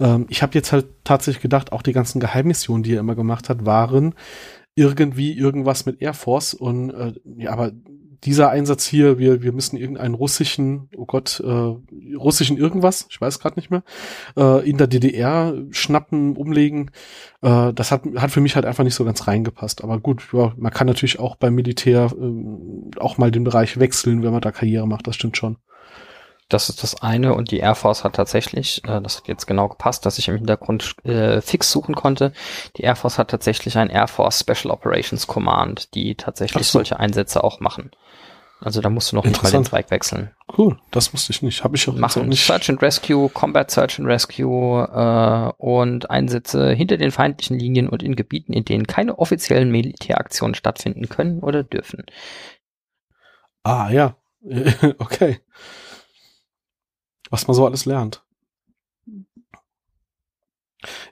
Ähm, 0.00 0.26
ich 0.28 0.42
habe 0.42 0.54
jetzt 0.54 0.72
halt 0.72 0.86
tatsächlich 1.04 1.42
gedacht, 1.42 1.72
auch 1.72 1.82
die 1.82 1.92
ganzen 1.92 2.20
Geheimmissionen, 2.20 2.82
die 2.82 2.94
er 2.94 3.00
immer 3.00 3.14
gemacht 3.14 3.48
hat, 3.48 3.64
waren 3.64 4.14
irgendwie 4.76 5.32
irgendwas 5.32 5.86
mit 5.86 6.02
Air 6.02 6.12
Force 6.12 6.52
und 6.52 6.90
äh, 6.90 7.14
ja, 7.38 7.50
aber 7.50 7.72
dieser 8.24 8.50
Einsatz 8.50 8.86
hier, 8.86 9.18
wir, 9.18 9.42
wir 9.42 9.52
müssen 9.52 9.76
irgendeinen 9.76 10.14
russischen, 10.14 10.88
oh 10.96 11.06
Gott, 11.06 11.40
äh, 11.40 12.14
russischen 12.16 12.56
irgendwas, 12.56 13.06
ich 13.10 13.20
weiß 13.20 13.38
gerade 13.38 13.58
nicht 13.58 13.70
mehr, 13.70 13.82
äh, 14.36 14.68
in 14.68 14.76
der 14.78 14.86
DDR 14.86 15.54
schnappen, 15.70 16.36
umlegen, 16.36 16.90
äh, 17.42 17.72
das 17.72 17.90
hat, 17.92 18.02
hat 18.16 18.30
für 18.30 18.40
mich 18.40 18.56
halt 18.56 18.66
einfach 18.66 18.84
nicht 18.84 18.94
so 18.94 19.04
ganz 19.04 19.26
reingepasst. 19.26 19.84
Aber 19.84 19.98
gut, 20.00 20.28
ja, 20.32 20.52
man 20.56 20.72
kann 20.72 20.86
natürlich 20.86 21.18
auch 21.18 21.36
beim 21.36 21.54
Militär 21.54 22.10
äh, 22.12 22.98
auch 22.98 23.18
mal 23.18 23.30
den 23.30 23.44
Bereich 23.44 23.78
wechseln, 23.78 24.22
wenn 24.22 24.32
man 24.32 24.40
da 24.40 24.52
Karriere 24.52 24.86
macht, 24.86 25.06
das 25.06 25.16
stimmt 25.16 25.36
schon. 25.36 25.56
Das 26.48 26.68
ist 26.68 26.82
das 26.82 27.02
eine 27.02 27.34
und 27.34 27.50
die 27.50 27.58
Air 27.58 27.74
Force 27.74 28.04
hat 28.04 28.14
tatsächlich, 28.14 28.82
äh, 28.84 29.00
das 29.00 29.16
hat 29.16 29.26
jetzt 29.26 29.46
genau 29.46 29.68
gepasst, 29.68 30.06
dass 30.06 30.18
ich 30.18 30.28
im 30.28 30.36
Hintergrund 30.36 30.94
äh, 31.04 31.40
fix 31.40 31.72
suchen 31.72 31.96
konnte. 31.96 32.32
Die 32.76 32.82
Air 32.82 32.94
Force 32.94 33.18
hat 33.18 33.30
tatsächlich 33.30 33.76
ein 33.76 33.90
Air 33.90 34.06
Force 34.06 34.40
Special 34.40 34.72
Operations 34.72 35.26
Command, 35.26 35.94
die 35.94 36.14
tatsächlich 36.14 36.68
so. 36.68 36.78
solche 36.78 37.00
Einsätze 37.00 37.42
auch 37.42 37.58
machen. 37.58 37.90
Also 38.60 38.80
da 38.80 38.88
musst 38.88 39.12
du 39.12 39.16
noch 39.16 39.24
nicht 39.24 39.42
mal 39.42 39.50
den 39.50 39.64
Zweig 39.64 39.90
wechseln. 39.90 40.30
Cool, 40.56 40.78
das 40.90 41.12
wusste 41.12 41.32
ich 41.32 41.42
nicht. 41.42 41.62
Habe 41.62 41.76
ich 41.76 41.88
auch 41.88 41.94
Machen 41.94 42.28
nicht. 42.28 42.46
Search 42.46 42.70
and 42.70 42.80
Rescue, 42.80 43.28
Combat 43.28 43.70
Search 43.70 43.98
and 43.98 44.08
Rescue 44.08 44.82
äh, 44.82 45.52
und 45.62 46.10
Einsätze 46.10 46.72
hinter 46.72 46.96
den 46.96 47.10
feindlichen 47.10 47.58
Linien 47.58 47.88
und 47.88 48.02
in 48.02 48.16
Gebieten, 48.16 48.54
in 48.54 48.64
denen 48.64 48.86
keine 48.86 49.18
offiziellen 49.18 49.70
Militäraktionen 49.70 50.54
stattfinden 50.54 51.08
können 51.08 51.40
oder 51.40 51.64
dürfen. 51.64 52.04
Ah 53.62 53.90
ja, 53.90 54.16
okay. 54.98 55.40
Was 57.30 57.46
man 57.46 57.54
so 57.54 57.66
alles 57.66 57.84
lernt. 57.84 58.22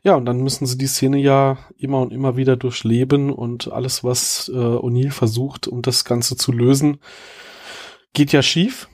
Ja, 0.02 0.14
und 0.16 0.26
dann 0.26 0.42
müssen 0.42 0.66
sie 0.66 0.78
die 0.78 0.86
Szene 0.86 1.18
ja 1.18 1.58
immer 1.76 2.00
und 2.00 2.12
immer 2.12 2.36
wieder 2.36 2.56
durchleben 2.56 3.32
und 3.32 3.72
alles, 3.72 4.04
was 4.04 4.48
äh, 4.48 4.52
O'Neill 4.52 5.10
versucht, 5.10 5.66
um 5.66 5.82
das 5.82 6.04
Ganze 6.04 6.36
zu 6.36 6.52
lösen, 6.52 6.98
geht 8.12 8.32
ja 8.32 8.42
schief. 8.42 8.88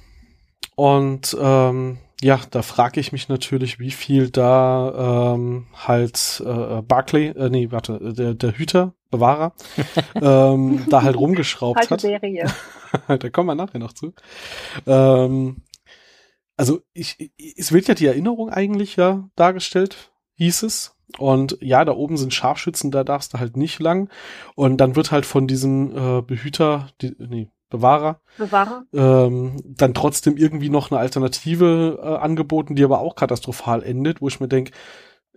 Und 0.76 1.36
ähm, 1.40 1.98
ja, 2.22 2.40
da 2.50 2.62
frage 2.62 3.00
ich 3.00 3.12
mich 3.12 3.28
natürlich, 3.28 3.78
wie 3.78 3.90
viel 3.90 4.30
da 4.30 5.34
ähm, 5.34 5.66
halt 5.74 6.42
äh, 6.44 6.82
Barclay, 6.82 7.28
äh, 7.28 7.48
nee, 7.50 7.70
warte, 7.70 8.14
der, 8.14 8.34
der 8.34 8.52
Hüter, 8.52 8.94
Bewahrer, 9.10 9.54
ähm, 10.14 10.84
da 10.88 11.02
halt 11.02 11.16
rumgeschraubt 11.16 11.90
hat. 11.90 12.00
Serie. 12.00 12.46
da 13.08 13.30
kommen 13.30 13.48
wir 13.48 13.54
nachher 13.54 13.78
noch 13.78 13.94
zu. 13.94 14.14
Ähm, 14.86 15.62
also 16.60 16.82
ich, 16.92 17.32
es 17.56 17.72
wird 17.72 17.88
ja 17.88 17.94
die 17.94 18.04
Erinnerung 18.04 18.50
eigentlich 18.50 18.96
ja 18.96 19.30
dargestellt, 19.34 20.12
hieß 20.34 20.62
es. 20.64 20.94
Und 21.16 21.56
ja, 21.62 21.86
da 21.86 21.92
oben 21.92 22.18
sind 22.18 22.34
Scharfschützen, 22.34 22.90
da 22.90 23.02
darfst 23.02 23.32
du 23.32 23.38
halt 23.38 23.56
nicht 23.56 23.80
lang. 23.80 24.10
Und 24.56 24.76
dann 24.76 24.94
wird 24.94 25.10
halt 25.10 25.24
von 25.24 25.46
diesem 25.46 25.96
äh, 25.96 26.20
Behüter, 26.20 26.90
die, 27.00 27.16
nee, 27.18 27.48
Bewahrer, 27.70 28.20
Bewahrer. 28.36 28.84
Ähm, 28.92 29.56
dann 29.64 29.94
trotzdem 29.94 30.36
irgendwie 30.36 30.68
noch 30.68 30.90
eine 30.90 31.00
Alternative 31.00 31.98
äh, 32.02 32.06
angeboten, 32.16 32.76
die 32.76 32.84
aber 32.84 32.98
auch 32.98 33.16
katastrophal 33.16 33.82
endet, 33.82 34.20
wo 34.20 34.28
ich 34.28 34.38
mir 34.38 34.48
denke, 34.48 34.72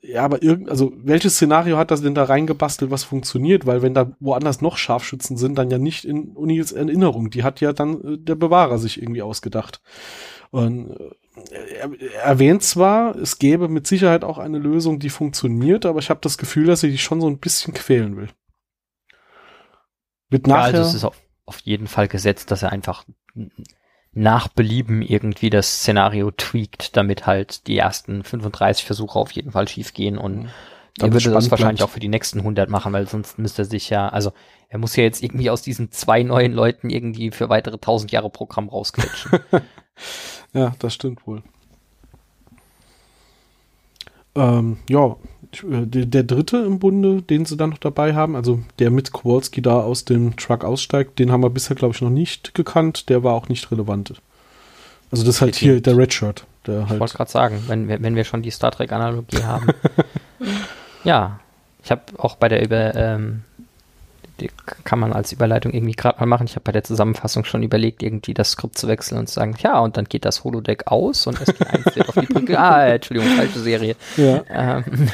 ja, 0.05 0.23
aber 0.23 0.43
irgend, 0.43 0.69
also 0.69 0.91
welches 0.97 1.35
Szenario 1.35 1.77
hat 1.77 1.89
das 1.89 2.01
denn 2.01 2.13
da 2.13 2.25
reingebastelt, 2.25 2.91
was 2.91 3.05
funktioniert? 3.05 3.65
Weil 3.65 3.81
wenn 3.81 3.93
da 3.93 4.11
woanders 4.19 4.59
noch 4.59 4.75
Scharfschützen 4.75 5.37
sind, 5.37 5.57
dann 5.57 5.71
ja 5.71 5.77
nicht 5.77 6.03
in 6.03 6.35
Unis 6.35 6.73
Erinnerung. 6.73 7.29
Die 7.29 7.43
hat 7.43 7.61
ja 7.61 7.71
dann 7.71 8.01
äh, 8.01 8.17
der 8.17 8.35
Bewahrer 8.35 8.77
sich 8.79 9.01
irgendwie 9.01 9.21
ausgedacht. 9.21 9.81
Und 10.51 10.91
äh, 11.51 11.75
er, 11.75 11.89
er 11.99 12.21
erwähnt 12.21 12.63
zwar, 12.63 13.15
es 13.15 13.39
gäbe 13.39 13.69
mit 13.69 13.87
Sicherheit 13.87 14.25
auch 14.25 14.39
eine 14.39 14.59
Lösung, 14.59 14.99
die 14.99 15.09
funktioniert, 15.09 15.85
aber 15.85 15.99
ich 15.99 16.09
habe 16.09 16.19
das 16.21 16.37
Gefühl, 16.37 16.65
dass 16.65 16.83
er 16.83 16.89
die 16.89 16.97
schon 16.97 17.21
so 17.21 17.27
ein 17.27 17.39
bisschen 17.39 17.73
quälen 17.73 18.17
will. 18.17 18.27
Wird 20.29 20.47
nachher, 20.47 20.73
ja, 20.73 20.77
also 20.79 20.89
es 20.89 20.95
ist 20.95 21.05
auf, 21.05 21.21
auf 21.45 21.59
jeden 21.61 21.87
Fall 21.87 22.09
gesetzt, 22.09 22.51
dass 22.51 22.61
er 22.61 22.73
einfach 22.73 23.05
nach 24.13 24.47
Belieben 24.47 25.01
irgendwie 25.01 25.49
das 25.49 25.79
Szenario 25.79 26.31
tweakt, 26.31 26.95
damit 26.95 27.25
halt 27.25 27.67
die 27.67 27.77
ersten 27.77 28.23
35 28.23 28.85
Versuche 28.85 29.17
auf 29.17 29.31
jeden 29.31 29.51
Fall 29.51 29.67
schief 29.67 29.93
gehen 29.93 30.17
und 30.17 30.49
er 30.99 31.11
würde 31.11 31.31
das 31.31 31.49
wahrscheinlich 31.49 31.79
bleibt. 31.79 31.89
auch 31.89 31.93
für 31.93 31.99
die 31.99 32.07
nächsten 32.07 32.39
100 32.39 32.69
machen, 32.69 32.93
weil 32.93 33.07
sonst 33.07 33.39
müsste 33.39 33.63
er 33.63 33.65
sich 33.65 33.89
ja, 33.89 34.09
also 34.09 34.31
er 34.69 34.77
muss 34.77 34.95
ja 34.95 35.03
jetzt 35.03 35.23
irgendwie 35.23 35.49
aus 35.49 35.63
diesen 35.63 35.91
zwei 35.91 36.21
neuen 36.21 36.53
Leuten 36.53 36.89
irgendwie 36.89 37.31
für 37.31 37.49
weitere 37.49 37.75
1000 37.75 38.11
Jahre 38.11 38.29
Programm 38.29 38.69
rausquetschen. 38.69 39.39
ja, 40.53 40.73
das 40.77 40.93
stimmt 40.93 41.25
wohl. 41.25 41.41
Ähm, 44.35 44.77
ja, 44.89 45.15
äh, 45.69 45.85
der, 45.85 46.05
der, 46.05 46.23
dritte 46.23 46.57
im 46.57 46.79
Bunde, 46.79 47.21
den 47.21 47.45
sie 47.45 47.55
dann 47.57 47.69
noch 47.71 47.77
dabei 47.77 48.15
haben, 48.15 48.35
also 48.35 48.59
der 48.79 48.89
mit 48.91 49.11
Kowalski 49.11 49.61
da 49.61 49.79
aus 49.81 50.05
dem 50.05 50.35
Truck 50.35 50.63
aussteigt, 50.63 51.19
den 51.19 51.31
haben 51.31 51.43
wir 51.43 51.49
bisher, 51.49 51.75
glaube 51.75 51.93
ich, 51.93 52.01
noch 52.01 52.09
nicht 52.09 52.53
gekannt. 52.55 53.09
Der 53.09 53.23
war 53.23 53.33
auch 53.33 53.49
nicht 53.49 53.71
relevant. 53.71 54.15
Also 55.11 55.23
das 55.23 55.35
ist 55.35 55.41
halt 55.41 55.55
hier 55.55 55.79
der 55.81 55.95
Redshirt. 55.97 56.45
Der 56.65 56.81
Ich 56.83 56.89
halt, 56.89 56.99
wollte 56.99 57.15
gerade 57.17 57.29
sagen, 57.31 57.63
wenn, 57.67 57.87
wir- 57.87 58.01
wenn 58.01 58.15
wir 58.15 58.23
schon 58.23 58.41
die 58.41 58.49
Star 58.49 58.71
Trek-Analogie 58.71 59.43
haben. 59.43 59.67
ja, 61.03 61.39
ich 61.83 61.91
habe 61.91 62.01
auch 62.17 62.35
bei 62.37 62.47
der 62.49 62.63
Über, 62.63 62.95
ähm, 62.95 63.41
die 64.39 64.49
kann 64.83 64.99
man 64.99 65.13
als 65.13 65.31
Überleitung 65.31 65.73
irgendwie 65.73 65.93
gerade 65.93 66.19
mal 66.19 66.25
machen. 66.25 66.47
Ich 66.47 66.55
habe 66.55 66.63
bei 66.63 66.71
der 66.71 66.83
Zusammenfassung 66.83 67.45
schon 67.45 67.63
überlegt, 67.63 68.01
irgendwie 68.01 68.33
das 68.33 68.51
Skript 68.51 68.77
zu 68.77 68.87
wechseln 68.87 69.17
und 69.19 69.27
zu 69.27 69.35
sagen, 69.35 69.55
ja, 69.59 69.79
und 69.79 69.97
dann 69.97 70.05
geht 70.05 70.25
das 70.25 70.43
Holodeck 70.43 70.87
aus 70.87 71.27
und 71.27 71.39
SG1 71.39 71.95
wird 71.95 72.09
auf 72.09 72.15
die 72.15 72.25
Brücke. 72.25 72.59
Ah, 72.63 72.85
Entschuldigung, 72.87 73.29
falsche 73.35 73.59
Serie. 73.59 73.95
ja. 74.15 74.43
Ähm, 74.49 75.09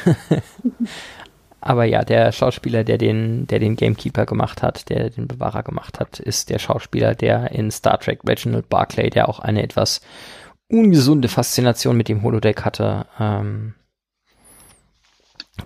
aber 1.60 1.84
ja, 1.84 2.04
der 2.04 2.32
Schauspieler, 2.32 2.84
der 2.84 2.96
den, 2.96 3.46
der 3.46 3.58
den 3.58 3.76
Gamekeeper 3.76 4.24
gemacht 4.24 4.62
hat, 4.62 4.88
der 4.88 5.10
den 5.10 5.26
Bewahrer 5.26 5.62
gemacht 5.62 5.98
hat, 6.00 6.20
ist 6.20 6.48
der 6.48 6.58
Schauspieler, 6.58 7.14
der 7.14 7.50
in 7.50 7.70
Star 7.70 7.98
Trek 7.98 8.20
Reginald 8.26 8.68
Barclay, 8.68 9.10
der 9.10 9.28
auch 9.28 9.40
eine 9.40 9.62
etwas 9.62 10.00
ungesunde 10.68 11.28
Faszination 11.28 11.96
mit 11.96 12.08
dem 12.08 12.22
Holodeck 12.22 12.64
hatte, 12.64 13.06
ähm, 13.18 13.74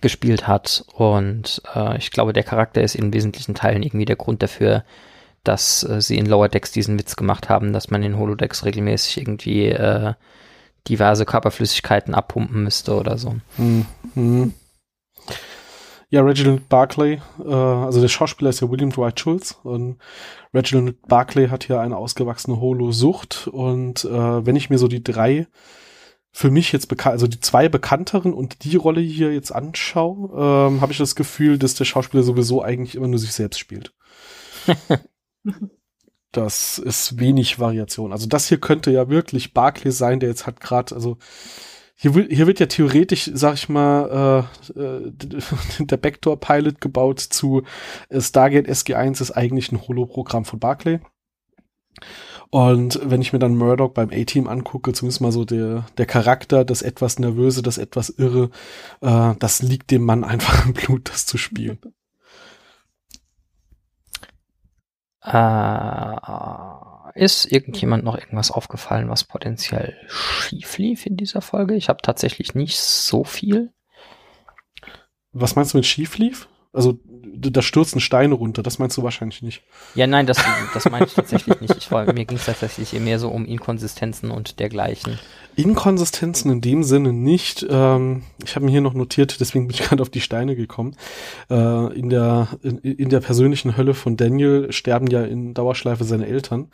gespielt 0.03 0.47
hat. 0.47 0.85
Und 0.95 1.63
äh, 1.75 1.97
ich 1.99 2.11
glaube, 2.11 2.33
der 2.33 2.43
Charakter 2.43 2.83
ist 2.83 2.95
in 2.95 3.13
wesentlichen 3.13 3.55
Teilen 3.55 3.83
irgendwie 3.83 4.05
der 4.05 4.17
Grund 4.17 4.43
dafür, 4.43 4.85
dass 5.45 5.85
äh, 5.85 6.01
sie 6.01 6.17
in 6.17 6.27
Lower 6.27 6.49
Decks 6.49 6.73
diesen 6.73 6.99
Witz 6.99 7.17
gemacht 7.17 7.49
haben, 7.49 7.73
dass 7.73 7.91
man 7.91 8.03
in 8.03 8.19
Holodecks 8.19 8.65
regelmäßig 8.65 9.19
irgendwie 9.19 9.67
äh, 9.67 10.15
diverse 10.89 11.25
Körperflüssigkeiten 11.25 12.15
abpumpen 12.15 12.63
müsste 12.63 12.95
oder 12.95 13.19
so. 13.19 13.37
Hm, 13.57 13.87
hm. 14.15 14.55
Ja, 16.11 16.23
Reginald 16.23 16.69
Barclay, 16.69 17.21
äh, 17.45 17.53
also 17.53 18.01
der 18.01 18.09
Schauspieler 18.09 18.51
ist 18.51 18.61
ja 18.61 18.71
William 18.71 18.91
Dwight 18.91 19.19
Schultz 19.19 19.59
und 19.63 19.99
Reginald 20.53 21.01
Barclay 21.09 21.49
hat 21.49 21.67
ja 21.69 21.81
eine 21.81 21.97
ausgewachsene 21.97 22.61
Holo-Sucht 22.61 23.49
und 23.49 24.05
äh, 24.05 24.47
wenn 24.47 24.57
ich 24.57 24.71
mir 24.71 24.79
so 24.79 24.87
die 24.87 25.03
drei 25.03 25.47
für 26.37 26.51
mich 26.51 26.73
jetzt 26.73 26.89
bekannt, 26.89 27.13
also 27.13 27.29
die 27.29 27.39
zwei 27.39 27.69
bekannteren 27.69 28.35
und 28.35 28.65
die 28.65 28.75
Rolle 28.75 29.01
hier 29.01 29.33
jetzt 29.33 29.53
anschaue, 29.53 30.31
ähm, 30.33 30.81
habe 30.81 30.91
ich 30.91 30.99
das 30.99 31.15
Gefühl, 31.15 31.59
dass 31.59 31.77
der 31.77 31.85
Schauspieler 31.85 32.25
sowieso 32.25 32.61
eigentlich 32.61 32.97
immer 32.97 33.07
nur 33.07 33.21
sich 33.21 33.33
selbst 33.33 33.61
spielt. 33.61 33.95
das 36.33 36.79
ist 36.79 37.21
wenig 37.21 37.61
Variation. 37.61 38.11
Also 38.11 38.27
das 38.27 38.49
hier 38.49 38.59
könnte 38.59 38.91
ja 38.91 39.09
wirklich 39.09 39.55
Barclay 39.55 39.93
sein, 39.93 40.19
der 40.19 40.29
jetzt 40.29 40.45
hat 40.45 40.61
gerade, 40.61 40.97
also 40.97 41.19
hier, 41.95 42.17
will, 42.17 42.29
hier 42.29 42.49
wird 42.49 42.59
ja 42.59 42.67
theoretisch, 42.67 43.31
sag 43.33 43.55
ich 43.55 43.69
mal, 43.69 44.49
äh, 44.75 44.81
äh, 44.81 45.13
der 45.79 45.97
Backdoor-Pilot 45.99 46.81
gebaut 46.81 47.21
zu 47.21 47.63
äh, 48.09 48.21
Stargate 48.21 48.69
SG1 48.69 49.23
ist 49.23 49.31
eigentlich 49.31 49.71
ein 49.71 49.87
Holo-Programm 49.87 50.45
von 50.45 50.59
Barclay. 50.59 50.99
Und 52.55 53.01
wenn 53.03 53.21
ich 53.21 53.33
mir 53.33 53.41
dann 53.41 53.57
Murdoch 53.57 53.91
beim 53.91 54.11
A-Team 54.13 54.47
angucke, 54.47 54.93
zumindest 54.93 55.21
mal 55.21 55.33
so 55.33 55.45
der, 55.45 55.87
der 55.99 56.07
Charakter, 56.07 56.65
das 56.65 56.83
etwas 56.83 57.19
Nervöse, 57.19 57.63
das 57.63 57.79
etwas 57.79 58.11
Irre, 58.11 58.49
äh, 59.01 59.35
das 59.41 59.61
liegt 59.61 59.91
dem 59.91 60.05
Mann 60.05 60.23
einfach 60.23 60.65
im 60.65 60.73
Blut, 60.73 61.11
das 61.11 61.27
zu 61.27 61.37
spielen. 61.37 61.81
Äh, 65.25 66.17
ist 67.17 67.51
irgendjemand 67.51 68.05
noch 68.05 68.17
irgendwas 68.17 68.53
aufgefallen, 68.53 69.09
was 69.09 69.25
potenziell 69.25 69.97
schief 70.07 70.79
lief 70.79 71.07
in 71.07 71.17
dieser 71.17 71.41
Folge? 71.41 71.75
Ich 71.75 71.89
habe 71.89 72.03
tatsächlich 72.03 72.55
nicht 72.55 72.79
so 72.79 73.25
viel. 73.25 73.73
Was 75.33 75.57
meinst 75.57 75.75
du 75.75 75.79
mit 75.79 75.87
schief 75.87 76.19
lief? 76.19 76.49
Also, 76.73 77.01
da 77.35 77.63
stürzen 77.63 78.01
Steine 78.01 78.35
runter, 78.35 78.63
das 78.63 78.79
meinst 78.79 78.97
du 78.97 79.03
wahrscheinlich 79.03 79.43
nicht. 79.43 79.63
Ja, 79.95 80.07
nein, 80.07 80.27
das, 80.27 80.39
das 80.73 80.91
meine 80.91 81.07
ich 81.07 81.15
tatsächlich 81.15 81.61
nicht. 81.61 81.77
Ich 81.77 81.91
war, 81.91 82.05
mir 82.13 82.25
ging 82.25 82.37
es 82.37 82.47
tatsächlich 82.47 82.93
mehr 83.01 83.19
so 83.19 83.29
um 83.29 83.45
Inkonsistenzen 83.45 84.31
und 84.31 84.61
dergleichen. 84.61 85.19
Inkonsistenzen 85.57 86.51
in 86.51 86.61
dem 86.61 86.83
Sinne 86.83 87.13
nicht. 87.13 87.67
Ähm, 87.69 88.23
ich 88.45 88.57
habe 88.57 88.65
mir 88.67 88.73
hier 88.73 88.81
noch 88.81 88.95
notiert, 88.95 89.41
deswegen 89.41 89.67
bin 89.67 89.75
ich 89.75 89.83
gerade 89.89 90.03
auf 90.03 90.11
die 90.11 90.21
Steine 90.21 90.57
gekommen. 90.57 90.97
Äh, 91.51 91.99
in, 91.99 92.11
der, 92.11 92.49
in, 92.63 92.79
in 92.79 93.09
der 93.09 93.21
persönlichen 93.21 93.77
Hölle 93.77 93.95
von 93.95 94.17
Daniel 94.17 94.73
sterben 94.73 95.07
ja 95.09 95.23
in 95.23 95.55
Dauerschleife 95.55 96.05
seine 96.05 96.27
Eltern. 96.27 96.71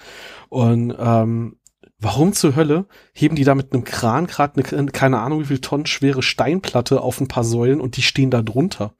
Und 0.49 0.95
ähm, 0.99 1.57
warum 1.99 2.33
zur 2.33 2.57
Hölle 2.57 2.87
heben 3.13 3.37
die 3.37 3.45
da 3.45 3.55
mit 3.55 3.73
einem 3.73 3.85
Kran 3.85 4.27
gerade 4.27 4.63
eine, 4.63 4.87
keine 4.87 5.19
Ahnung 5.21 5.41
wie 5.41 5.47
viel 5.47 5.61
Tonnen 5.61 5.87
schwere 5.87 6.23
Steinplatte 6.23 7.01
auf 7.01 7.21
ein 7.21 7.29
paar 7.29 7.45
Säulen 7.45 7.81
und 7.81 7.97
die 7.97 8.03
stehen 8.03 8.31
da 8.31 8.43
drunter? 8.43 8.95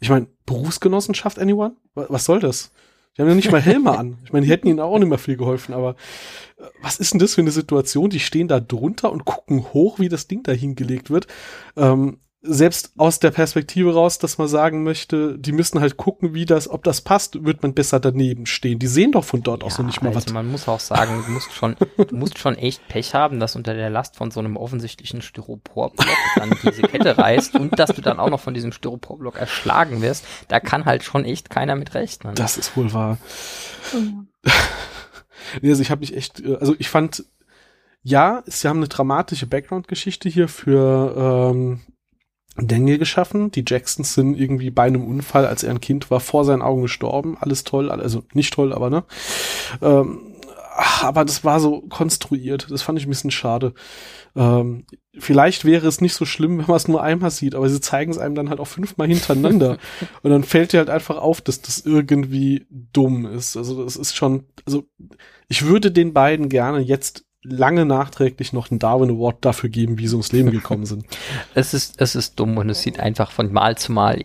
Ich 0.00 0.10
meine, 0.10 0.26
Berufsgenossenschaft, 0.46 1.38
anyone? 1.38 1.74
Wa- 1.94 2.06
Was 2.08 2.24
soll 2.24 2.40
das? 2.40 2.70
Die 3.16 3.22
haben 3.22 3.28
ja 3.28 3.34
nicht 3.34 3.50
mal 3.50 3.62
Helme 3.62 3.96
an. 3.98 4.18
Ich 4.24 4.32
meine, 4.32 4.44
die 4.44 4.52
hätten 4.52 4.66
ihnen 4.68 4.80
auch 4.80 4.98
nicht 4.98 5.08
mehr 5.08 5.16
viel 5.18 5.36
geholfen, 5.38 5.72
aber 5.74 5.96
äh, 6.58 6.64
was 6.82 6.98
ist 6.98 7.12
denn 7.14 7.20
das 7.20 7.34
für 7.34 7.40
eine 7.40 7.50
Situation? 7.50 8.10
Die 8.10 8.20
stehen 8.20 8.46
da 8.48 8.60
drunter 8.60 9.10
und 9.10 9.24
gucken 9.24 9.72
hoch, 9.72 9.98
wie 9.98 10.08
das 10.10 10.26
Ding 10.28 10.42
da 10.42 10.52
hingelegt 10.52 11.08
wird. 11.10 11.26
Ähm, 11.76 12.18
selbst 12.42 12.92
aus 12.96 13.18
der 13.18 13.30
Perspektive 13.30 13.94
raus, 13.94 14.18
dass 14.18 14.38
man 14.38 14.46
sagen 14.48 14.82
möchte, 14.82 15.38
die 15.38 15.52
müssen 15.52 15.80
halt 15.80 15.96
gucken, 15.96 16.34
wie 16.34 16.44
das, 16.44 16.68
ob 16.68 16.84
das 16.84 17.00
passt, 17.00 17.44
wird 17.44 17.62
man 17.62 17.74
besser 17.74 17.98
daneben 17.98 18.46
stehen. 18.46 18.78
Die 18.78 18.86
sehen 18.86 19.12
doch 19.12 19.24
von 19.24 19.42
dort 19.42 19.64
aus 19.64 19.78
noch 19.78 19.86
nicht 19.86 20.02
mal 20.02 20.08
also 20.08 20.26
was. 20.26 20.32
man 20.32 20.50
muss 20.50 20.68
auch 20.68 20.80
sagen, 20.80 21.24
du 21.26 21.32
musst 21.32 21.52
schon, 21.52 21.76
du 21.96 22.16
musst 22.16 22.38
schon 22.38 22.54
echt 22.56 22.86
Pech 22.88 23.14
haben, 23.14 23.40
dass 23.40 23.56
unter 23.56 23.74
der 23.74 23.90
Last 23.90 24.16
von 24.16 24.30
so 24.30 24.40
einem 24.40 24.56
offensichtlichen 24.56 25.22
Styroporblock 25.22 26.16
dann 26.36 26.56
diese 26.62 26.82
Kette 26.82 27.18
reißt 27.18 27.54
und 27.56 27.78
dass 27.78 27.90
du 27.90 28.02
dann 28.02 28.20
auch 28.20 28.30
noch 28.30 28.40
von 28.40 28.54
diesem 28.54 28.72
Styroporblock 28.72 29.36
erschlagen 29.36 30.02
wirst. 30.02 30.24
Da 30.48 30.60
kann 30.60 30.84
halt 30.84 31.02
schon 31.02 31.24
echt 31.24 31.50
keiner 31.50 31.74
mit 31.74 31.94
rechnen. 31.94 32.34
Das 32.34 32.56
ist 32.56 32.76
wohl 32.76 32.92
wahr. 32.92 33.18
Ja. 33.92 34.52
Nee, 35.62 35.70
also 35.70 35.82
ich 35.82 35.90
habe 35.90 36.00
mich 36.00 36.16
echt, 36.16 36.40
äh, 36.40 36.56
also 36.56 36.74
ich 36.78 36.88
fand, 36.88 37.24
ja, 38.02 38.42
sie 38.46 38.68
haben 38.68 38.78
eine 38.78 38.88
dramatische 38.88 39.46
Background-Geschichte 39.46 40.28
hier 40.28 40.48
für 40.48 41.52
ähm, 41.54 41.80
Daniel 42.58 42.98
geschaffen. 42.98 43.50
Die 43.50 43.64
Jacksons 43.66 44.14
sind 44.14 44.38
irgendwie 44.38 44.70
bei 44.70 44.84
einem 44.84 45.04
Unfall, 45.04 45.46
als 45.46 45.62
er 45.62 45.70
ein 45.70 45.80
Kind 45.80 46.10
war, 46.10 46.20
vor 46.20 46.44
seinen 46.44 46.62
Augen 46.62 46.82
gestorben. 46.82 47.36
Alles 47.40 47.64
toll, 47.64 47.90
also 47.90 48.22
nicht 48.32 48.52
toll, 48.54 48.72
aber 48.72 48.90
ne. 48.90 49.04
Ähm, 49.82 50.36
aber 51.00 51.24
das 51.24 51.44
war 51.44 51.60
so 51.60 51.82
konstruiert. 51.82 52.66
Das 52.70 52.82
fand 52.82 52.98
ich 52.98 53.06
ein 53.06 53.10
bisschen 53.10 53.30
schade. 53.30 53.72
Ähm, 54.34 54.84
vielleicht 55.18 55.64
wäre 55.64 55.86
es 55.86 56.00
nicht 56.00 56.14
so 56.14 56.24
schlimm, 56.24 56.58
wenn 56.58 56.66
man 56.66 56.76
es 56.76 56.88
nur 56.88 57.02
einmal 57.02 57.30
sieht, 57.30 57.54
aber 57.54 57.68
sie 57.68 57.80
zeigen 57.80 58.10
es 58.10 58.18
einem 58.18 58.34
dann 58.34 58.50
halt 58.50 58.60
auch 58.60 58.66
fünfmal 58.66 59.08
hintereinander. 59.08 59.78
Und 60.22 60.30
dann 60.30 60.44
fällt 60.44 60.72
dir 60.72 60.78
halt 60.78 60.90
einfach 60.90 61.16
auf, 61.16 61.40
dass 61.40 61.62
das 61.62 61.80
irgendwie 61.80 62.66
dumm 62.70 63.26
ist. 63.26 63.56
Also 63.56 63.84
das 63.84 63.96
ist 63.96 64.14
schon, 64.14 64.44
also 64.66 64.84
ich 65.48 65.64
würde 65.64 65.90
den 65.90 66.12
beiden 66.12 66.48
gerne 66.48 66.80
jetzt 66.80 67.24
lange 67.48 67.84
nachträglich 67.84 68.52
noch 68.52 68.70
einen 68.70 68.78
Darwin 68.78 69.10
Award 69.10 69.36
dafür 69.44 69.68
geben, 69.70 69.98
wie 69.98 70.06
sie 70.08 70.14
ums 70.14 70.32
Leben 70.32 70.50
gekommen 70.50 70.86
sind. 70.86 71.04
Es 71.54 71.72
ist, 71.74 72.00
es 72.00 72.14
ist 72.14 72.38
dumm 72.38 72.56
und 72.58 72.68
es 72.70 72.82
sieht 72.82 73.00
einfach 73.00 73.30
von 73.30 73.52
Mal 73.52 73.76
zu 73.78 73.92
Mal 73.92 74.24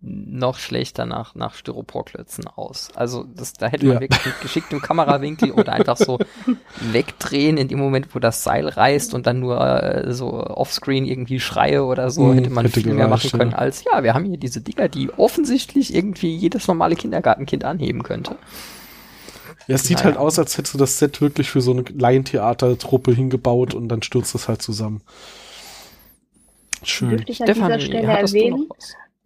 noch 0.00 0.58
schlechter 0.58 1.04
nach, 1.06 1.34
nach 1.34 1.54
Styroporklötzen 1.54 2.46
aus. 2.46 2.88
Also 2.94 3.24
das, 3.24 3.52
da 3.52 3.66
hätte 3.68 3.86
man 3.86 3.94
Ja. 3.96 4.00
wirklich 4.00 4.24
mit 4.26 4.40
geschicktem 4.40 4.80
Kamerawinkel 4.80 5.50
oder 5.52 5.72
einfach 5.72 5.96
so 5.96 6.18
wegdrehen 6.92 7.56
in 7.56 7.68
dem 7.68 7.78
Moment, 7.78 8.14
wo 8.14 8.18
das 8.18 8.42
Seil 8.42 8.68
reißt 8.68 9.14
und 9.14 9.26
dann 9.26 9.40
nur 9.40 9.60
äh, 9.60 10.12
so 10.14 10.32
offscreen 10.32 11.04
irgendwie 11.04 11.40
Schreie 11.40 11.84
oder 11.84 12.10
so, 12.10 12.24
Mhm, 12.26 12.34
hätte 12.34 12.50
man 12.50 12.64
hätte 12.66 12.80
viel 12.80 12.92
mehr 12.94 13.08
machen 13.08 13.30
können 13.30 13.50
ja. 13.52 13.58
als, 13.58 13.84
ja, 13.84 14.02
wir 14.02 14.14
haben 14.14 14.24
hier 14.24 14.38
diese 14.38 14.60
Dinger, 14.60 14.88
die 14.88 15.10
offensichtlich 15.16 15.94
irgendwie 15.94 16.34
jedes 16.36 16.66
normale 16.68 16.96
Kindergartenkind 16.96 17.64
anheben 17.64 18.02
könnte. 18.02 18.36
Ja, 19.66 19.74
es 19.74 19.84
sieht 19.84 19.98
Naja. 19.98 20.10
halt 20.10 20.16
aus, 20.18 20.38
als 20.38 20.56
hättest 20.56 20.74
du 20.74 20.78
das 20.78 20.98
Set 20.98 21.20
wirklich 21.20 21.50
für 21.50 21.60
so 21.60 21.72
eine 21.72 21.82
Laientheatertruppe 21.82 23.12
hingebaut 23.12 23.74
und 23.74 23.88
dann 23.88 24.02
stürzt 24.02 24.34
es 24.34 24.48
halt 24.48 24.62
zusammen. 24.62 25.02
Schön. 26.82 27.10
Dürfte 27.10 27.32
ich 27.32 27.40
an 27.42 27.46
dieser 27.46 27.80
Stelle 27.80 28.06
erwähnen? 28.06 28.68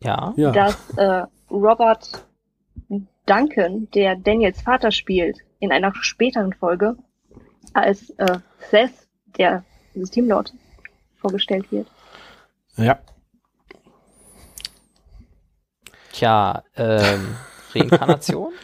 Ja. 0.03 0.33
Ja. 0.37 0.51
dass 0.53 0.77
äh, 0.97 1.25
Robert 1.51 2.25
Duncan, 3.27 3.89
der 3.95 4.17
Daniels 4.17 4.63
Vater 4.63 4.91
spielt, 4.93 5.39
in 5.59 5.73
einer 5.73 5.93
späteren 6.01 6.55
Folge 6.55 6.97
als 7.75 8.11
äh, 8.17 8.39
Seth, 8.71 8.93
der 9.39 9.63
Systemlord, 9.95 10.55
vorgestellt 11.21 11.71
wird. 11.71 11.87
Ja. 12.77 12.99
Tja, 16.13 16.65
ähm, 16.77 17.37
Reinkarnation? 17.75 18.53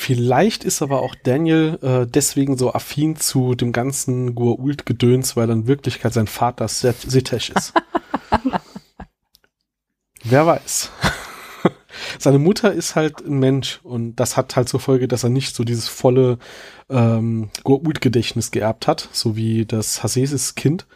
Vielleicht 0.00 0.62
ist 0.62 0.80
aber 0.80 1.02
auch 1.02 1.16
Daniel 1.16 1.76
äh, 1.82 2.06
deswegen 2.06 2.56
so 2.56 2.72
affin 2.72 3.16
zu 3.16 3.56
dem 3.56 3.72
ganzen 3.72 4.36
Goa'uld-Gedöns, 4.36 5.36
weil 5.36 5.50
er 5.50 5.56
in 5.56 5.66
Wirklichkeit 5.66 6.12
sein 6.12 6.28
Vater 6.28 6.68
Sitesh 6.68 7.50
ist. 7.50 7.74
Wer 10.22 10.46
weiß. 10.46 10.92
Seine 12.20 12.38
Mutter 12.38 12.72
ist 12.72 12.94
halt 12.94 13.26
ein 13.26 13.40
Mensch 13.40 13.80
und 13.82 14.14
das 14.14 14.36
hat 14.36 14.54
halt 14.54 14.68
zur 14.68 14.78
Folge, 14.78 15.08
dass 15.08 15.24
er 15.24 15.30
nicht 15.30 15.56
so 15.56 15.64
dieses 15.64 15.88
volle 15.88 16.38
ähm, 16.88 17.50
Goa'uld-Gedächtnis 17.64 18.52
geerbt 18.52 18.86
hat, 18.86 19.08
so 19.10 19.34
wie 19.34 19.66
das 19.66 20.04
Hasesis 20.04 20.54
Kind. 20.54 20.86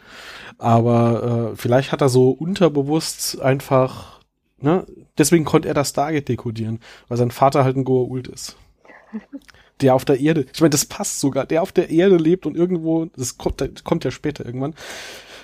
Aber 0.57 1.51
äh, 1.51 1.55
vielleicht 1.57 1.91
hat 1.91 1.99
er 1.99 2.09
so 2.09 2.29
unterbewusst 2.29 3.41
einfach, 3.41 4.21
ne, 4.61 4.85
deswegen 5.17 5.43
konnte 5.43 5.67
er 5.67 5.73
das 5.73 5.89
Stargate 5.89 6.29
dekodieren, 6.29 6.79
weil 7.09 7.17
sein 7.17 7.31
Vater 7.31 7.65
halt 7.65 7.75
ein 7.75 7.83
Goa'uld 7.85 8.31
ist. 8.31 8.55
Der 9.81 9.95
auf 9.95 10.05
der 10.05 10.19
Erde, 10.19 10.45
ich 10.53 10.61
meine, 10.61 10.71
das 10.71 10.85
passt 10.85 11.19
sogar, 11.19 11.45
der 11.45 11.61
auf 11.61 11.71
der 11.71 11.89
Erde 11.89 12.17
lebt 12.17 12.45
und 12.45 12.55
irgendwo, 12.55 13.05
das 13.05 13.37
kommt, 13.37 13.61
das 13.61 13.83
kommt 13.83 14.03
ja 14.03 14.11
später 14.11 14.45
irgendwann, 14.45 14.75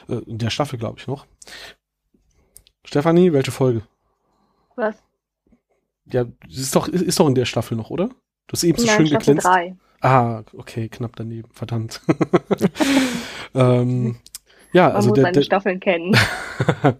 äh, 0.07 0.15
in 0.27 0.37
der 0.37 0.49
Staffel, 0.49 0.79
glaube 0.79 0.99
ich, 0.99 1.07
noch. 1.07 1.25
Stefanie, 2.85 3.33
welche 3.33 3.51
Folge? 3.51 3.83
Was? 4.75 4.95
Ja, 6.05 6.25
ist 6.47 6.75
doch, 6.75 6.87
ist 6.87 7.19
doch 7.19 7.27
in 7.27 7.35
der 7.35 7.45
Staffel 7.45 7.77
noch, 7.77 7.89
oder? 7.89 8.07
Du 8.47 8.53
hast 8.53 8.63
eben 8.63 8.79
so 8.79 8.85
Nein, 8.85 8.97
schön 8.97 9.07
Staffel 9.07 9.35
geglänzt. 9.35 9.45
drei. 9.45 9.75
Ah, 10.01 10.43
okay, 10.53 10.87
knapp 10.89 11.15
daneben, 11.15 11.49
verdammt. 11.51 12.01
ähm, 13.53 14.17
ja, 14.71 14.87
Man 14.87 14.95
also 14.95 15.09
muss 15.09 15.15
der, 15.15 15.23
seine 15.23 15.33
der, 15.33 15.41
Staffeln 15.41 15.79
kennen. 15.79 16.17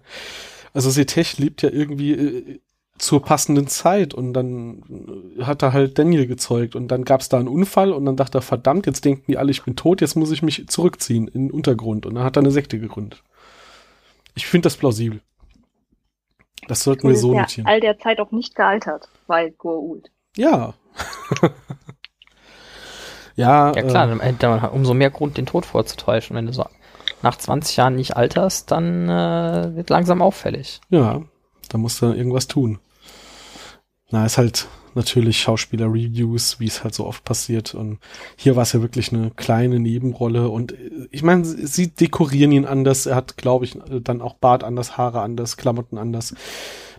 also 0.73 0.89
Setech 0.89 1.37
lebt 1.37 1.61
ja 1.61 1.69
irgendwie 1.69 2.11
äh, 2.11 2.59
zur 2.99 3.23
passenden 3.23 3.67
Zeit 3.67 4.13
und 4.13 4.33
dann 4.33 4.83
äh, 5.39 5.43
hat 5.43 5.63
er 5.63 5.73
halt 5.73 5.97
Daniel 5.97 6.27
gezeugt 6.27 6.75
und 6.75 6.89
dann 6.89 7.05
gab 7.05 7.21
es 7.21 7.29
da 7.29 7.39
einen 7.39 7.47
Unfall 7.47 7.91
und 7.91 8.05
dann 8.05 8.17
dachte 8.17 8.37
er, 8.37 8.41
verdammt, 8.41 8.85
jetzt 8.85 9.05
denken 9.05 9.23
die 9.27 9.37
alle, 9.37 9.51
ich 9.51 9.63
bin 9.63 9.75
tot, 9.75 10.01
jetzt 10.01 10.15
muss 10.15 10.31
ich 10.31 10.41
mich 10.43 10.67
zurückziehen 10.67 11.27
in 11.27 11.47
den 11.47 11.51
Untergrund 11.51 12.05
und 12.05 12.15
dann 12.15 12.23
hat 12.23 12.37
er 12.37 12.41
eine 12.41 12.51
Sekte 12.51 12.77
gegründet. 12.77 13.23
Ich 14.35 14.45
finde 14.47 14.67
das 14.67 14.77
plausibel. 14.77 15.21
Das 16.67 16.83
sollten 16.83 17.07
Und 17.07 17.13
wir 17.13 17.17
so 17.17 17.33
ja 17.33 17.41
notieren. 17.41 17.67
all 17.67 17.79
der 17.79 17.97
Zeit 17.99 18.19
auch 18.19 18.31
nicht 18.31 18.53
gealtert, 18.55 19.09
weil 19.27 19.49
Goa'uld. 19.57 20.07
Ja. 20.35 20.73
ja, 23.35 23.73
Ja 23.73 23.81
klar, 23.83 24.05
äh, 24.05 24.09
dann 24.09 24.19
hätte 24.19 24.49
man 24.49 24.69
umso 24.71 24.93
mehr 24.93 25.09
Grund, 25.09 25.37
den 25.37 25.45
Tod 25.45 25.65
vorzutäuschen. 25.65 26.35
Wenn 26.35 26.45
du 26.45 26.53
so 26.53 26.65
nach 27.21 27.37
20 27.37 27.77
Jahren 27.77 27.95
nicht 27.95 28.15
alterst, 28.17 28.71
dann 28.71 29.09
äh, 29.09 29.75
wird 29.75 29.89
langsam 29.89 30.21
auffällig. 30.21 30.81
Ja, 30.89 31.21
da 31.69 31.77
musst 31.77 32.01
du 32.01 32.07
irgendwas 32.07 32.47
tun. 32.47 32.79
Na, 34.11 34.25
ist 34.25 34.37
halt 34.37 34.67
natürlich 34.95 35.39
Schauspieler-Reviews, 35.41 36.59
wie 36.59 36.65
es 36.65 36.83
halt 36.83 36.95
so 36.95 37.05
oft 37.05 37.23
passiert. 37.23 37.75
Und 37.75 37.99
hier 38.35 38.55
war 38.55 38.63
es 38.63 38.73
ja 38.73 38.81
wirklich 38.81 39.13
eine 39.13 39.31
kleine 39.31 39.79
Nebenrolle. 39.79 40.49
Und 40.49 40.73
äh, 40.73 41.07
ich 41.11 41.23
meine, 41.23 41.45
sie 41.45 41.65
sie 41.65 41.87
dekorieren 41.89 42.51
ihn 42.51 42.65
anders. 42.65 43.05
Er 43.05 43.15
hat, 43.15 43.37
glaube 43.37 43.65
ich, 43.65 43.77
dann 44.01 44.21
auch 44.21 44.35
Bart 44.35 44.63
anders, 44.63 44.97
Haare 44.97 45.21
anders, 45.21 45.57
Klamotten 45.57 45.97
anders. 45.97 46.35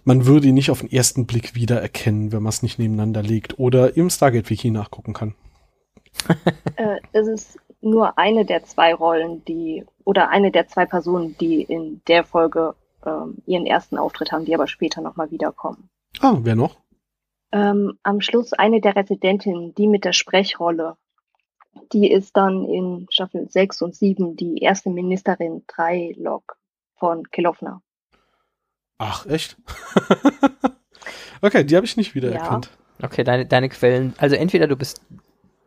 Man 0.05 0.27
würde 0.27 0.49
ihn 0.49 0.55
nicht 0.55 0.71
auf 0.71 0.81
den 0.81 0.91
ersten 0.91 1.27
Blick 1.27 1.55
wiedererkennen, 1.55 2.33
wenn 2.33 2.43
man 2.43 2.51
es 2.51 2.63
nicht 2.63 2.79
nebeneinander 2.79 3.23
legt 3.23 3.59
oder 3.59 3.97
im 3.97 4.09
Stargate-Wiki 4.09 4.71
nachgucken 4.71 5.13
kann. 5.13 5.35
Äh, 6.77 6.97
es 7.13 7.27
ist 7.29 7.59
nur 7.83 8.19
eine 8.19 8.45
der 8.45 8.65
zwei 8.65 8.95
Rollen, 8.95 9.45
die, 9.45 9.85
oder 10.05 10.31
eine 10.31 10.51
der 10.51 10.67
zwei 10.69 10.87
Personen, 10.87 11.37
die 11.39 11.63
in 11.63 12.01
der 12.09 12.25
Folge 12.25 12.75
ähm, 13.05 13.39
ihren 13.47 13.67
ersten 13.67 13.99
Auftritt 13.99 14.33
haben, 14.33 14.45
die 14.45 14.55
aber 14.55 14.67
später 14.67 15.01
nochmal 15.03 15.31
wiederkommen. 15.31 15.89
Ah, 16.21 16.39
wer 16.41 16.57
noch? 16.57 16.80
Ähm, 17.53 17.99
am 18.03 18.21
Schluss 18.21 18.53
eine 18.53 18.81
der 18.81 18.95
Residentinnen, 18.97 19.75
die 19.75 19.87
mit 19.89 20.05
der 20.05 20.13
Sprechrolle, 20.13 20.97
die 21.93 22.11
ist 22.11 22.37
dann 22.37 22.65
in 22.69 23.07
Staffel 23.11 23.49
6 23.49 23.83
und 23.83 23.95
7 23.95 24.37
die 24.37 24.59
erste 24.59 24.91
Ministerin 24.91 25.65
3 25.67 26.15
Log 26.17 26.57
von 26.97 27.25
Kelowna. 27.31 27.83
Ach, 28.99 29.27
echt? 29.27 29.57
okay, 31.43 31.65
die 31.65 31.75
habe 31.77 31.87
ich 31.87 31.97
nicht 31.97 32.15
wiedererkannt. 32.15 32.71
Okay, 33.03 33.25
deine, 33.25 33.47
deine 33.47 33.69
Quellen, 33.69 34.15
also 34.19 34.37
entweder 34.37 34.67
du 34.67 34.77
bist 34.77 35.01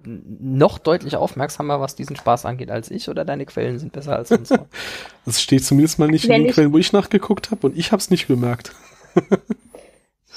noch 0.06 0.80
deutlich 0.80 1.16
aufmerksamer, 1.16 1.80
was 1.80 1.96
diesen 1.96 2.16
Spaß 2.16 2.46
angeht, 2.46 2.70
als 2.70 2.92
ich, 2.92 3.10
oder 3.10 3.24
deine 3.26 3.46
Quellen 3.46 3.80
sind 3.80 3.94
besser 3.94 4.16
als 4.18 4.32
unsere. 4.32 4.68
Das 5.26 5.42
steht 5.42 5.64
zumindest 5.64 5.98
mal 5.98 6.10
nicht 6.10 6.26
in 6.26 6.30
Wenn 6.32 6.42
den 6.42 6.50
ich- 6.50 6.54
Quellen, 6.56 6.74
wo 6.74 6.78
ich 6.78 6.92
nachgeguckt 6.94 7.52
habe 7.52 7.68
und 7.68 7.78
ich 7.78 7.92
habe 7.92 8.00
es 8.02 8.10
nicht 8.10 8.28
bemerkt. 8.28 8.74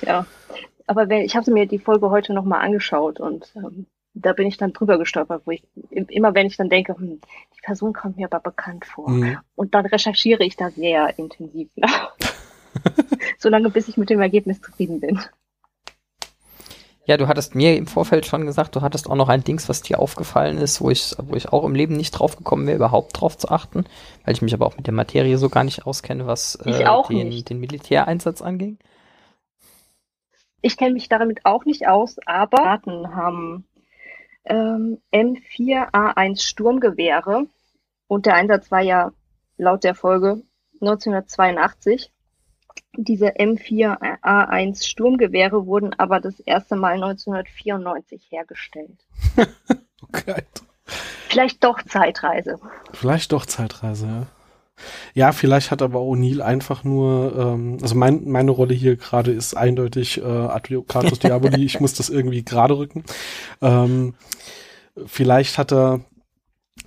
Ja, 0.02 0.26
aber 0.86 1.08
wenn, 1.08 1.22
ich 1.22 1.36
habe 1.36 1.50
mir 1.50 1.66
die 1.66 1.78
Folge 1.78 2.10
heute 2.10 2.32
nochmal 2.32 2.64
angeschaut 2.64 3.20
und 3.20 3.52
ähm, 3.56 3.86
da 4.14 4.32
bin 4.32 4.46
ich 4.46 4.56
dann 4.56 4.72
drüber 4.72 4.98
gestolpert, 4.98 5.42
wo 5.44 5.50
ich 5.50 5.62
im- 5.90 6.08
immer 6.08 6.34
wenn 6.34 6.46
ich 6.46 6.56
dann 6.56 6.68
denke, 6.70 6.96
hm, 6.96 7.20
die 7.56 7.60
Person 7.62 7.92
kommt 7.92 8.16
mir 8.16 8.26
aber 8.26 8.40
bekannt 8.40 8.84
vor. 8.84 9.10
Mhm. 9.10 9.38
Und 9.54 9.74
dann 9.74 9.86
recherchiere 9.86 10.44
ich 10.44 10.56
da 10.56 10.70
sehr 10.70 11.18
intensiv 11.18 11.68
nach. 11.76 12.12
Solange 13.38 13.70
bis 13.70 13.88
ich 13.88 13.96
mit 13.96 14.10
dem 14.10 14.20
Ergebnis 14.20 14.60
zufrieden 14.60 15.00
bin. 15.00 15.20
Ja, 17.04 17.16
du 17.16 17.28
hattest 17.28 17.54
mir 17.54 17.76
im 17.76 17.86
Vorfeld 17.86 18.26
schon 18.26 18.46
gesagt, 18.46 18.74
du 18.74 18.80
hattest 18.80 19.08
auch 19.08 19.14
noch 19.14 19.28
ein 19.28 19.44
Dings, 19.44 19.68
was 19.68 19.80
dir 19.80 20.00
aufgefallen 20.00 20.58
ist, 20.58 20.80
wo 20.80 20.90
ich, 20.90 21.14
wo 21.22 21.36
ich 21.36 21.52
auch 21.52 21.62
im 21.62 21.74
Leben 21.76 21.96
nicht 21.96 22.10
drauf 22.10 22.36
gekommen 22.36 22.66
wäre, 22.66 22.76
überhaupt 22.76 23.20
drauf 23.20 23.38
zu 23.38 23.48
achten, 23.48 23.84
weil 24.24 24.34
ich 24.34 24.42
mich 24.42 24.52
aber 24.52 24.66
auch 24.66 24.76
mit 24.76 24.88
der 24.88 24.94
Materie 24.94 25.38
so 25.38 25.48
gar 25.48 25.62
nicht 25.62 25.86
auskenne, 25.86 26.26
was 26.26 26.56
äh, 26.64 26.84
den, 27.08 27.44
den 27.44 27.60
Militäreinsatz 27.60 28.42
anging. 28.42 28.78
Ich 30.66 30.76
kenne 30.76 30.94
mich 30.94 31.08
damit 31.08 31.44
auch 31.46 31.64
nicht 31.64 31.86
aus, 31.86 32.16
aber 32.26 32.56
Daten 32.56 33.14
haben 33.14 33.68
ähm, 34.46 35.00
M4A1 35.12 36.42
Sturmgewehre 36.42 37.46
und 38.08 38.26
der 38.26 38.34
Einsatz 38.34 38.72
war 38.72 38.80
ja 38.80 39.12
laut 39.58 39.84
der 39.84 39.94
Folge 39.94 40.42
1982. 40.80 42.10
Diese 42.96 43.28
M4A1 43.28 44.84
Sturmgewehre 44.84 45.66
wurden 45.66 45.94
aber 46.00 46.18
das 46.18 46.40
erste 46.40 46.74
Mal 46.74 46.94
1994 46.94 48.26
hergestellt. 48.30 49.06
Okay. 50.12 50.42
Vielleicht 51.28 51.64
doch 51.64 51.82
Zeitreise. 51.82 52.60
Vielleicht 52.92 53.32
doch 53.32 53.44
Zeitreise, 53.44 54.06
ja. 54.06 54.26
Ja, 55.14 55.32
vielleicht 55.32 55.70
hat 55.70 55.82
aber 55.82 56.00
O'Neill 56.00 56.42
einfach 56.42 56.84
nur, 56.84 57.34
ähm, 57.36 57.78
also 57.80 57.94
mein, 57.94 58.28
meine 58.28 58.50
Rolle 58.50 58.74
hier 58.74 58.96
gerade 58.96 59.32
ist 59.32 59.56
eindeutig 59.56 60.18
äh, 60.18 60.24
Advocatus 60.24 61.18
Diaboli, 61.18 61.64
ich 61.64 61.80
muss 61.80 61.94
das 61.94 62.08
irgendwie 62.08 62.44
gerade 62.44 62.76
rücken. 62.76 63.04
Ähm, 63.62 64.14
vielleicht 65.06 65.58
hat 65.58 65.72
er 65.72 66.00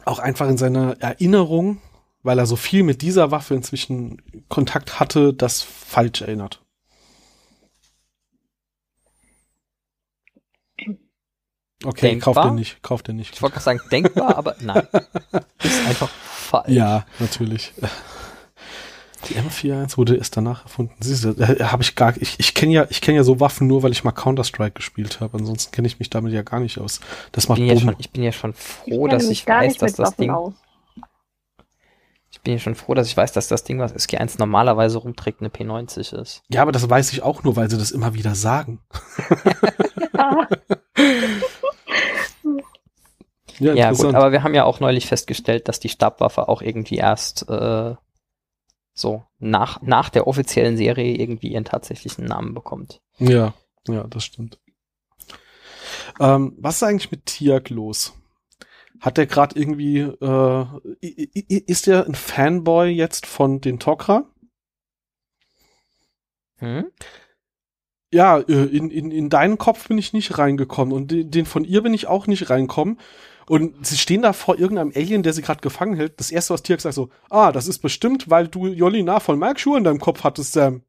auch 0.06 0.20
einfach 0.20 0.48
in 0.50 0.58
seiner 0.58 0.98
Erinnerung, 1.00 1.80
weil 2.24 2.40
er 2.40 2.46
so 2.46 2.56
viel 2.56 2.84
mit 2.84 3.02
dieser 3.02 3.32
Waffe 3.32 3.56
inzwischen 3.56 4.22
Kontakt 4.50 5.00
hatte, 5.00 5.34
das 5.34 5.62
falsch 5.62 6.22
erinnert. 6.22 6.62
Okay, 11.86 12.10
Denkbar? 12.10 12.34
kauft 12.34 12.46
den 12.50 12.56
nicht, 12.56 12.84
kauft 12.84 13.08
den 13.08 13.16
nicht. 13.16 13.36
Ich 13.36 13.42
wollte 13.42 13.54
gerade 13.54 13.64
sagen, 13.64 13.80
denkbar, 13.92 14.38
aber 14.38 14.56
nein. 14.62 14.86
Ist 15.64 15.88
einfach 15.88 16.10
falsch. 16.10 16.70
Ja, 16.70 17.06
natürlich. 17.20 17.74
Die 19.28 19.36
M41 19.36 19.98
wurde 19.98 20.16
erst 20.16 20.36
danach 20.38 20.64
erfunden. 20.64 20.96
Siehst 21.00 21.24
du, 21.26 21.30
äh, 21.32 21.64
habe 21.64 21.84
ich 21.84 21.96
gar, 21.96 22.16
ich, 22.18 22.40
ich 22.40 22.54
kenne 22.54 22.74
ja, 22.74 22.88
ich 22.90 23.02
kenne 23.02 23.18
ja 23.18 23.24
so 23.24 23.40
Waffen 23.40 23.68
nur, 23.68 23.84
weil 23.84 23.92
ich 23.92 24.04
mal 24.04 24.12
Counter 24.12 24.44
Strike 24.44 24.74
gespielt 24.74 25.20
habe. 25.22 25.38
Ansonsten 25.38 25.72
kenne 25.72 25.88
ich 25.88 26.00
mich 26.00 26.10
damit 26.10 26.34
ja 26.34 26.42
gar 26.42 26.60
nicht 26.60 26.80
aus. 26.80 27.00
Das 27.32 27.46
Ich 27.46 27.50
macht 27.50 27.60
bin, 27.60 27.68
ja 27.68 27.80
schon, 27.80 27.96
ich 27.98 28.12
bin 28.12 28.24
ja 28.24 28.32
schon 28.32 28.52
Ich 28.52 28.58
froh, 28.58 29.06
kenne 29.08 29.18
dass 29.18 29.30
ich 29.30 29.46
gar 29.46 29.62
weiß, 29.62 29.68
nicht 29.70 29.82
dass 29.82 29.92
mit 29.92 30.00
das 30.00 30.08
Waffen 30.12 30.22
Ding, 30.22 30.32
aus. 30.32 30.54
ich 32.32 32.42
bin 32.42 32.54
ja 32.54 32.60
schon 32.60 32.76
froh, 32.76 32.94
dass 32.94 33.08
ich 33.08 33.18
weiß, 33.18 33.32
dass 33.34 33.48
das 33.50 33.64
Ding, 33.66 33.80
was 33.80 33.94
SG1 33.94 34.36
normalerweise 34.38 34.98
rumträgt, 35.00 35.42
eine 35.42 35.50
P90 35.50 36.14
ist. 36.18 36.44
Ja, 36.50 36.62
aber 36.62 36.72
das 36.72 36.90
weiß 36.90 37.12
ich 37.12 37.22
auch 37.22 37.44
nur, 37.44 37.56
weil 37.58 37.70
sie 37.70 37.78
das 37.78 37.92
immer 37.92 38.14
wieder 38.14 38.36
sagen. 38.36 38.80
Ah, 40.18 40.48
Ja, 43.60 43.74
Ja, 43.74 43.92
gut, 43.92 44.16
aber 44.16 44.32
wir 44.32 44.44
haben 44.44 44.54
ja 44.56 44.64
auch 44.64 44.80
neulich 44.80 45.08
festgestellt, 45.08 45.68
dass 45.68 45.80
die 45.80 45.90
Stabwaffe 45.90 46.48
auch 46.48 46.62
irgendwie 46.62 46.98
erst 46.98 47.50
äh, 47.50 47.96
so 48.94 49.24
nach, 49.40 49.82
nach 49.82 50.10
der 50.10 50.28
offiziellen 50.28 50.78
Serie 50.78 51.16
irgendwie 51.16 51.50
ihren 51.50 51.66
tatsächlichen 51.66 52.26
Namen 52.26 52.54
bekommt. 52.54 53.02
ja, 53.18 53.54
ja, 53.88 54.06
das 54.08 54.26
stimmt. 54.26 54.60
Ähm, 56.20 56.56
was 56.58 56.78
ist 56.78 56.84
eigentlich 56.84 57.12
mit 57.12 57.26
Tiak 57.26 57.70
los? 57.70 58.14
Hat 59.00 59.18
der 59.18 59.28
gerade 59.28 59.58
irgendwie, 59.58 60.00
äh, 60.00 60.66
ist 61.02 61.88
der 61.88 62.06
ein 62.06 62.16
Fanboy 62.16 62.90
jetzt 62.90 63.26
von 63.26 63.62
den 63.62 63.80
Tok'ra? 63.80 64.26
Hm? 66.58 66.92
Ja, 68.12 68.40
äh, 68.40 68.66
in, 68.66 68.90
in, 68.90 69.12
in 69.12 69.30
deinen 69.30 69.58
Kopf 69.58 69.88
bin 69.88 69.98
ich 69.98 70.12
nicht 70.14 70.38
reingekommen 70.38 70.94
und 70.94 71.12
den, 71.12 71.32
den 71.32 71.46
von 71.46 71.64
ihr 71.64 71.82
bin 71.82 71.94
ich 71.94 72.08
auch 72.08 72.28
nicht 72.28 72.50
reingekommen. 72.50 73.00
Und 73.50 73.84
sie 73.84 73.98
stehen 73.98 74.22
da 74.22 74.32
vor 74.32 74.60
irgendeinem 74.60 74.92
Alien, 74.96 75.24
der 75.24 75.34
sie 75.34 75.42
gerade 75.42 75.62
gefangen 75.62 75.96
hält. 75.96 76.20
Das 76.20 76.30
erste, 76.30 76.54
was 76.54 76.62
Tiak 76.62 76.82
sagt, 76.82 76.94
so, 76.94 77.10
ah, 77.32 77.52
das 77.52 77.68
ist 77.68 77.80
bestimmt, 77.80 78.30
weil 78.30 78.48
du 78.48 78.68
Jolina 78.68 79.20
von 79.20 79.40
Mike 79.40 79.60
Schuhe 79.60 79.80
in 79.80 79.84
deinem 79.84 80.00
Kopf 80.00 80.24
hattest, 80.24 80.54
Sam. 80.54 80.84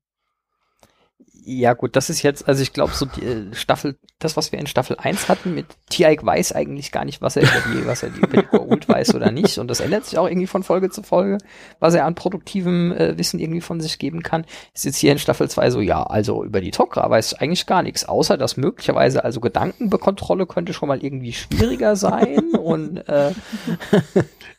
Ja, 1.53 1.73
gut, 1.73 1.97
das 1.97 2.11
ist 2.11 2.23
jetzt, 2.23 2.47
also 2.47 2.63
ich 2.63 2.73
glaube, 2.73 2.93
so 2.95 3.07
die 3.07 3.25
äh, 3.25 3.55
Staffel, 3.55 3.97
das, 4.21 4.37
was 4.37 4.53
wir 4.53 4.61
in 4.61 4.69
Staffel 4.69 4.97
1 4.97 5.29
hatten, 5.29 5.53
mit 5.53 5.67
Tiaik 5.89 6.25
weiß 6.25 6.53
eigentlich 6.53 6.93
gar 6.93 7.05
nicht, 7.05 7.23
was 7.23 7.35
er 7.35 7.43
über 7.43 7.61
die, 7.73 7.87
was 7.89 8.05
er 8.05 8.11
die, 8.11 8.21
über 8.21 8.41
die 8.41 8.47
Goa'uld 8.57 8.89
weiß 8.89 9.17
oder 9.17 9.33
nicht. 9.33 9.59
Und 9.59 9.67
das 9.67 9.81
ändert 9.81 10.05
sich 10.05 10.17
auch 10.17 10.29
irgendwie 10.29 10.47
von 10.47 10.63
Folge 10.63 10.91
zu 10.91 11.03
Folge, 11.03 11.39
was 11.81 11.95
er 11.95 12.05
an 12.05 12.15
produktivem 12.15 12.93
äh, 12.93 13.19
Wissen 13.19 13.41
irgendwie 13.41 13.63
von 13.63 13.81
sich 13.81 13.99
geben 13.99 14.23
kann. 14.23 14.45
Ist 14.75 14.85
jetzt 14.85 14.99
hier 14.99 15.11
in 15.11 15.19
Staffel 15.19 15.51
2 15.51 15.71
so, 15.71 15.81
ja, 15.81 16.05
also 16.05 16.45
über 16.45 16.61
die 16.61 16.73
Tok'ra 16.73 17.11
weiß 17.11 17.33
ich 17.33 17.41
eigentlich 17.41 17.67
gar 17.67 17.83
nichts, 17.83 18.05
außer 18.05 18.39
dass 18.39 18.57
möglicherweise, 18.57 19.25
also 19.25 19.41
Gedankenbekontrolle 19.41 20.47
könnte 20.47 20.73
schon 20.73 20.87
mal 20.87 21.03
irgendwie 21.03 21.33
schwieriger 21.33 21.97
sein 21.97 22.55
und 22.61 22.99
äh, 23.09 23.33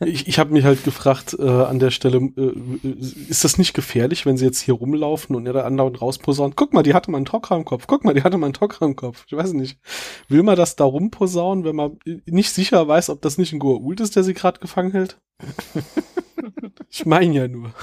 Ich, 0.04 0.28
ich 0.28 0.40
habe 0.40 0.52
mich 0.52 0.66
halt 0.66 0.84
gefragt 0.84 1.36
äh, 1.38 1.48
an 1.48 1.78
der 1.78 1.92
Stelle, 1.92 2.18
äh, 2.18 2.88
ist 3.30 3.44
das 3.44 3.60
nicht 3.60 3.74
gefährlich, 3.74 4.26
wenn 4.26 4.36
sie 4.36 4.46
jetzt 4.46 4.60
hier 4.60 4.74
rumlaufen 4.74 5.36
und 5.36 5.46
er 5.46 5.54
da 5.54 5.62
andauernd 5.62 6.02
rausposaunt? 6.02 6.56
Guck 6.56 6.74
mal, 6.74 6.81
mal, 6.82 6.84
die 6.84 6.94
hatte 6.94 7.12
mal 7.12 7.18
einen 7.18 7.26
Tocker 7.26 7.56
im 7.56 7.66
Kopf. 7.66 7.86
Guck 7.88 8.04
mal, 8.04 8.14
die 8.14 8.24
hatte 8.24 8.38
mal 8.38 8.48
einen 8.48 8.54
Tocker 8.54 8.86
im 8.86 8.96
Kopf. 8.96 9.26
Ich 9.28 9.34
weiß 9.34 9.54
nicht. 9.54 9.80
Will 10.28 10.44
man 10.44 10.56
das 10.56 10.76
da 10.76 10.84
rumposaunen, 10.84 11.64
wenn 11.64 11.76
man 11.76 12.00
nicht 12.26 12.52
sicher 12.52 12.88
weiß, 12.88 13.10
ob 13.10 13.22
das 13.22 13.38
nicht 13.38 13.54
ein 13.54 13.62
Goa'uld 13.62 14.02
ist, 14.02 14.16
der 14.16 14.24
sie 14.24 14.34
gerade 14.34 14.60
gefangen 14.60 14.92
hält? 14.92 15.20
ich 16.90 17.06
meine 17.06 17.34
ja 17.34 17.48
nur. 17.48 17.74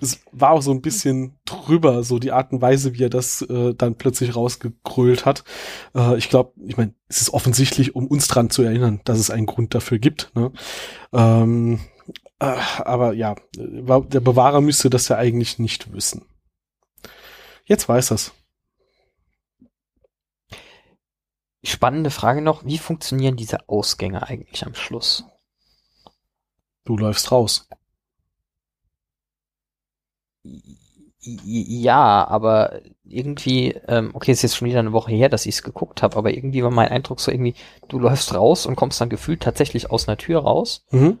Es 0.00 0.20
war 0.32 0.52
auch 0.52 0.62
so 0.62 0.70
ein 0.70 0.80
bisschen 0.80 1.34
drüber, 1.44 2.04
so 2.04 2.18
die 2.18 2.32
Art 2.32 2.52
und 2.52 2.62
Weise, 2.62 2.94
wie 2.94 3.04
er 3.04 3.10
das 3.10 3.42
äh, 3.42 3.74
dann 3.74 3.96
plötzlich 3.96 4.34
rausgekrölt 4.34 5.26
hat. 5.26 5.44
Äh, 5.94 6.16
ich 6.16 6.30
glaube, 6.30 6.52
ich 6.64 6.78
meine, 6.78 6.94
es 7.08 7.20
ist 7.20 7.34
offensichtlich, 7.34 7.94
um 7.94 8.06
uns 8.06 8.28
dran 8.28 8.48
zu 8.48 8.62
erinnern, 8.62 9.00
dass 9.04 9.18
es 9.18 9.30
einen 9.30 9.44
Grund 9.44 9.74
dafür 9.74 9.98
gibt. 9.98 10.32
Ne? 10.34 10.52
Ähm, 11.12 11.80
äh, 12.38 12.56
aber 12.78 13.12
ja, 13.12 13.34
der 13.54 14.20
Bewahrer 14.20 14.62
müsste 14.62 14.88
das 14.88 15.08
ja 15.08 15.18
eigentlich 15.18 15.58
nicht 15.58 15.92
wissen. 15.92 16.24
Jetzt 17.64 17.88
weiß 17.88 18.10
er's. 18.10 18.32
Spannende 21.64 22.10
Frage 22.10 22.42
noch, 22.42 22.64
wie 22.64 22.78
funktionieren 22.78 23.36
diese 23.36 23.68
Ausgänge 23.68 24.26
eigentlich 24.26 24.66
am 24.66 24.74
Schluss? 24.74 25.24
Du 26.84 26.96
läufst 26.96 27.30
raus. 27.30 27.68
Ja, 31.24 32.26
aber 32.26 32.80
irgendwie, 33.04 33.70
ähm, 33.86 34.10
okay, 34.12 34.32
es 34.32 34.38
ist 34.38 34.42
jetzt 34.42 34.56
schon 34.56 34.68
wieder 34.68 34.80
eine 34.80 34.92
Woche 34.92 35.12
her, 35.12 35.28
dass 35.28 35.46
ich 35.46 35.54
es 35.54 35.62
geguckt 35.62 36.02
habe, 36.02 36.16
aber 36.16 36.34
irgendwie 36.34 36.64
war 36.64 36.72
mein 36.72 36.88
Eindruck 36.88 37.20
so 37.20 37.30
irgendwie, 37.30 37.54
du 37.86 38.00
läufst 38.00 38.34
raus 38.34 38.66
und 38.66 38.74
kommst 38.74 39.00
dann 39.00 39.08
gefühlt 39.08 39.40
tatsächlich 39.40 39.88
aus 39.88 40.08
einer 40.08 40.16
Tür 40.16 40.40
raus, 40.40 40.84
mhm. 40.90 41.18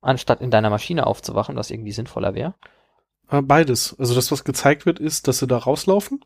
anstatt 0.00 0.40
in 0.40 0.50
deiner 0.50 0.70
Maschine 0.70 1.06
aufzuwachen, 1.06 1.56
was 1.56 1.70
irgendwie 1.70 1.92
sinnvoller 1.92 2.34
wäre. 2.34 2.54
Äh, 3.32 3.42
beides. 3.42 3.96
Also 3.98 4.14
das, 4.14 4.30
was 4.30 4.44
gezeigt 4.44 4.86
wird, 4.86 5.00
ist, 5.00 5.26
dass 5.26 5.38
sie 5.38 5.46
da 5.46 5.56
rauslaufen. 5.56 6.24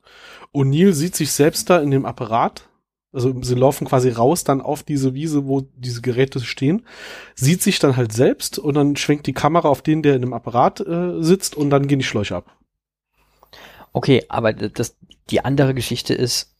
Und 0.53 0.71
Neil 0.71 0.93
sieht 0.93 1.15
sich 1.15 1.33
selbst 1.33 1.71
da 1.71 1.79
in 1.79 1.91
dem 1.91 2.05
Apparat. 2.05 2.69
Also 3.13 3.35
sie 3.43 3.55
laufen 3.55 3.87
quasi 3.87 4.11
raus 4.11 4.45
dann 4.45 4.61
auf 4.61 4.83
diese 4.83 5.15
Wiese, 5.15 5.47
wo 5.47 5.63
diese 5.77 6.03
Geräte 6.03 6.41
stehen, 6.41 6.85
sieht 7.35 7.63
sich 7.63 7.79
dann 7.79 7.97
halt 7.97 8.13
selbst 8.13 8.59
und 8.59 8.75
dann 8.75 8.97
schwenkt 8.97 9.27
die 9.27 9.33
Kamera 9.33 9.69
auf 9.69 9.81
den, 9.81 10.03
der 10.03 10.17
in 10.17 10.21
dem 10.21 10.35
Apparat 10.35 10.81
äh, 10.81 11.23
sitzt 11.23 11.55
und 11.57 11.71
dann 11.71 11.87
gehen 11.87 12.01
die 12.01 12.05
Schläuche 12.05 12.37
ab. 12.37 12.59
Okay, 13.95 14.27
aber 14.29 14.53
das, 14.53 14.99
die 15.31 15.43
andere 15.43 15.73
Geschichte 15.73 16.13
ist 16.13 16.55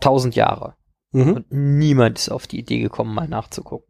tausend 0.00 0.36
Jahre. 0.36 0.76
Mhm. 1.10 1.32
Und 1.32 1.46
niemand 1.50 2.18
ist 2.18 2.28
auf 2.28 2.46
die 2.46 2.60
Idee 2.60 2.78
gekommen, 2.78 3.12
mal 3.12 3.26
nachzugucken. 3.26 3.87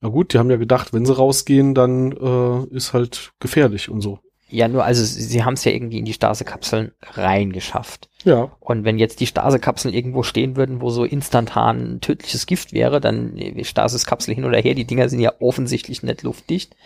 Na 0.00 0.08
gut, 0.08 0.32
die 0.32 0.38
haben 0.38 0.50
ja 0.50 0.56
gedacht, 0.56 0.92
wenn 0.92 1.06
sie 1.06 1.16
rausgehen, 1.16 1.74
dann 1.74 2.12
äh, 2.12 2.74
ist 2.74 2.92
halt 2.92 3.32
gefährlich 3.40 3.88
und 3.88 4.00
so. 4.00 4.18
Ja, 4.48 4.68
nur 4.68 4.84
also 4.84 5.02
sie 5.02 5.42
haben 5.42 5.54
es 5.54 5.64
ja 5.64 5.72
irgendwie 5.72 5.98
in 5.98 6.04
die 6.04 6.12
Stasekapseln 6.12 6.92
reingeschafft. 7.02 8.08
Ja. 8.24 8.52
Und 8.60 8.84
wenn 8.84 8.98
jetzt 8.98 9.20
die 9.20 9.26
Stasekapseln 9.26 9.92
irgendwo 9.92 10.22
stehen 10.22 10.56
würden, 10.56 10.80
wo 10.80 10.90
so 10.90 11.04
instantan 11.04 12.00
tödliches 12.00 12.46
Gift 12.46 12.72
wäre, 12.72 13.00
dann 13.00 13.36
Stasiskapsel 13.62 14.34
hin 14.34 14.44
oder 14.44 14.58
her, 14.58 14.74
die 14.74 14.86
Dinger 14.86 15.08
sind 15.08 15.20
ja 15.20 15.32
offensichtlich 15.40 16.02
nicht 16.02 16.22
luftdicht. 16.22 16.76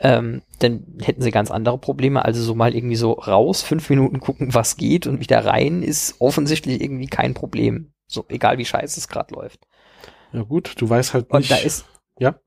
Ähm, 0.00 0.42
dann 0.60 0.84
hätten 1.02 1.22
sie 1.22 1.30
ganz 1.30 1.50
andere 1.50 1.78
Probleme. 1.78 2.24
Also 2.24 2.42
so 2.42 2.54
mal 2.54 2.74
irgendwie 2.74 2.96
so 2.96 3.12
raus, 3.12 3.62
fünf 3.62 3.90
Minuten 3.90 4.20
gucken, 4.20 4.54
was 4.54 4.76
geht 4.76 5.06
und 5.06 5.20
wieder 5.20 5.44
rein, 5.44 5.82
ist 5.82 6.16
offensichtlich 6.20 6.80
irgendwie 6.80 7.06
kein 7.06 7.34
Problem. 7.34 7.92
So, 8.06 8.24
egal 8.28 8.58
wie 8.58 8.64
scheiße 8.64 8.98
es 8.98 9.08
gerade 9.08 9.34
läuft. 9.34 9.60
Ja 10.32 10.42
gut, 10.42 10.74
du 10.78 10.88
weißt 10.88 11.14
halt 11.14 11.32
nicht. 11.32 11.34
Und 11.34 11.50
da 11.50 11.56
ist, 11.56 11.84
ja. 12.18 12.38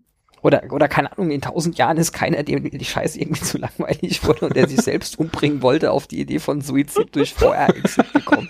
Oder, 0.44 0.64
oder 0.72 0.88
keine 0.88 1.12
Ahnung, 1.12 1.32
in 1.32 1.42
tausend 1.42 1.78
Jahren 1.78 1.98
ist 1.98 2.12
keiner, 2.12 2.44
dem 2.44 2.70
die 2.70 2.86
Scheiße 2.86 3.20
irgendwie 3.20 3.42
zu 3.42 3.58
langweilig 3.58 4.24
wurde 4.26 4.46
und 4.46 4.56
der 4.56 4.68
sich 4.68 4.82
selbst 4.82 5.18
umbringen 5.20 5.62
wollte, 5.62 5.92
auf 5.92 6.08
die 6.08 6.20
Idee 6.20 6.40
von 6.40 6.62
Suizid 6.62 7.16
durch 7.16 7.34
VR-Exit 7.34 8.14
gekommen. 8.14 8.50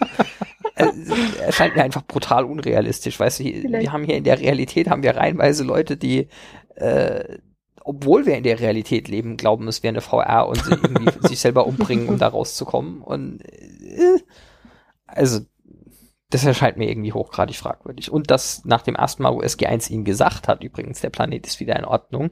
Also, 0.76 1.16
erscheint 1.42 1.76
mir 1.76 1.84
einfach 1.84 2.06
brutal 2.06 2.44
unrealistisch. 2.46 3.20
Weißt 3.20 3.40
du, 3.40 3.46
wir 3.46 3.92
haben 3.92 4.04
hier 4.04 4.18
in 4.18 4.26
der 4.26 4.40
Realität 4.40 4.90
haben 4.90 5.02
wir 5.02 5.16
reihenweise 5.16 5.64
Leute, 5.64 5.98
die, 5.98 6.28
äh, 6.76 7.40
obwohl 7.84 8.26
wir 8.26 8.38
in 8.38 8.44
der 8.44 8.60
Realität 8.60 9.08
leben, 9.08 9.38
glauben, 9.38 9.68
es 9.68 9.82
wäre 9.82 9.94
eine 9.94 10.02
VR 10.02 10.48
und 10.48 10.64
sie 10.64 10.74
irgendwie 10.74 11.12
sich 11.28 11.40
selber 11.40 11.66
umbringen, 11.66 12.10
um 12.10 12.20
da 12.20 12.28
rauszukommen. 12.28 13.02
Und 13.02 13.42
äh, 13.44 14.20
also 15.08 15.40
das 16.30 16.46
erscheint 16.46 16.78
mir 16.78 16.90
irgendwie 16.90 17.14
hochgradig 17.14 17.56
fragwürdig. 17.56 18.12
Und 18.12 18.32
dass 18.32 18.66
nach 18.66 18.82
dem 18.82 18.96
ersten 18.96 19.24
Mal, 19.24 19.34
wo 19.34 19.42
SG1 19.42 19.90
ihm 19.90 20.04
gesagt 20.04 20.48
hat, 20.48 20.64
übrigens, 20.64 21.02
der 21.02 21.10
Planet 21.10 21.48
ist 21.48 21.60
wieder 21.60 21.78
in 21.78 21.86
Ordnung, 21.86 22.32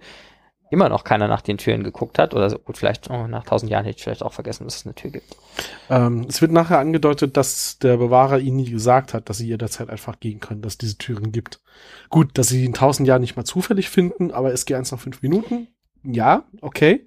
immer 0.69 0.89
noch 0.89 1.03
keiner 1.03 1.27
nach 1.27 1.41
den 1.41 1.57
Türen 1.57 1.83
geguckt 1.83 2.19
hat. 2.19 2.33
Oder 2.33 2.49
so, 2.49 2.59
gut, 2.59 2.77
vielleicht 2.77 3.09
oh, 3.09 3.27
nach 3.27 3.45
tausend 3.45 3.71
Jahren 3.71 3.85
hätte 3.85 3.97
ich 3.97 4.03
vielleicht 4.03 4.23
auch 4.23 4.33
vergessen, 4.33 4.65
dass 4.65 4.77
es 4.77 4.85
eine 4.85 4.95
Tür 4.95 5.11
gibt. 5.11 5.35
Ähm, 5.89 6.25
es 6.27 6.41
wird 6.41 6.51
nachher 6.51 6.79
angedeutet, 6.79 7.37
dass 7.37 7.79
der 7.79 7.97
Bewahrer 7.97 8.39
ihnen 8.39 8.57
nie 8.57 8.69
gesagt 8.69 9.13
hat, 9.13 9.29
dass 9.29 9.37
sie 9.37 9.47
jederzeit 9.47 9.89
einfach 9.89 10.19
gehen 10.19 10.39
können, 10.39 10.61
dass 10.61 10.73
es 10.73 10.77
diese 10.79 10.97
Türen 10.97 11.31
gibt. 11.31 11.61
Gut, 12.09 12.37
dass 12.37 12.49
sie 12.49 12.65
in 12.65 12.73
tausend 12.73 13.07
Jahren 13.07 13.21
nicht 13.21 13.37
mal 13.37 13.45
zufällig 13.45 13.89
finden, 13.89 14.31
aber 14.31 14.49
SG1 14.49 14.91
nach 14.91 14.99
fünf 14.99 15.21
Minuten, 15.21 15.67
ja, 16.03 16.43
okay. 16.61 17.05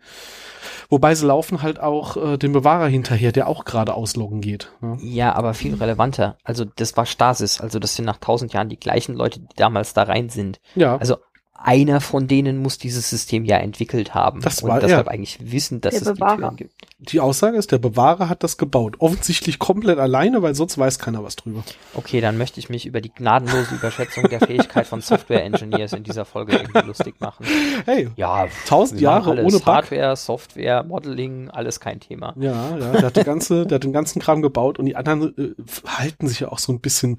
Wobei 0.91 1.15
sie 1.15 1.27
laufen 1.27 1.63
halt 1.63 1.81
auch 1.81 2.17
äh, 2.17 2.39
dem 2.39 2.53
Bewahrer 2.53 2.87
hinterher, 2.87 3.31
der 3.31 3.47
auch 3.47 3.65
gerade 3.67 3.95
ausloggen 3.95 4.41
geht. 4.41 4.73
Ja. 4.81 4.97
ja, 5.01 5.33
aber 5.35 5.53
viel 5.53 5.75
relevanter. 5.75 6.39
Also 6.45 6.65
das 6.65 6.97
war 6.97 7.05
Stasis. 7.05 7.61
Also 7.61 7.79
das 7.79 7.95
sind 7.95 8.07
nach 8.07 8.17
tausend 8.17 8.55
Jahren 8.55 8.71
die 8.71 8.81
gleichen 8.81 9.15
Leute, 9.15 9.41
die 9.41 9.57
damals 9.57 9.93
da 9.93 10.05
rein 10.05 10.31
sind. 10.31 10.61
Ja. 10.75 10.97
Also 10.97 11.17
einer 11.61 12.01
von 12.01 12.29
denen 12.29 12.59
muss 12.59 12.79
dieses 12.79 13.11
System 13.11 13.45
ja 13.45 13.57
entwickelt 13.57 14.15
haben 14.15 14.41
das 14.41 14.63
war 14.63 14.75
und 14.77 14.83
deshalb 14.85 15.07
er. 15.09 15.13
eigentlich 15.13 15.39
wissen, 15.41 15.81
dass 15.81 15.93
der 15.95 16.03
es 16.03 16.09
Bewahrer. 16.15 16.37
die 16.37 16.41
Türen 16.43 16.57
gibt. 16.57 16.73
Die 17.01 17.21
Aussage 17.21 17.57
ist, 17.57 17.71
der 17.73 17.79
Bewahrer 17.79 18.29
hat 18.29 18.43
das 18.43 18.57
gebaut. 18.59 18.97
Offensichtlich 18.99 19.59
komplett 19.59 19.99
alleine, 19.99 20.43
weil 20.43 20.55
sonst 20.55 20.79
weiß 20.79 20.99
keiner 20.99 21.23
was 21.23 21.37
drüber. 21.37 21.63
Okay, 21.95 22.21
dann 22.21 22.39
möchte 22.39 22.59
ich 22.59 22.69
mich 22.71 22.87
über 22.87 23.01
die 23.01 23.13
gnadenlose 23.13 23.75
Überschätzung 23.75 24.29
der 24.29 24.41
Fähigkeit 24.41 24.87
von 24.87 25.01
Software-Engineers 25.01 25.93
in 25.93 26.03
dieser 26.03 26.25
Folge 26.25 26.57
irgendwie 26.57 26.87
lustig 26.87 27.15
machen. 27.21 27.47
Hey, 27.85 28.09
Ja, 28.17 28.47
tausend 28.67 29.01
Jahre 29.01 29.31
alles. 29.31 29.45
ohne 29.45 29.59
Bug. 29.59 29.67
Hardware, 29.67 30.17
Software, 30.17 30.83
Modeling, 30.83 31.51
alles 31.51 31.79
kein 31.79 32.01
Thema. 32.01 32.35
Ja, 32.39 32.77
ja, 32.77 32.91
der 32.93 33.03
hat, 33.03 33.17
die 33.17 33.25
ganze, 33.25 33.67
der 33.67 33.77
hat 33.77 33.85
den 33.85 33.93
ganzen 33.93 34.21
Kram 34.21 34.43
gebaut 34.43 34.79
und 34.79 34.87
die 34.87 34.97
anderen 34.97 35.37
äh, 35.39 35.55
halten 35.87 36.27
sich 36.27 36.41
ja 36.41 36.49
auch 36.51 36.59
so 36.59 36.73
ein 36.73 36.81
bisschen 36.81 37.19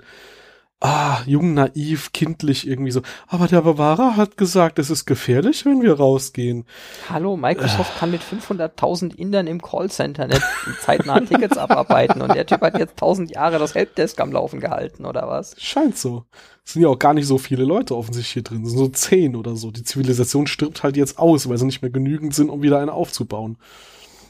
ah, 0.82 1.22
jung, 1.26 1.54
naiv, 1.54 2.12
kindlich 2.14 2.68
irgendwie 2.68 2.92
so. 2.92 3.02
Aber 3.28 3.48
der 3.48 3.62
Bewahrer 3.62 4.16
hat 4.16 4.38
gesagt, 4.38 4.80
es 4.80 4.90
ist 4.90 5.06
gefährlich, 5.06 5.66
wenn 5.66 5.82
wir 5.82 5.94
rausgehen. 5.94 6.66
Hallo, 7.10 7.36
Microsoft 7.36 7.98
kann 8.00 8.12
mit 8.12 8.22
500.000 8.22 9.16
Indern 9.16 9.48
im 9.48 9.62
Callcenter 9.62 10.28
nicht 10.28 10.44
zeitnah 10.82 11.20
Tickets 11.26 11.58
abarbeiten 11.58 12.22
und 12.22 12.34
der 12.34 12.46
Typ 12.46 12.62
hat 12.62 12.78
jetzt 12.78 12.94
1000 12.94 13.32
Jahre 13.32 13.60
das 13.60 13.76
Helpdesk 13.76 14.20
am 14.22 14.32
Laufen 14.32 14.60
gehalten, 14.60 15.06
oder 15.06 15.28
was? 15.28 15.56
Scheint 15.60 15.98
so. 15.98 16.26
Es 16.64 16.74
sind 16.74 16.84
ja 16.84 16.88
auch 16.88 17.00
gar 17.00 17.14
nicht 17.14 17.28
so 17.28 17.38
viele 17.38 17.66
Leute 17.66 17.96
offensichtlich 17.96 18.34
hier 18.34 18.44
drin. 18.44 18.64
Es 18.64 18.70
sind 18.70 18.80
so 18.80 18.88
zehn 18.90 19.36
oder 19.36 19.56
so. 19.56 19.72
Die 19.72 19.84
Zivilisation 19.84 20.48
stirbt 20.48 20.84
halt 20.84 20.98
jetzt 20.98 21.20
aus, 21.20 21.50
weil 21.50 21.58
sie 21.58 21.66
nicht 21.66 21.82
mehr 21.82 21.92
genügend 21.92 22.34
sind, 22.34 22.50
um 22.50 22.62
wieder 22.62 22.80
eine 22.80 22.94
aufzubauen. 22.94 23.58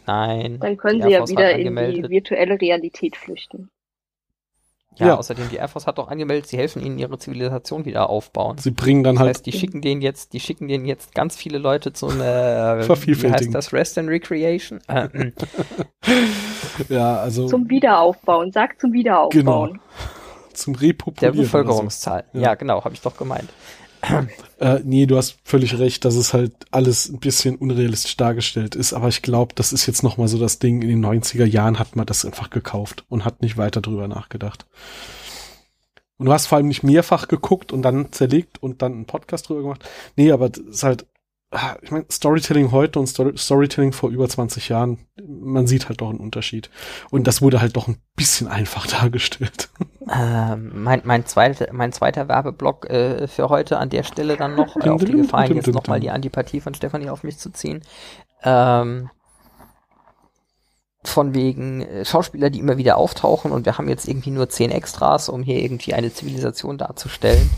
Nein. 0.07 0.57
Dann 0.59 0.77
können 0.77 1.01
sie 1.01 1.09
ja 1.09 1.27
wieder 1.27 1.51
in 1.51 1.75
die 1.75 2.09
virtuelle 2.09 2.59
Realität 2.59 3.15
flüchten. 3.15 3.69
Ja, 4.99 5.07
Ja. 5.07 5.17
außerdem, 5.17 5.49
die 5.49 5.55
Air 5.55 5.67
Force 5.69 5.87
hat 5.87 5.97
doch 5.97 6.09
angemeldet, 6.09 6.47
sie 6.47 6.57
helfen 6.57 6.81
ihnen, 6.83 6.99
ihre 6.99 7.17
Zivilisation 7.17 7.85
wieder 7.85 8.09
aufbauen. 8.09 8.57
Sie 8.57 8.71
bringen 8.71 9.03
dann 9.03 9.15
Das 9.15 9.21
halt 9.21 9.29
heißt, 9.37 9.45
die 9.45 9.53
schicken 9.53 9.81
denen 9.81 10.01
jetzt, 10.01 10.33
die 10.33 10.39
schicken 10.39 10.67
denen 10.67 10.85
jetzt 10.85 11.15
ganz 11.15 11.35
viele 11.35 11.57
Leute 11.57 11.93
zum, 11.93 12.09
äh, 12.21 12.87
wie 12.87 13.31
heißt 13.31 13.53
das, 13.53 13.73
Rest 13.73 13.97
and 13.97 14.09
Recreation? 14.09 14.81
Äh, 14.87 15.07
äh, 15.23 15.31
ja, 16.89 17.17
also 17.17 17.47
Zum 17.47 17.69
Wiederaufbauen. 17.69 18.51
Sag 18.51 18.79
zum 18.79 18.93
Wiederaufbauen. 18.93 19.79
zum 20.53 20.73
der 20.73 20.81
Repopulieren. 20.89 21.33
oder 21.33 21.37
so. 21.37 21.43
Bevölkerungszahl. 21.43 22.25
Ja. 22.33 22.41
Ja, 22.41 22.55
genau, 22.55 22.83
habe 22.83 22.93
ich 22.93 23.01
doch 23.01 23.15
gemeint. 23.17 23.49
Äh, 24.59 24.81
nee, 24.83 25.05
du 25.05 25.15
hast 25.17 25.37
völlig 25.43 25.79
recht, 25.79 26.03
dass 26.03 26.15
es 26.15 26.33
halt 26.33 26.53
alles 26.71 27.09
ein 27.09 27.19
bisschen 27.19 27.55
unrealistisch 27.55 28.17
dargestellt 28.17 28.75
ist, 28.75 28.93
aber 28.93 29.07
ich 29.07 29.21
glaube, 29.21 29.55
das 29.55 29.71
ist 29.71 29.85
jetzt 29.85 30.03
nochmal 30.03 30.27
so 30.27 30.37
das 30.37 30.59
Ding, 30.59 30.81
in 30.81 30.89
den 30.89 31.05
90er 31.05 31.45
Jahren 31.45 31.79
hat 31.79 31.95
man 31.95 32.05
das 32.05 32.25
einfach 32.25 32.49
gekauft 32.49 33.05
und 33.07 33.23
hat 33.23 33.41
nicht 33.41 33.57
weiter 33.57 33.81
drüber 33.81 34.07
nachgedacht. 34.07 34.65
Und 36.17 36.25
du 36.25 36.33
hast 36.33 36.47
vor 36.47 36.57
allem 36.57 36.67
nicht 36.67 36.83
mehrfach 36.83 37.29
geguckt 37.29 37.71
und 37.71 37.81
dann 37.81 38.11
zerlegt 38.11 38.61
und 38.61 38.81
dann 38.81 38.91
einen 38.91 39.05
Podcast 39.05 39.47
drüber 39.47 39.61
gemacht. 39.61 39.87
Nee, 40.17 40.31
aber 40.33 40.49
das 40.49 40.59
ist 40.59 40.83
halt, 40.83 41.05
ich 41.81 41.89
meine, 41.89 42.05
Storytelling 42.11 42.71
heute 42.71 42.99
und 42.99 43.07
Story 43.07 43.35
Storytelling 43.35 43.91
vor 43.91 44.11
über 44.11 44.29
20 44.29 44.69
Jahren, 44.69 44.99
man 45.25 45.65
sieht 45.65 45.89
halt 45.89 45.99
doch 46.01 46.09
einen 46.09 46.19
Unterschied. 46.19 46.69
Und 47.09 47.25
das 47.25 47.41
wurde 47.41 47.59
halt 47.59 47.75
doch 47.75 47.87
ein 47.87 47.97
bisschen 48.15 48.47
einfach 48.47 48.85
dargestellt. 49.01 49.69
Ähm, 50.11 50.83
mein, 50.83 51.01
mein, 51.05 51.25
zweiter, 51.25 51.67
mein 51.71 51.91
zweiter 51.91 52.27
Werbeblock 52.27 52.89
äh, 52.89 53.27
für 53.27 53.49
heute 53.49 53.79
an 53.79 53.89
der 53.89 54.03
Stelle 54.03 54.37
dann 54.37 54.55
noch, 54.55 54.75
äh, 54.77 54.89
auf 54.89 55.03
die 55.03 55.13
Gefahr, 55.13 55.49
jetzt 55.49 55.67
nochmal 55.67 55.99
die 55.99 56.11
Antipathie 56.11 56.61
von 56.61 56.75
Stefanie 56.75 57.09
auf 57.09 57.23
mich 57.23 57.39
zu 57.39 57.51
ziehen. 57.51 57.81
Ähm, 58.43 59.09
von 61.03 61.33
wegen 61.33 61.81
äh, 61.81 62.05
Schauspieler, 62.05 62.49
die 62.51 62.59
immer 62.59 62.77
wieder 62.77 62.97
auftauchen 62.97 63.51
und 63.51 63.65
wir 63.65 63.77
haben 63.77 63.89
jetzt 63.89 64.07
irgendwie 64.07 64.31
nur 64.31 64.49
zehn 64.49 64.69
Extras, 64.69 65.29
um 65.29 65.41
hier 65.41 65.59
irgendwie 65.59 65.93
eine 65.93 66.13
Zivilisation 66.13 66.77
darzustellen. 66.77 67.49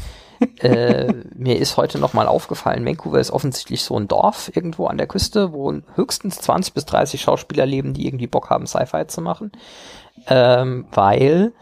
Äh, 0.60 1.14
mir 1.36 1.58
ist 1.58 1.78
heute 1.78 2.00
noch 2.00 2.14
mal 2.14 2.28
aufgefallen, 2.28 2.86
Vancouver 2.86 3.20
ist 3.20 3.32
offensichtlich 3.32 3.84
so 3.84 3.98
ein 3.98 4.08
Dorf 4.08 4.52
irgendwo 4.54 4.88
an 4.88 4.98
der 4.98 5.08
Küste, 5.08 5.54
wo 5.54 5.74
höchstens 5.96 6.40
20 6.40 6.74
bis 6.74 6.86
30 6.86 7.22
Schauspieler 7.22 7.66
leben, 7.66 7.94
die 7.94 8.08
irgendwie 8.08 8.28
Bock 8.28 8.50
haben, 8.50 8.68
Sci-Fi 8.68 9.08
zu 9.08 9.22
machen. 9.22 9.52
Ähm, 10.28 10.86
weil 10.92 11.54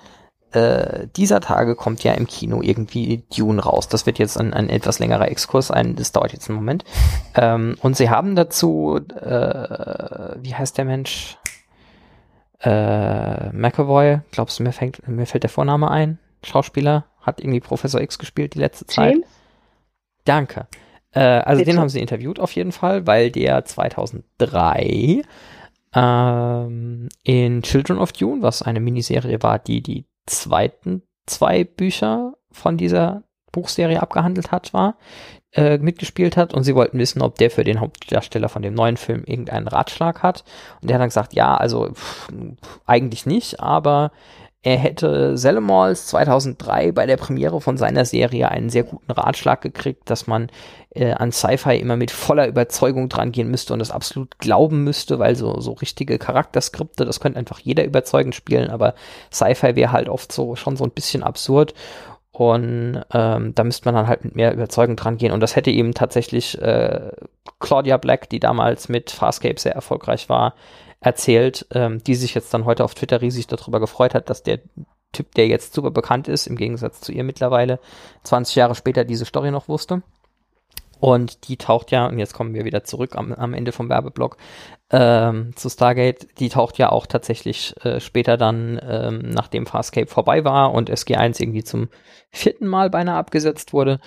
äh, 0.52 1.08
dieser 1.16 1.42
Tage 1.42 1.76
kommt 1.76 2.04
ja 2.04 2.14
im 2.14 2.28
Kino 2.28 2.62
irgendwie 2.62 3.24
Dune 3.36 3.62
raus. 3.62 3.88
Das 3.88 4.06
wird 4.06 4.20
jetzt 4.20 4.38
ein, 4.38 4.54
ein 4.54 4.70
etwas 4.70 5.00
längerer 5.00 5.30
Exkurs, 5.30 5.72
ein, 5.72 5.96
das 5.96 6.12
dauert 6.12 6.34
jetzt 6.34 6.50
einen 6.50 6.58
Moment. 6.58 6.84
Ähm, 7.36 7.78
und 7.82 7.96
sie 7.96 8.10
haben 8.10 8.36
dazu, 8.36 9.00
äh, 9.16 10.36
wie 10.42 10.56
heißt 10.56 10.78
der 10.78 10.86
Mensch? 10.86 11.38
Äh, 12.62 13.52
McAvoy, 13.52 14.20
glaubst 14.32 14.60
du, 14.60 14.64
mir, 14.64 14.74
fängt, 14.74 15.08
mir 15.08 15.26
fällt 15.26 15.44
der 15.44 15.50
Vorname 15.50 15.90
ein? 15.92 16.20
Schauspieler, 16.44 17.06
hat 17.30 17.40
irgendwie 17.40 17.60
Professor 17.60 18.02
X 18.02 18.20
gespielt 18.20 18.56
die 18.56 18.60
letzte 18.60 18.86
Zeit. 18.86 19.14
James? 19.14 19.28
Danke. 20.26 20.68
Äh, 21.12 21.22
also 21.22 21.60
Bitte. 21.60 21.72
den 21.72 21.80
haben 21.80 21.90
sie 21.90 22.00
interviewt 22.00 22.40
auf 22.40 22.52
jeden 22.52 22.72
Fall, 22.72 23.08
weil 23.08 23.32
der 23.32 23.66
2003 23.66 25.24
ähm, 25.96 27.10
in 27.24 27.62
Children 27.64 27.98
of 27.98 28.12
Dune, 28.12 28.42
was 28.42 28.62
eine 28.62 28.80
Miniserie 28.80 29.42
war, 29.42 29.60
die 29.60 29.82
die 29.82 30.06
zweiten 30.26 31.02
zwei 31.26 31.64
Bücher 31.64 32.34
von 32.52 32.78
dieser 32.78 33.24
Buchserie 33.52 34.02
abgehandelt 34.02 34.52
hat, 34.52 34.74
war, 34.74 34.96
äh, 35.54 35.80
mitgespielt 35.80 36.38
hat 36.38 36.54
und 36.54 36.64
sie 36.64 36.76
wollten 36.76 37.00
wissen, 37.00 37.22
ob 37.22 37.36
der 37.38 37.50
für 37.50 37.64
den 37.64 37.80
Hauptdarsteller 37.80 38.50
von 38.50 38.62
dem 38.62 38.76
neuen 38.76 38.98
Film 38.98 39.24
irgendeinen 39.26 39.68
Ratschlag 39.68 40.22
hat. 40.22 40.44
Und 40.82 40.90
der 40.90 40.96
hat 40.96 41.02
dann 41.02 41.10
gesagt, 41.10 41.34
ja, 41.34 41.56
also 41.56 41.92
pff, 41.92 42.30
eigentlich 42.86 43.26
nicht, 43.26 43.60
aber 43.60 44.12
er 44.62 44.78
hätte 44.78 45.38
Selemals 45.38 46.08
2003 46.08 46.92
bei 46.92 47.06
der 47.06 47.16
Premiere 47.16 47.62
von 47.62 47.78
seiner 47.78 48.04
Serie 48.04 48.50
einen 48.50 48.70
sehr 48.70 48.84
guten 48.84 49.10
Ratschlag 49.10 49.62
gekriegt, 49.62 50.10
dass 50.10 50.28
man 50.28 50.50
äh, 50.94 51.14
an 51.14 51.32
Sci-Fi 51.32 51.78
immer 51.78 51.96
mit 51.96 52.12
voller 52.12 52.46
Überzeugung 52.46 53.08
dran 53.08 53.32
gehen 53.32 53.50
müsste 53.50 53.74
und 53.74 53.80
es 53.80 53.92
absolut 53.92 54.38
glauben 54.38 54.84
müsste, 54.84 55.18
weil 55.18 55.38
so, 55.38 55.62
so 55.62 55.72
richtige 55.74 56.18
Charakterskripte, 56.18 57.06
das 57.06 57.22
könnte 57.22 57.40
einfach 57.40 57.60
jeder 57.60 57.86
überzeugend 57.86 58.36
spielen, 58.36 58.70
aber 58.70 58.96
Sci-Fi 59.32 59.78
wäre 59.78 59.94
halt 59.94 60.10
oft 60.10 60.32
so 60.32 60.58
schon 60.58 60.76
so 60.76 60.84
ein 60.84 60.92
bisschen 60.92 61.24
absurd. 61.24 61.74
Und 62.32 63.04
ähm, 63.12 63.54
da 63.54 63.64
müsste 63.66 63.86
man 63.86 63.96
dann 63.96 64.08
halt 64.08 64.24
mit 64.24 64.36
mehr 64.36 64.54
Überzeugung 64.54 64.96
dran 64.96 65.18
gehen. 65.18 65.34
Und 65.34 65.42
das 65.42 65.58
hätte 65.58 65.72
eben 65.72 65.94
tatsächlich 65.94 66.62
äh, 66.62 67.12
Claudia 67.60 67.98
Black, 67.98 68.30
die 68.30 68.40
damals 68.40 68.88
mit 68.88 69.12
Farscape 69.12 69.60
sehr 69.60 69.74
erfolgreich 69.74 70.30
war, 70.30 70.54
erzählt, 71.02 71.66
ähm, 71.72 72.04
die 72.04 72.16
sich 72.16 72.34
jetzt 72.34 72.54
dann 72.54 72.66
heute 72.66 72.84
auf 72.84 72.96
Twitter 72.96 73.22
riesig 73.22 73.48
darüber 73.48 73.80
gefreut 73.80 74.14
hat, 74.14 74.30
dass 74.30 74.44
der 74.44 74.60
Typ, 75.12 75.34
der 75.36 75.48
jetzt 75.48 75.74
super 75.74 75.92
bekannt 75.92 76.28
ist, 76.28 76.46
im 76.46 76.56
Gegensatz 76.56 77.02
zu 77.02 77.12
ihr 77.12 77.24
mittlerweile, 77.24 77.80
20 78.24 78.56
Jahre 78.56 78.76
später 78.76 79.04
diese 79.04 79.26
Story 79.26 79.50
noch 79.50 79.68
wusste. 79.68 80.04
Und 81.00 81.48
die 81.48 81.58
taucht 81.58 81.92
ja, 81.92 82.08
und 82.08 82.20
jetzt 82.20 82.34
kommen 82.34 82.54
wir 82.54 82.66
wieder 82.66 82.84
zurück 82.84 83.16
am, 83.16 83.34
am 83.34 83.54
Ende 83.54 83.72
vom 83.72 83.90
Werbeblock 83.90 84.38
ähm, 84.92 85.56
zu 85.56 85.70
Stargate, 85.70 86.28
die 86.40 86.50
taucht 86.50 86.80
ja 86.80 86.92
auch 86.92 87.06
tatsächlich 87.06 87.76
äh, 87.84 88.00
später 88.00 88.38
dann, 88.38 88.80
ähm, 88.84 89.22
nachdem 89.30 89.68
Farscape 89.68 90.08
vorbei 90.08 90.44
war 90.44 90.74
und 90.74 90.90
SG1 90.90 91.40
irgendwie 91.40 91.64
zum 91.64 91.90
vierten 92.32 92.66
Mal 92.66 92.90
beinahe 92.90 93.18
abgesetzt 93.18 93.72
wurde, 93.72 94.00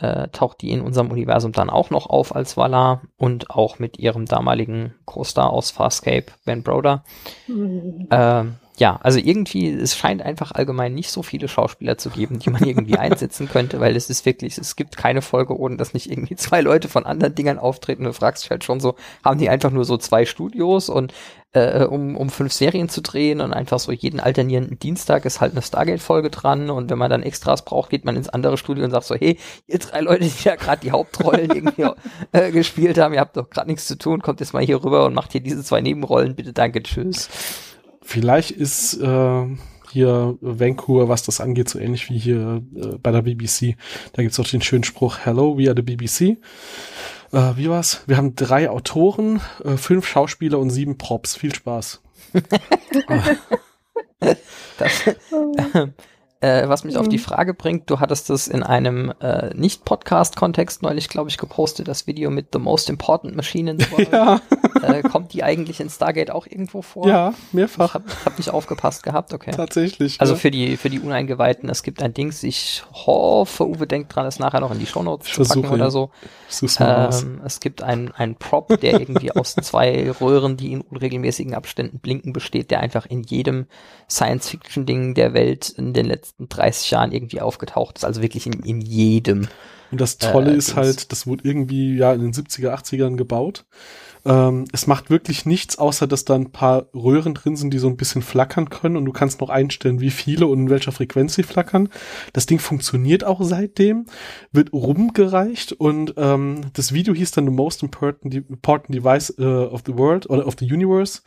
äh, 0.00 0.28
taucht 0.28 0.62
die 0.62 0.70
in 0.70 0.80
unserem 0.80 1.10
Universum 1.12 1.52
dann 1.52 1.70
auch 1.70 1.90
noch 1.90 2.06
auf 2.06 2.34
als 2.34 2.56
Valar 2.56 3.02
und 3.16 3.50
auch 3.50 3.78
mit 3.78 3.98
ihrem 3.98 4.26
damaligen 4.26 4.94
Co-Star 5.04 5.50
aus 5.50 5.70
Farscape, 5.70 6.26
Ben 6.44 6.64
Broder. 6.64 7.04
Mhm. 7.46 8.08
Ähm, 8.10 8.56
ja, 8.76 8.98
also 9.02 9.20
irgendwie, 9.20 9.70
es 9.70 9.96
scheint 9.96 10.20
einfach 10.20 10.50
allgemein 10.50 10.94
nicht 10.94 11.10
so 11.10 11.22
viele 11.22 11.46
Schauspieler 11.46 11.96
zu 11.96 12.10
geben, 12.10 12.40
die 12.40 12.50
man 12.50 12.64
irgendwie 12.64 12.98
einsetzen 12.98 13.48
könnte, 13.48 13.78
weil 13.78 13.94
es 13.94 14.10
ist 14.10 14.26
wirklich, 14.26 14.58
es 14.58 14.74
gibt 14.74 14.96
keine 14.96 15.22
Folge, 15.22 15.56
ohne 15.56 15.76
dass 15.76 15.94
nicht 15.94 16.10
irgendwie 16.10 16.34
zwei 16.34 16.60
Leute 16.60 16.88
von 16.88 17.06
anderen 17.06 17.34
Dingern 17.34 17.58
auftreten. 17.58 18.04
Du 18.04 18.12
fragst 18.12 18.42
dich 18.42 18.50
halt 18.50 18.64
schon 18.64 18.80
so, 18.80 18.96
haben 19.24 19.38
die 19.38 19.48
einfach 19.48 19.70
nur 19.70 19.84
so 19.84 19.96
zwei 19.96 20.24
Studios 20.24 20.88
und 20.88 21.12
äh, 21.52 21.84
um, 21.84 22.16
um 22.16 22.30
fünf 22.30 22.52
Serien 22.52 22.88
zu 22.88 23.00
drehen 23.00 23.40
und 23.40 23.52
einfach 23.52 23.78
so 23.78 23.92
jeden 23.92 24.18
alternierenden 24.18 24.80
Dienstag 24.80 25.24
ist 25.24 25.40
halt 25.40 25.52
eine 25.52 25.62
Stargate-Folge 25.62 26.30
dran 26.30 26.68
und 26.68 26.90
wenn 26.90 26.98
man 26.98 27.10
dann 27.10 27.22
Extras 27.22 27.64
braucht, 27.64 27.90
geht 27.90 28.04
man 28.04 28.16
ins 28.16 28.28
andere 28.28 28.58
Studio 28.58 28.84
und 28.84 28.90
sagt 28.90 29.06
so, 29.06 29.14
hey, 29.14 29.38
ihr 29.68 29.78
drei 29.78 30.00
Leute, 30.00 30.24
die 30.24 30.44
ja 30.44 30.56
gerade 30.56 30.80
die 30.80 30.90
Hauptrollen 30.90 31.50
irgendwie 31.52 31.86
äh, 32.32 32.50
gespielt 32.50 32.98
haben, 32.98 33.14
ihr 33.14 33.20
habt 33.20 33.36
doch 33.36 33.50
gerade 33.50 33.70
nichts 33.70 33.86
zu 33.86 33.96
tun, 33.96 34.20
kommt 34.20 34.40
jetzt 34.40 34.52
mal 34.52 34.64
hier 34.64 34.82
rüber 34.82 35.06
und 35.06 35.14
macht 35.14 35.30
hier 35.30 35.42
diese 35.42 35.62
zwei 35.62 35.80
Nebenrollen, 35.80 36.34
bitte 36.34 36.52
danke, 36.52 36.82
tschüss. 36.82 37.28
Vielleicht 38.04 38.50
ist 38.50 38.94
äh, 39.00 39.46
hier 39.90 40.36
Vancouver, 40.40 41.08
was 41.08 41.22
das 41.22 41.40
angeht, 41.40 41.68
so 41.68 41.78
ähnlich 41.78 42.10
wie 42.10 42.18
hier 42.18 42.62
äh, 42.76 42.98
bei 43.02 43.10
der 43.10 43.22
BBC. 43.22 43.76
Da 44.12 44.22
gibt's 44.22 44.38
auch 44.38 44.46
den 44.46 44.60
schönen 44.60 44.84
Spruch, 44.84 45.18
Hello, 45.24 45.58
we 45.58 45.68
are 45.68 45.74
the 45.74 45.82
BBC. 45.82 46.38
Äh, 47.32 47.56
wie 47.56 47.68
war's? 47.68 48.02
Wir 48.06 48.16
haben 48.18 48.36
drei 48.36 48.68
Autoren, 48.68 49.40
äh, 49.64 49.76
fünf 49.76 50.06
Schauspieler 50.06 50.58
und 50.58 50.70
sieben 50.70 50.98
Props. 50.98 51.34
Viel 51.34 51.54
Spaß. 51.54 52.02
das, 54.78 54.92
äh, 56.44 56.68
was 56.68 56.84
mich 56.84 56.94
mhm. 56.94 57.00
auf 57.00 57.08
die 57.08 57.16
mhm. 57.16 57.22
Frage 57.22 57.54
bringt, 57.54 57.88
du 57.88 58.00
hattest 58.00 58.28
es 58.28 58.48
in 58.48 58.62
einem 58.62 59.12
äh, 59.20 59.54
Nicht-Podcast-Kontext 59.54 60.82
neulich, 60.82 61.08
glaube 61.08 61.30
ich, 61.30 61.38
gepostet, 61.38 61.88
das 61.88 62.06
Video 62.06 62.30
mit 62.30 62.48
The 62.52 62.58
Most 62.58 62.90
Important 62.90 63.34
Machine 63.34 63.70
in 63.70 63.78
the 63.78 63.90
World. 63.90 64.04
Ja. 64.14 64.40
Äh, 64.82 65.02
kommt 65.02 65.32
die 65.32 65.42
eigentlich 65.42 65.80
in 65.80 65.88
Stargate 65.88 66.30
auch 66.30 66.46
irgendwo 66.46 66.82
vor? 66.82 67.08
Ja, 67.08 67.32
mehrfach. 67.52 67.86
Ich 67.86 67.94
habe 67.94 68.04
hab 68.26 68.38
nicht 68.38 68.50
aufgepasst 68.50 69.02
gehabt, 69.02 69.32
okay. 69.32 69.50
Tatsächlich. 69.50 70.20
Also 70.20 70.34
ja. 70.34 70.38
für 70.38 70.50
die 70.50 70.76
für 70.76 70.90
die 70.90 71.00
Uneingeweihten, 71.00 71.68
es 71.70 71.82
gibt 71.82 72.02
ein 72.02 72.12
Dings, 72.12 72.42
ich 72.42 72.84
hoffe, 72.92 73.66
Uwe 73.66 73.86
denkt 73.86 74.14
dran, 74.14 74.26
es 74.26 74.38
nachher 74.38 74.60
noch 74.60 74.70
in 74.70 74.78
die 74.78 74.86
Shownotes 74.86 75.32
zu 75.32 75.42
packen 75.42 75.68
oder 75.68 75.90
so. 75.90 76.10
Ähm, 76.78 77.40
es 77.44 77.60
gibt 77.60 77.82
einen 77.82 78.36
Prop, 78.36 78.80
der 78.80 79.00
irgendwie 79.00 79.32
aus 79.32 79.54
zwei 79.54 80.10
Röhren, 80.20 80.56
die 80.56 80.72
in 80.72 80.82
unregelmäßigen 80.82 81.54
Abständen 81.54 81.98
blinken, 81.98 82.32
besteht, 82.32 82.70
der 82.70 82.80
einfach 82.80 83.06
in 83.06 83.22
jedem 83.22 83.66
Science-Fiction-Ding 84.08 85.14
der 85.14 85.34
Welt 85.34 85.70
in 85.70 85.92
den 85.92 86.06
letzten 86.06 86.33
30 86.38 86.90
Jahren 86.90 87.12
irgendwie 87.12 87.40
aufgetaucht 87.40 87.98
ist. 87.98 88.04
Also 88.04 88.22
wirklich 88.22 88.46
in, 88.46 88.60
in 88.64 88.80
jedem. 88.80 89.48
Und 89.90 90.00
das 90.00 90.18
Tolle 90.18 90.52
äh, 90.52 90.56
ist 90.56 90.76
halt, 90.76 91.12
das 91.12 91.26
wurde 91.26 91.48
irgendwie 91.48 91.96
ja 91.96 92.12
in 92.12 92.20
den 92.20 92.32
70er, 92.32 92.74
80ern 92.74 93.16
gebaut. 93.16 93.64
Ähm, 94.26 94.64
es 94.72 94.86
macht 94.86 95.10
wirklich 95.10 95.44
nichts, 95.44 95.78
außer 95.78 96.06
dass 96.06 96.24
da 96.24 96.34
ein 96.34 96.50
paar 96.50 96.86
Röhren 96.94 97.34
drin 97.34 97.56
sind, 97.56 97.72
die 97.74 97.78
so 97.78 97.88
ein 97.88 97.96
bisschen 97.96 98.22
flackern 98.22 98.70
können 98.70 98.96
und 98.96 99.04
du 99.04 99.12
kannst 99.12 99.40
noch 99.40 99.50
einstellen, 99.50 100.00
wie 100.00 100.10
viele 100.10 100.46
und 100.46 100.60
in 100.60 100.70
welcher 100.70 100.92
Frequenz 100.92 101.34
sie 101.34 101.42
flackern. 101.42 101.90
Das 102.32 102.46
Ding 102.46 102.58
funktioniert 102.58 103.24
auch 103.24 103.40
seitdem, 103.42 104.06
wird 104.50 104.72
rumgereicht 104.72 105.72
und 105.72 106.14
ähm, 106.16 106.62
das 106.72 106.92
Video 106.92 107.14
hieß 107.14 107.32
dann 107.32 107.44
The 107.44 107.52
Most 107.52 107.82
Important, 107.82 108.34
important 108.34 108.94
Device 108.94 109.34
uh, 109.38 109.66
of 109.66 109.82
the 109.86 109.96
World 109.96 110.28
oder 110.30 110.46
of 110.46 110.54
the 110.58 110.72
Universe 110.72 111.20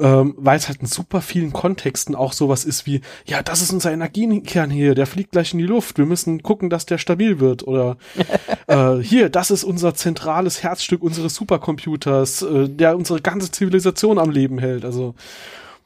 ähm, 0.00 0.34
weil 0.36 0.56
es 0.56 0.68
halt 0.68 0.80
in 0.80 0.86
super 0.86 1.20
vielen 1.20 1.52
Kontexten 1.52 2.14
auch 2.14 2.32
sowas 2.32 2.64
ist 2.64 2.86
wie, 2.86 3.00
ja, 3.26 3.42
das 3.42 3.62
ist 3.62 3.72
unser 3.72 3.92
Energiekern 3.92 4.70
hier, 4.70 4.94
der 4.94 5.06
fliegt 5.06 5.32
gleich 5.32 5.52
in 5.52 5.58
die 5.58 5.66
Luft, 5.66 5.98
wir 5.98 6.06
müssen 6.06 6.42
gucken, 6.42 6.68
dass 6.68 6.86
der 6.86 6.98
stabil 6.98 7.38
wird. 7.38 7.66
Oder 7.66 7.96
äh, 8.66 8.96
hier, 8.96 9.28
das 9.28 9.50
ist 9.50 9.62
unser 9.62 9.94
zentrales 9.94 10.62
Herzstück 10.62 11.02
unseres 11.02 11.34
Supercomputers, 11.36 12.42
äh, 12.42 12.68
der 12.68 12.96
unsere 12.96 13.20
ganze 13.20 13.50
Zivilisation 13.50 14.18
am 14.18 14.30
Leben 14.30 14.58
hält. 14.58 14.84
Also 14.84 15.14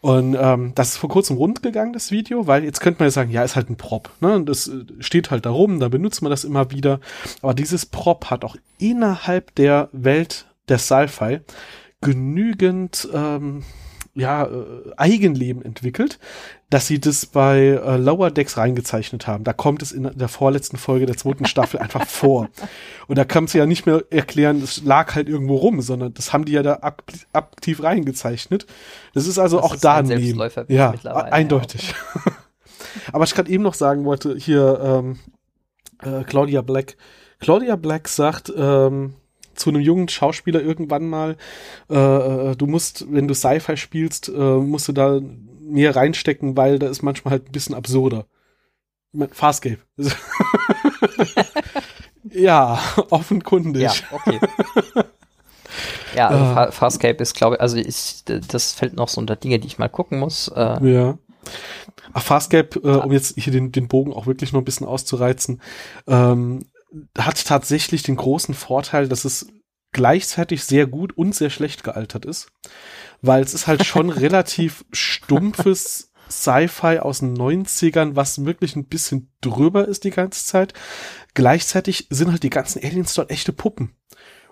und 0.01 0.37
ähm, 0.41 0.73
das 0.77 0.91
ist 0.91 0.97
vor 0.99 1.11
kurzem 1.11 1.37
rund 1.37 1.63
gegangen, 1.63 1.93
das 1.93 2.13
Video, 2.13 2.47
weil 2.47 2.63
jetzt 2.63 2.81
könnte 2.81 3.01
man 3.01 3.09
ja 3.09 3.11
sagen, 3.11 3.33
ja, 3.33 3.43
ist 3.43 3.57
halt 3.57 3.69
ein 3.69 3.77
Prop. 3.77 4.11
Ne? 4.21 4.37
Und 4.37 4.49
das 4.49 4.69
äh, 4.69 4.85
steht 5.01 5.31
halt 5.31 5.45
da 5.45 5.51
rum, 5.51 5.81
da 5.81 5.89
benutzt 5.89 6.23
man 6.23 6.31
das 6.31 6.45
immer 6.45 6.71
wieder. 6.71 7.01
Aber 7.43 7.53
dieses 7.53 7.85
Prop 7.85 8.27
hat 8.27 8.45
auch 8.45 8.57
innerhalb 8.79 9.55
der 9.57 9.89
Welt 9.93 10.47
der 10.69 10.79
Sci-Fi 10.79 11.41
genügend 12.01 13.09
ähm, 13.13 13.65
ja, 14.19 14.45
äh, 14.45 14.93
Eigenleben 14.97 15.65
entwickelt, 15.65 16.19
dass 16.71 16.87
sie 16.89 17.01
das 17.01 17.25
bei 17.27 17.61
äh, 17.61 17.97
Lower 17.97 18.31
Decks 18.31 18.57
reingezeichnet 18.57 19.27
haben. 19.27 19.45
Da 19.45 19.53
kommt 19.53 19.81
es 19.81 19.93
in 19.93 20.11
der 20.15 20.29
vorletzten 20.29 20.77
Folge 20.77 21.07
der 21.07 21.17
zweiten 21.17 21.47
Staffel 21.47 21.79
einfach 21.79 22.07
vor. 22.09 22.49
Und 23.07 23.17
da 23.17 23.25
kann 23.25 23.47
sie 23.47 23.59
ja 23.59 23.67
nicht 23.67 23.87
mehr 23.87 24.03
erklären, 24.11 24.61
es 24.61 24.83
lag 24.83 25.15
halt 25.15 25.29
irgendwo 25.29 25.57
rum, 25.57 25.81
sondern 25.81 26.15
das 26.15 26.33
haben 26.33 26.45
die 26.45 26.53
ja 26.53 26.63
da 26.63 26.79
ak 26.83 27.05
aktiv 27.33 27.83
reingezeichnet. 27.83 28.67
Das 29.15 29.27
ist 29.27 29.39
also 29.39 29.59
das 29.59 29.67
auch 29.67 29.75
ist 29.75 29.85
da 29.85 30.03
neben. 30.03 30.41
Ja, 30.67 30.91
eindeutig. 31.31 31.95
Ja, 32.27 32.33
Aber 33.13 33.25
ich 33.25 33.35
gerade 33.35 33.51
eben 33.51 33.63
noch 33.63 33.75
sagen 33.75 34.05
wollte, 34.05 34.37
hier 34.37 34.81
ähm, 34.83 35.19
äh, 36.03 36.25
Claudia 36.25 36.63
Black. 36.63 36.97
Claudia 37.39 37.77
Black 37.77 38.09
sagt, 38.09 38.53
ähm, 38.57 39.15
zu 39.59 39.71
einem 39.71 39.81
jungen 39.81 40.09
Schauspieler 40.09 40.63
irgendwann 40.63 41.09
mal, 41.09 41.37
äh, 41.91 41.95
äh, 41.95 42.57
du 42.57 42.67
musst, 42.67 43.07
wenn 43.13 43.29
du 43.29 43.35
Sci-Fi 43.35 43.77
spielst, 43.77 44.29
äh, 44.29 44.33
musst 44.33 44.89
du 44.89 44.93
da 44.93 45.21
mehr 45.61 45.95
reinstecken, 45.97 46.57
weil 46.57 46.79
da 46.79 46.89
ist 46.89 47.03
manchmal 47.03 47.33
halt 47.33 47.49
ein 47.49 47.53
bisschen 47.53 47.75
absurder. 47.75 48.27
Farscape. 49.33 49.79
ja, 52.31 52.79
offenkundig. 53.11 53.83
Ja, 53.83 53.93
okay. 54.13 54.39
Ja, 56.15 56.29
also 56.59 56.73
Farscape 56.73 57.23
ist, 57.23 57.35
glaube 57.35 57.57
ich, 57.57 57.61
also 57.61 57.77
ich, 57.77 58.23
das 58.25 58.73
fällt 58.73 58.95
noch 58.95 59.09
so 59.09 59.21
unter 59.21 59.37
Dinge, 59.37 59.59
die 59.59 59.67
ich 59.67 59.79
mal 59.79 59.89
gucken 59.89 60.19
muss. 60.19 60.49
Äh, 60.49 60.91
ja. 60.91 61.19
Ach, 62.13 62.23
Farscape, 62.23 62.81
äh, 62.81 62.97
um 62.97 63.13
jetzt 63.13 63.39
hier 63.39 63.53
den, 63.53 63.73
den 63.73 63.89
Bogen 63.89 64.13
auch 64.13 64.27
wirklich 64.27 64.53
noch 64.53 64.61
ein 64.61 64.65
bisschen 64.65 64.87
auszureizen, 64.87 65.61
ähm, 66.07 66.67
hat 67.17 67.45
tatsächlich 67.45 68.03
den 68.03 68.17
großen 68.17 68.55
Vorteil, 68.55 69.09
dass 69.09 69.25
es 69.25 69.49
gleichzeitig 69.93 70.65
sehr 70.65 70.87
gut 70.87 71.17
und 71.17 71.35
sehr 71.35 71.51
schlecht 71.51 71.85
gealtert 71.85 72.25
ist, 72.25 72.51
weil 73.23 73.43
es 73.43 73.55
ist 73.55 73.67
halt 73.67 73.85
schon 73.85 74.11
relativ 74.11 74.85
stumpfes 74.93 76.13
Sci-Fi 76.31 76.99
aus 76.99 77.21
den 77.21 77.37
90ern, 77.37 78.15
was 78.15 78.45
wirklich 78.45 78.77
ein 78.77 78.87
bisschen 78.87 79.33
drüber 79.41 79.89
ist 79.89 80.05
die 80.05 80.11
ganze 80.11 80.45
Zeit. 80.45 80.75
Gleichzeitig 81.35 82.07
sind 82.11 82.31
halt 82.31 82.43
die 82.43 82.51
ganzen 82.51 82.85
Aliens 82.85 83.15
dort 83.15 83.31
echte 83.31 83.53
Puppen. 83.53 83.95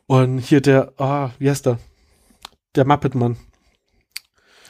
Und 0.06 0.38
hier 0.38 0.60
der, 0.60 0.92
ah, 0.98 1.32
wie 1.38 1.50
heißt 1.50 1.66
der? 1.66 1.78
Der 2.76 2.86
Muppet-Mann. 2.86 3.36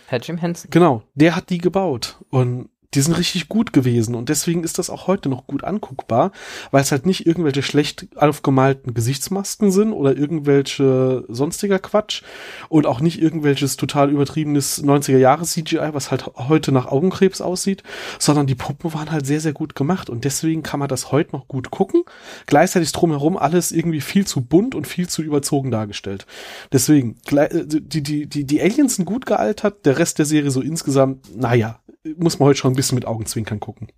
Herr 0.09 0.21
Jim 0.21 0.39
Henson. 0.39 0.71
Genau, 0.71 1.03
der 1.15 1.37
hat 1.37 1.51
die 1.51 1.59
gebaut. 1.59 2.19
Und 2.31 2.71
die 2.95 3.01
sind 3.01 3.15
richtig 3.15 3.49
gut 3.49 3.73
gewesen 3.73 4.15
und 4.15 4.29
deswegen 4.29 4.65
ist 4.65 4.79
das 4.79 4.91
auch 4.91 5.07
heute 5.07 5.29
noch 5.29 5.47
gut 5.47 5.65
anguckbar, 5.65 6.33
weil 6.71 6.83
es 6.83 6.93
halt 6.93 7.07
nicht 7.07 7.27
irgendwelche 7.27 7.63
schlecht 7.63 8.07
aufgemalten 8.17 8.95
Gesichtsmasken 8.95 9.71
sind 9.71 9.93
oder 9.93 10.17
irgendwelche 10.17 11.25
sonstiger 11.29 11.79
Quatsch 11.79 12.23
und 12.69 12.87
auch 12.87 13.01
nicht 13.01 13.21
irgendwelches 13.21 13.77
total 13.77 14.11
übertriebenes 14.11 14.83
90er 14.83 15.19
Jahre 15.19 15.45
CGI, 15.45 15.91
was 15.93 16.11
halt 16.11 16.27
heute 16.37 16.73
nach 16.73 16.87
Augenkrebs 16.87 17.41
aussieht, 17.41 17.83
sondern 18.19 18.47
die 18.47 18.55
Puppen 18.55 18.95
waren 18.95 19.11
halt 19.11 19.27
sehr, 19.27 19.41
sehr 19.41 19.53
gut 19.53 19.75
gemacht 19.75 20.11
und 20.11 20.25
deswegen 20.25 20.63
kann 20.63 20.81
man 20.81 20.89
das 20.89 21.13
heute 21.13 21.33
noch 21.33 21.49
gut 21.49 21.71
gucken. 21.71 22.05
Gleichzeitig 22.47 22.89
ist 22.89 22.93
drumherum 22.93 23.37
alles 23.37 23.73
irgendwie 23.73 24.01
viel 24.01 24.27
zu 24.27 24.41
bunt 24.43 24.75
und 24.75 24.87
viel 24.87 25.09
zu 25.09 25.23
überzogen 25.23 25.71
dargestellt. 25.71 26.27
Deswegen, 26.73 27.17
die, 27.31 28.03
die, 28.03 28.27
die, 28.27 28.45
die 28.45 28.63
Aliens 28.63 28.97
sind 28.97 29.05
gut 29.05 29.27
gealtert, 29.27 29.85
der 29.85 29.99
Rest 29.99 30.19
der 30.19 30.27
Serie 30.27 30.51
so 30.51 30.61
insgesamt, 30.61 31.37
naja, 31.37 31.81
muss 32.19 32.39
man 32.39 32.49
heute 32.49 32.59
schon 32.59 32.73
ein 32.73 32.77
bisschen 32.77 32.97
mit 32.97 33.07
Augenzwinkern 33.07 33.61
gucken. 33.61 33.89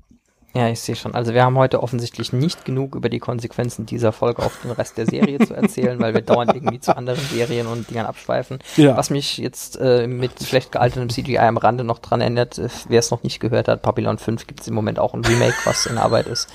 Ja, 0.54 0.68
ich 0.68 0.80
sehe 0.80 0.96
schon. 0.96 1.14
Also 1.14 1.34
wir 1.34 1.44
haben 1.44 1.58
heute 1.58 1.82
offensichtlich 1.82 2.32
nicht 2.32 2.64
genug 2.64 2.94
über 2.94 3.10
die 3.10 3.18
Konsequenzen 3.18 3.84
dieser 3.84 4.12
Folge 4.12 4.42
auf 4.42 4.58
den 4.62 4.70
Rest 4.70 4.96
der 4.96 5.04
Serie 5.04 5.38
zu 5.38 5.54
erzählen, 5.54 6.00
weil 6.00 6.14
wir 6.14 6.22
dauernd 6.22 6.54
irgendwie 6.54 6.80
zu 6.80 6.96
anderen 6.96 7.20
Serien 7.20 7.66
und 7.66 7.90
Dingern 7.90 8.06
abschweifen. 8.06 8.58
Ja. 8.76 8.96
Was 8.96 9.10
mich 9.10 9.36
jetzt 9.36 9.78
äh, 9.78 10.06
mit 10.06 10.42
schlecht 10.42 10.72
gealtertem 10.72 11.10
CGI 11.10 11.38
am 11.38 11.58
Rande 11.58 11.84
noch 11.84 11.98
dran 11.98 12.22
ändert, 12.22 12.58
äh, 12.58 12.68
wer 12.88 12.98
es 12.98 13.10
noch 13.10 13.22
nicht 13.22 13.40
gehört 13.40 13.68
hat, 13.68 13.82
Babylon 13.82 14.16
5 14.16 14.46
gibt 14.46 14.62
es 14.62 14.68
im 14.68 14.74
Moment 14.74 14.98
auch 14.98 15.12
ein 15.12 15.24
Remake, 15.24 15.54
was 15.64 15.84
in 15.84 15.98
Arbeit 15.98 16.26
ist. 16.26 16.48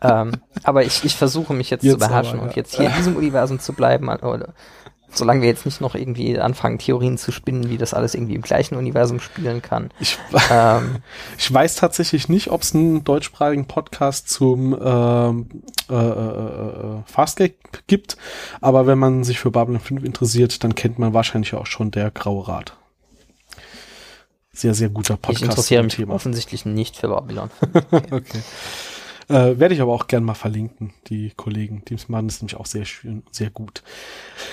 Ähm, 0.00 0.32
aber 0.62 0.84
ich, 0.84 1.04
ich 1.04 1.16
versuche 1.16 1.52
mich 1.52 1.70
jetzt, 1.70 1.82
jetzt 1.82 1.94
zu 1.94 1.98
beherrschen 1.98 2.38
aber, 2.38 2.44
ja. 2.44 2.48
und 2.48 2.56
jetzt 2.56 2.76
hier 2.76 2.86
in 2.86 2.94
diesem 2.94 3.16
Universum 3.16 3.58
zu 3.58 3.72
bleiben. 3.72 4.08
Oder, 4.08 4.54
solange 5.12 5.42
wir 5.42 5.48
jetzt 5.48 5.64
nicht 5.66 5.80
noch 5.80 5.94
irgendwie 5.94 6.38
anfangen, 6.38 6.78
Theorien 6.78 7.18
zu 7.18 7.32
spinnen, 7.32 7.70
wie 7.70 7.78
das 7.78 7.94
alles 7.94 8.14
irgendwie 8.14 8.34
im 8.34 8.42
gleichen 8.42 8.76
Universum 8.76 9.20
spielen 9.20 9.62
kann. 9.62 9.90
Ich, 10.00 10.18
ähm, 10.50 10.96
ich 11.38 11.52
weiß 11.52 11.76
tatsächlich 11.76 12.28
nicht, 12.28 12.50
ob 12.50 12.62
es 12.62 12.74
einen 12.74 13.04
deutschsprachigen 13.04 13.66
Podcast 13.66 14.28
zum 14.28 14.76
ähm, 14.80 15.46
äh, 15.88 15.94
äh, 15.94 15.98
äh, 15.98 17.02
Fastgag 17.06 17.54
gibt, 17.86 18.16
aber 18.60 18.86
wenn 18.86 18.98
man 18.98 19.24
sich 19.24 19.40
für 19.40 19.50
Babylon 19.50 19.80
5 19.80 20.04
interessiert, 20.04 20.62
dann 20.64 20.74
kennt 20.74 20.98
man 20.98 21.14
wahrscheinlich 21.14 21.54
auch 21.54 21.66
schon 21.66 21.90
der 21.90 22.10
Graue 22.10 22.48
Rat. 22.48 22.76
Sehr, 24.52 24.74
sehr 24.74 24.88
guter 24.88 25.16
Podcast. 25.16 25.38
Ich 25.38 25.48
interessiere 25.48 25.82
mich 25.82 25.94
Thema. 25.94 26.14
offensichtlich 26.14 26.66
nicht 26.66 26.96
für 26.96 27.08
Babylon. 27.08 27.50
okay. 28.10 28.42
Äh, 29.30 29.60
Werde 29.60 29.74
ich 29.74 29.80
aber 29.80 29.92
auch 29.92 30.08
gern 30.08 30.24
mal 30.24 30.34
verlinken, 30.34 30.92
die 31.06 31.32
Kollegen. 31.36 31.82
Die 31.88 31.96
machen 32.08 32.26
das 32.26 32.40
nämlich 32.40 32.56
auch 32.56 32.66
sehr 32.66 32.84
schön, 32.84 33.22
sehr 33.30 33.50
gut. 33.50 33.84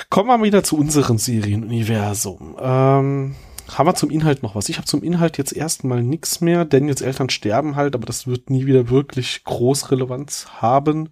Kommen 0.09 0.30
wir 0.30 0.43
wieder 0.43 0.63
zu 0.63 0.78
unserem 0.78 1.17
Serienuniversum. 1.17 2.55
Ähm, 2.61 3.36
haben 3.75 3.88
wir 3.88 3.95
zum 3.95 4.11
Inhalt 4.11 4.43
noch 4.43 4.53
was? 4.55 4.69
Ich 4.69 4.78
habe 4.78 4.86
zum 4.86 5.01
Inhalt 5.01 5.38
jetzt 5.39 5.51
erstmal 5.51 6.03
nichts 6.03 6.41
mehr. 6.41 6.63
Daniels 6.63 7.01
Eltern 7.01 7.30
sterben 7.30 7.75
halt, 7.75 7.95
aber 7.95 8.05
das 8.05 8.28
wird 8.28 8.51
nie 8.51 8.67
wieder 8.67 8.89
wirklich 8.89 9.43
groß 9.43 9.91
Relevanz 9.91 10.47
haben. 10.61 11.09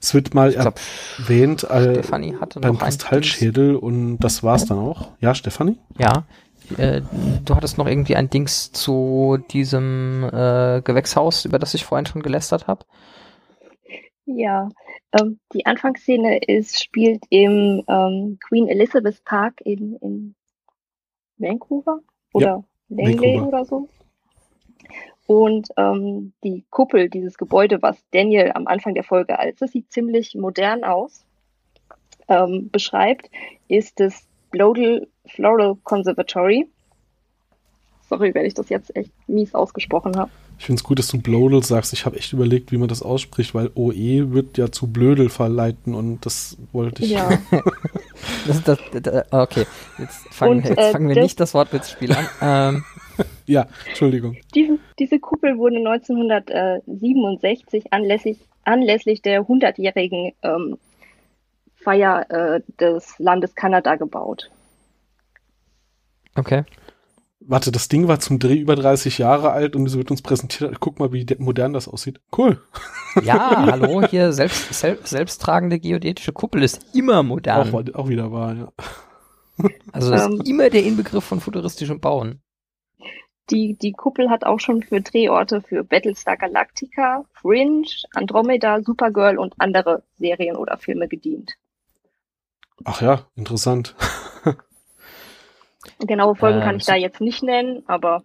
Es 0.00 0.12
wird 0.12 0.34
mal 0.34 0.52
glaub, 0.52 0.78
erwähnt 1.18 1.64
äh, 1.64 2.02
beim 2.60 2.78
Kristallschädel 2.78 3.76
und 3.76 4.18
das 4.18 4.42
war's 4.42 4.66
dann 4.66 4.78
auch. 4.78 5.08
Ja, 5.20 5.34
Stefanie? 5.34 5.78
Ja. 5.98 6.26
Äh, 6.78 7.02
du 7.44 7.54
hattest 7.54 7.78
noch 7.78 7.86
irgendwie 7.86 8.16
ein 8.16 8.30
Dings 8.30 8.72
zu 8.72 9.38
diesem 9.50 10.24
äh, 10.24 10.80
Gewächshaus, 10.82 11.44
über 11.44 11.58
das 11.58 11.74
ich 11.74 11.84
vorhin 11.84 12.06
schon 12.06 12.22
gelästert 12.22 12.66
habe. 12.66 12.84
Ja, 14.26 14.68
ähm, 15.12 15.38
die 15.52 15.66
Anfangsszene 15.66 16.38
ist, 16.38 16.82
spielt 16.82 17.24
im 17.30 17.84
ähm, 17.88 18.38
Queen 18.46 18.68
Elizabeth 18.68 19.24
Park 19.24 19.60
in, 19.64 19.96
in 19.96 20.34
Vancouver 21.38 22.00
oder 22.32 22.46
ja, 22.46 22.64
Langley 22.88 23.40
oder 23.40 23.64
so. 23.64 23.88
Und 25.26 25.68
ähm, 25.76 26.32
die 26.44 26.64
Kuppel, 26.70 27.08
dieses 27.08 27.36
Gebäude, 27.36 27.82
was 27.82 28.04
Daniel 28.12 28.52
am 28.54 28.66
Anfang 28.66 28.94
der 28.94 29.04
Folge 29.04 29.38
als, 29.38 29.58
das 29.58 29.72
sieht 29.72 29.92
ziemlich 29.92 30.34
modern 30.34 30.84
aus, 30.84 31.24
ähm, 32.28 32.70
beschreibt, 32.70 33.30
ist 33.68 33.98
das 34.00 34.28
Blodel 34.50 35.08
Floral 35.34 35.76
Conservatory. 35.84 36.66
Sorry, 38.08 38.34
wenn 38.34 38.46
ich 38.46 38.54
das 38.54 38.68
jetzt 38.68 38.94
echt 38.94 39.10
mies 39.26 39.54
ausgesprochen 39.54 40.16
habe. 40.16 40.30
Ich 40.58 40.64
finde 40.64 40.80
es 40.80 40.84
gut, 40.84 40.98
dass 40.98 41.08
du 41.08 41.20
Blodel 41.20 41.62
sagst. 41.62 41.92
Ich 41.92 42.06
habe 42.06 42.16
echt 42.16 42.32
überlegt, 42.32 42.72
wie 42.72 42.78
man 42.78 42.88
das 42.88 43.02
ausspricht, 43.02 43.54
weil 43.54 43.70
OE 43.74 44.32
wird 44.32 44.56
ja 44.56 44.72
zu 44.72 44.86
Blödel 44.86 45.28
verleiten 45.28 45.94
und 45.94 46.24
das 46.24 46.56
wollte 46.72 47.04
ich. 47.04 47.10
Ja. 47.10 47.28
das, 48.46 48.64
das, 48.64 48.78
das, 48.92 49.32
okay, 49.32 49.66
jetzt 49.98 50.26
fangen, 50.32 50.58
und, 50.58 50.68
jetzt 50.68 50.78
äh, 50.78 50.92
fangen 50.92 51.08
wir 51.08 51.20
nicht 51.20 51.40
das 51.40 51.52
Wortwitzspiel 51.54 52.12
an. 52.12 52.28
Ähm. 52.42 52.84
ja, 53.46 53.66
Entschuldigung. 53.86 54.36
Diese, 54.54 54.78
diese 54.98 55.18
Kuppel 55.18 55.56
wurde 55.56 55.78
1967 55.78 57.90
anlässlich, 57.92 58.36
anlässlich 58.64 59.22
der 59.22 59.46
100-jährigen 59.46 60.32
ähm, 60.42 60.76
Feier 61.76 62.30
äh, 62.30 62.60
des 62.78 63.18
Landes 63.18 63.54
Kanada 63.54 63.96
gebaut. 63.96 64.50
Okay. 66.36 66.64
Warte, 67.40 67.70
das 67.70 67.88
Ding 67.88 68.08
war 68.08 68.18
zum 68.18 68.38
Dreh 68.38 68.58
über 68.58 68.74
30 68.74 69.18
Jahre 69.18 69.52
alt 69.52 69.76
und 69.76 69.86
es 69.86 69.96
wird 69.96 70.10
uns 70.10 70.20
präsentiert. 70.20 70.80
Guck 70.80 70.98
mal, 70.98 71.12
wie 71.12 71.24
modern 71.38 71.72
das 71.72 71.86
aussieht. 71.86 72.20
Cool. 72.36 72.60
Ja, 73.22 73.66
hallo, 73.70 74.02
hier 74.02 74.32
selbst, 74.32 74.74
selbst, 74.74 75.08
selbsttragende 75.08 75.78
geodätische 75.78 76.32
Kuppel 76.32 76.62
ist 76.62 76.94
immer 76.94 77.22
modern. 77.22 77.72
Auch, 77.72 77.94
auch 77.94 78.08
wieder 78.08 78.32
wahr, 78.32 78.54
ja. 78.54 78.72
Also 79.92 80.10
das 80.10 80.22
ist 80.22 80.40
ähm. 80.40 80.42
immer 80.44 80.70
der 80.70 80.84
Inbegriff 80.84 81.24
von 81.24 81.40
futuristischem 81.40 82.00
Bauen. 82.00 82.40
Die, 83.50 83.76
die 83.80 83.92
Kuppel 83.92 84.28
hat 84.28 84.44
auch 84.44 84.58
schon 84.58 84.82
für 84.82 85.00
Drehorte 85.00 85.62
für 85.62 85.84
Battlestar 85.84 86.36
Galactica, 86.36 87.24
Fringe, 87.32 87.86
Andromeda, 88.12 88.82
Supergirl 88.82 89.38
und 89.38 89.54
andere 89.58 90.02
Serien 90.18 90.56
oder 90.56 90.76
Filme 90.78 91.06
gedient. 91.06 91.54
Ach 92.84 93.00
ja, 93.00 93.26
interessant. 93.36 93.94
Genaue 95.98 96.34
Folgen 96.34 96.60
äh, 96.60 96.64
kann 96.64 96.76
ich 96.76 96.84
da 96.84 96.94
jetzt 96.94 97.20
nicht 97.20 97.42
nennen, 97.42 97.82
aber. 97.86 98.22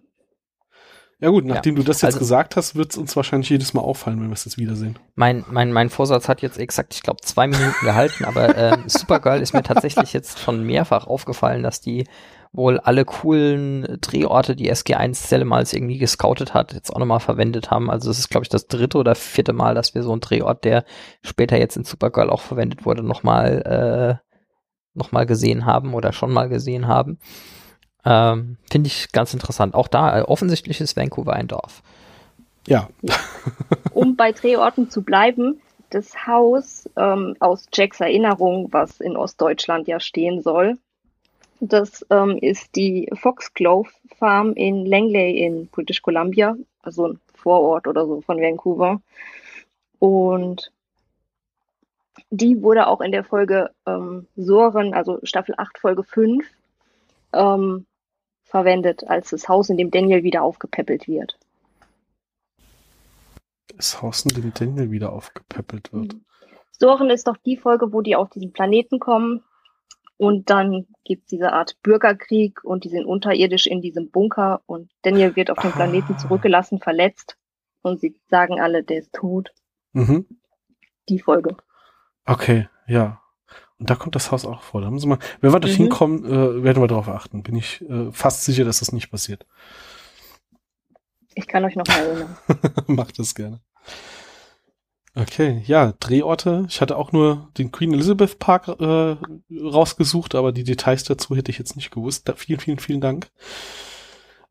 Ja 1.20 1.30
gut, 1.30 1.46
nachdem 1.46 1.76
ja. 1.76 1.82
du 1.82 1.88
das 1.88 2.02
jetzt 2.02 2.16
also, 2.16 2.20
gesagt 2.20 2.56
hast, 2.56 2.76
wird 2.76 2.92
es 2.92 2.98
uns 2.98 3.16
wahrscheinlich 3.16 3.50
jedes 3.50 3.76
Mal 3.76 3.82
auffallen, 3.82 4.20
wenn 4.20 4.30
wir 4.30 4.34
es 4.34 4.46
jetzt 4.46 4.58
wiedersehen. 4.58 4.98
Mein, 5.14 5.46
mein, 5.52 5.72
mein 5.72 5.90
Vorsatz 5.90 6.28
hat 6.28 6.42
jetzt 6.42 6.58
exakt, 6.58 6.96
ich 6.96 7.04
glaube, 7.04 7.22
zwei 7.22 7.46
Minuten 7.46 7.86
gehalten, 7.86 8.26
aber 8.26 8.58
äh, 8.58 8.78
Supergirl 8.88 9.40
ist 9.40 9.54
mir 9.54 9.62
tatsächlich 9.62 10.14
jetzt 10.14 10.40
schon 10.40 10.66
mehrfach 10.66 11.06
aufgefallen, 11.06 11.62
dass 11.62 11.80
die 11.80 12.06
wohl 12.54 12.80
alle 12.80 13.06
coolen 13.06 14.00
Drehorte, 14.02 14.56
die 14.56 14.72
SG1 14.72 15.14
Zellemals 15.14 15.74
irgendwie 15.74 16.00
gescoutet 16.00 16.54
hat, 16.54 16.74
jetzt 16.74 16.92
auch 16.92 17.00
nochmal 17.00 17.20
verwendet 17.20 17.72
haben. 17.72 17.90
Also 17.90 18.10
es 18.10 18.20
ist, 18.20 18.30
glaube 18.30 18.44
ich, 18.44 18.50
das 18.50 18.68
dritte 18.68 18.98
oder 18.98 19.16
vierte 19.16 19.54
Mal, 19.54 19.76
dass 19.76 19.94
wir 19.96 20.04
so 20.04 20.12
einen 20.12 20.22
Drehort, 20.22 20.66
der 20.66 20.84
später 21.24 21.58
jetzt 21.58 21.78
in 21.78 21.84
Supergirl 21.84 22.30
auch 22.30 22.42
verwendet 22.42 22.86
wurde, 22.86 23.04
nochmal 23.04 24.20
äh, 24.20 24.32
noch 24.94 25.12
mal 25.12 25.26
gesehen 25.26 25.66
haben 25.66 25.94
oder 25.94 26.12
schon 26.12 26.32
mal 26.32 26.50
gesehen 26.50 26.88
haben. 26.88 27.20
Ähm, 28.06 28.58
Finde 28.70 28.88
ich 28.88 29.12
ganz 29.12 29.34
interessant. 29.34 29.76
Auch 29.76 29.88
da, 29.88 30.20
äh, 30.20 30.22
offensichtlich 30.24 30.82
ist 30.82 30.98
Vancouver 30.98 31.34
ein 31.34 31.48
Dorf. 31.48 31.84
Ja. 32.68 32.90
um 33.94 34.16
bei 34.16 34.32
Drehorten 34.32 34.90
zu 34.90 35.04
bleiben, 35.04 35.62
das 35.90 36.26
Haus 36.26 36.90
ähm, 36.96 37.36
aus 37.40 37.68
Jacks 37.74 38.00
Erinnerung, 38.00 38.70
was 38.72 39.00
in 39.00 39.18
Ostdeutschland 39.18 39.88
ja 39.88 40.00
stehen 40.00 40.42
soll, 40.42 40.78
das 41.60 42.06
ähm, 42.10 42.38
ist 42.42 42.76
die 42.76 43.08
Foxglove 43.14 43.90
Farm 44.18 44.54
in 44.54 44.86
Langley 44.86 45.46
in 45.46 45.68
British 45.68 46.02
Columbia, 46.02 46.56
also 46.82 47.10
ein 47.10 47.20
Vorort 47.36 47.88
oder 47.88 48.06
so 48.08 48.22
von 48.22 48.40
Vancouver. 48.42 49.02
Und 50.00 50.72
die 52.32 52.62
wurde 52.64 52.88
auch 52.88 53.02
in 53.02 53.12
der 53.12 53.24
Folge 53.24 53.70
ähm, 53.86 54.28
Soren, 54.36 54.94
also 54.94 55.20
Staffel 55.24 55.54
8, 55.58 55.78
Folge 55.78 56.04
5, 56.04 56.46
ähm, 57.34 57.86
verwendet 58.52 59.06
als 59.08 59.32
das 59.32 59.50
Haus, 59.50 59.70
in 59.72 59.78
dem 59.78 59.92
Daniel 59.92 60.24
wieder 60.24 60.44
aufgepäppelt 60.44 61.08
wird. 61.08 61.40
Das 63.76 64.02
Haus, 64.02 64.26
in 64.26 64.36
dem 64.36 64.54
Daniel 64.54 64.92
wieder 64.92 65.12
aufgepäppelt 65.14 65.92
wird. 65.94 66.16
Soren 66.72 67.10
ist 67.10 67.28
doch 67.28 67.38
die 67.38 67.58
Folge, 67.58 67.94
wo 67.94 68.02
die 68.02 68.16
auf 68.16 68.30
diesen 68.30 68.54
Planeten 68.54 69.00
kommen 69.00 69.42
Und 70.18 70.52
dann 70.52 70.88
gibt 71.04 71.24
es 71.24 71.30
diese 71.30 71.54
Art 71.54 71.82
Bürgerkrieg 71.84 72.64
und 72.64 72.84
die 72.84 72.90
sind 72.90 73.06
unterirdisch 73.06 73.68
in 73.68 73.82
diesem 73.82 74.12
Bunker 74.12 74.62
und 74.68 74.92
Daniel 75.02 75.36
wird 75.36 75.52
auf 75.52 75.60
dem 75.60 75.74
Planeten 75.74 76.16
Ah. 76.16 76.18
zurückgelassen, 76.18 76.80
verletzt 76.80 77.38
und 77.82 78.00
sie 78.00 78.16
sagen 78.30 78.62
alle, 78.62 78.84
der 78.84 79.00
ist 79.00 79.14
tot. 79.14 79.52
Mhm. 79.94 80.28
Die 81.10 81.20
Folge. 81.20 81.58
Okay, 82.26 82.68
ja. 82.88 83.21
Und 83.82 83.90
da 83.90 83.96
kommt 83.96 84.14
das 84.14 84.32
Haus 84.32 84.46
auch 84.46 84.62
vor. 84.62 84.80
Da 84.82 84.92
müssen 84.92 85.10
wir, 85.10 85.18
wenn 85.42 85.52
wir 85.52 85.60
dorthin 85.60 85.86
Mhm. 85.86 85.90
kommen, 85.90 86.24
äh, 86.24 86.64
werden 86.64 86.84
wir 86.84 86.88
darauf 86.88 87.10
achten. 87.10 87.42
Bin 87.42 87.56
ich 87.56 87.82
äh, 87.90 88.12
fast 88.12 88.46
sicher, 88.46 88.64
dass 88.64 88.78
das 88.78 88.92
nicht 88.92 89.10
passiert. 89.10 89.48
Ich 91.34 91.48
kann 91.48 91.66
euch 91.66 91.76
noch 91.76 91.88
mal 91.88 91.98
erinnern. 91.98 92.38
Macht 92.88 93.18
das 93.18 93.34
gerne. 93.34 93.60
Okay, 95.16 95.64
ja, 95.66 95.94
Drehorte. 96.00 96.66
Ich 96.70 96.80
hatte 96.80 96.96
auch 96.96 97.12
nur 97.12 97.50
den 97.58 97.72
Queen 97.72 97.92
Elizabeth 97.92 98.38
Park 98.38 98.68
äh, 98.68 99.16
rausgesucht, 99.52 100.36
aber 100.36 100.52
die 100.52 100.64
Details 100.64 101.04
dazu 101.04 101.36
hätte 101.36 101.50
ich 101.50 101.58
jetzt 101.58 101.76
nicht 101.76 101.90
gewusst. 101.90 102.30
Da, 102.30 102.36
vielen, 102.36 102.60
vielen, 102.60 102.78
vielen 102.80 103.02
Dank. 103.02 103.32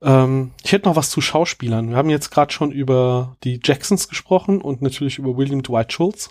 Ähm, 0.02 0.50
ich 0.64 0.72
hätte 0.72 0.88
noch 0.88 0.96
was 0.96 1.10
zu 1.10 1.20
Schauspielern. 1.20 1.90
Wir 1.90 1.96
haben 1.96 2.10
jetzt 2.10 2.30
gerade 2.30 2.52
schon 2.52 2.72
über 2.72 3.36
die 3.44 3.60
Jacksons 3.62 4.08
gesprochen 4.08 4.60
und 4.60 4.82
natürlich 4.82 5.18
über 5.18 5.36
William 5.36 5.62
Dwight 5.62 5.92
Schultz. 5.92 6.30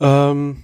Ähm, 0.00 0.63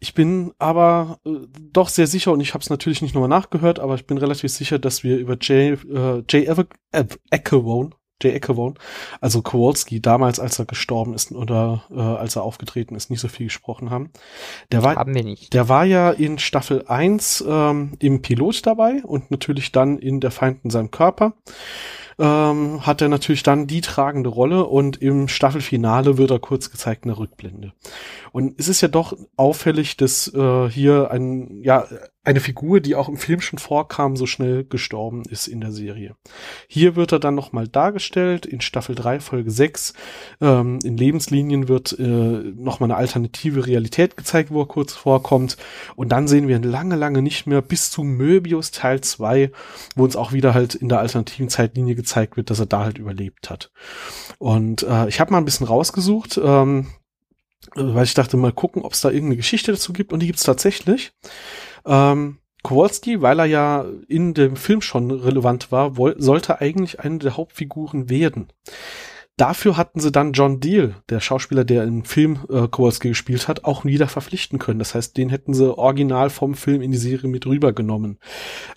ich 0.00 0.14
bin 0.14 0.52
aber 0.58 1.18
äh, 1.24 1.30
doch 1.72 1.88
sehr 1.88 2.06
sicher, 2.06 2.32
und 2.32 2.40
ich 2.40 2.54
habe 2.54 2.62
es 2.62 2.70
natürlich 2.70 3.02
nicht 3.02 3.14
nochmal 3.14 3.28
nachgehört, 3.28 3.80
aber 3.80 3.94
ich 3.94 4.06
bin 4.06 4.18
relativ 4.18 4.50
sicher, 4.52 4.78
dass 4.78 5.02
wir 5.02 5.18
über 5.18 5.36
Jay, 5.40 5.70
äh, 5.72 6.22
Jay 6.28 6.44
Ever 6.46 6.66
Ev 6.92 7.18
Eckewone, 7.30 7.90
Jay 8.22 8.32
Eckewone, 8.32 8.74
also 9.20 9.42
Kowalski, 9.42 10.00
damals, 10.00 10.40
als 10.40 10.58
er 10.58 10.66
gestorben 10.66 11.14
ist 11.14 11.32
oder 11.32 11.84
äh, 11.90 12.00
als 12.00 12.36
er 12.36 12.42
aufgetreten 12.42 12.94
ist, 12.94 13.10
nicht 13.10 13.20
so 13.20 13.28
viel 13.28 13.46
gesprochen 13.46 13.90
haben. 13.90 14.10
Der 14.72 14.82
war, 14.82 14.96
Haben 14.96 15.14
wir 15.14 15.24
nicht. 15.24 15.52
der 15.54 15.68
war 15.68 15.84
ja 15.84 16.10
in 16.10 16.38
Staffel 16.38 16.84
1 16.86 17.44
ähm, 17.48 17.92
im 17.98 18.22
Pilot 18.22 18.66
dabei 18.66 19.02
und 19.04 19.30
natürlich 19.30 19.72
dann 19.72 19.98
in 19.98 20.20
Der 20.20 20.30
Feind 20.30 20.64
in 20.64 20.70
seinem 20.70 20.90
Körper. 20.90 21.34
Ähm, 22.20 22.84
hat 22.84 23.00
er 23.00 23.08
natürlich 23.08 23.44
dann 23.44 23.68
die 23.68 23.80
tragende 23.80 24.28
Rolle 24.28 24.66
und 24.66 25.00
im 25.00 25.28
Staffelfinale 25.28 26.18
wird 26.18 26.32
er 26.32 26.40
kurz 26.40 26.68
gezeigt 26.72 27.04
in 27.04 27.10
der 27.10 27.18
Rückblende. 27.18 27.72
Und 28.32 28.58
es 28.58 28.68
ist 28.68 28.80
ja 28.80 28.88
doch 28.88 29.16
auffällig, 29.36 29.96
dass 29.96 30.32
äh, 30.34 30.68
hier 30.68 31.10
ein, 31.10 31.62
ja, 31.62 31.86
eine 32.28 32.40
Figur, 32.40 32.80
die 32.80 32.94
auch 32.94 33.08
im 33.08 33.16
Film 33.16 33.40
schon 33.40 33.58
vorkam, 33.58 34.14
so 34.14 34.26
schnell 34.26 34.64
gestorben 34.64 35.22
ist 35.30 35.48
in 35.48 35.62
der 35.62 35.72
Serie. 35.72 36.14
Hier 36.66 36.94
wird 36.94 37.12
er 37.12 37.20
dann 37.20 37.34
nochmal 37.34 37.68
dargestellt 37.68 38.44
in 38.44 38.60
Staffel 38.60 38.94
3, 38.94 39.20
Folge 39.20 39.50
6. 39.50 39.94
Ähm, 40.42 40.78
in 40.84 40.98
Lebenslinien 40.98 41.68
wird 41.68 41.98
äh, 41.98 42.02
nochmal 42.02 42.90
eine 42.90 42.98
alternative 42.98 43.66
Realität 43.66 44.18
gezeigt, 44.18 44.50
wo 44.50 44.60
er 44.60 44.68
kurz 44.68 44.92
vorkommt. 44.92 45.56
Und 45.96 46.10
dann 46.10 46.28
sehen 46.28 46.48
wir 46.48 46.56
ihn 46.56 46.64
lange, 46.64 46.96
lange 46.96 47.22
nicht 47.22 47.46
mehr 47.46 47.62
bis 47.62 47.90
zu 47.90 48.02
Möbius 48.02 48.72
Teil 48.72 49.00
2, 49.00 49.50
wo 49.96 50.04
uns 50.04 50.14
auch 50.14 50.32
wieder 50.32 50.52
halt 50.52 50.74
in 50.74 50.90
der 50.90 50.98
alternativen 50.98 51.48
Zeitlinie 51.48 51.94
gezeigt 51.94 52.36
wird, 52.36 52.50
dass 52.50 52.60
er 52.60 52.66
da 52.66 52.84
halt 52.84 52.98
überlebt 52.98 53.48
hat. 53.48 53.70
Und 54.38 54.82
äh, 54.82 55.08
ich 55.08 55.18
habe 55.18 55.32
mal 55.32 55.38
ein 55.38 55.46
bisschen 55.46 55.66
rausgesucht, 55.66 56.38
ähm, 56.44 56.88
weil 57.74 58.04
ich 58.04 58.14
dachte, 58.14 58.36
mal 58.36 58.52
gucken, 58.52 58.82
ob 58.82 58.92
es 58.92 59.00
da 59.00 59.10
irgendeine 59.10 59.36
Geschichte 59.36 59.72
dazu 59.72 59.92
gibt. 59.92 60.12
Und 60.12 60.20
die 60.20 60.26
gibt's 60.26 60.44
tatsächlich. 60.44 61.12
Ähm, 61.86 62.38
Kowalski, 62.62 63.22
weil 63.22 63.38
er 63.38 63.46
ja 63.46 63.86
in 64.08 64.34
dem 64.34 64.56
Film 64.56 64.80
schon 64.80 65.10
relevant 65.10 65.70
war, 65.70 65.94
sollte 66.16 66.60
eigentlich 66.60 67.00
eine 67.00 67.18
der 67.18 67.36
Hauptfiguren 67.36 68.10
werden. 68.10 68.48
Dafür 69.36 69.76
hatten 69.76 70.00
sie 70.00 70.10
dann 70.10 70.32
John 70.32 70.58
Deal, 70.58 70.96
der 71.08 71.20
Schauspieler, 71.20 71.64
der 71.64 71.84
im 71.84 72.04
Film 72.04 72.40
äh, 72.50 72.66
Kowalski 72.66 73.10
gespielt 73.10 73.46
hat, 73.46 73.64
auch 73.64 73.84
wieder 73.84 74.08
verpflichten 74.08 74.58
können. 74.58 74.80
Das 74.80 74.96
heißt, 74.96 75.16
den 75.16 75.28
hätten 75.28 75.54
sie 75.54 75.78
original 75.78 76.28
vom 76.28 76.54
Film 76.54 76.82
in 76.82 76.90
die 76.90 76.98
Serie 76.98 77.30
mit 77.30 77.46
rübergenommen. 77.46 78.18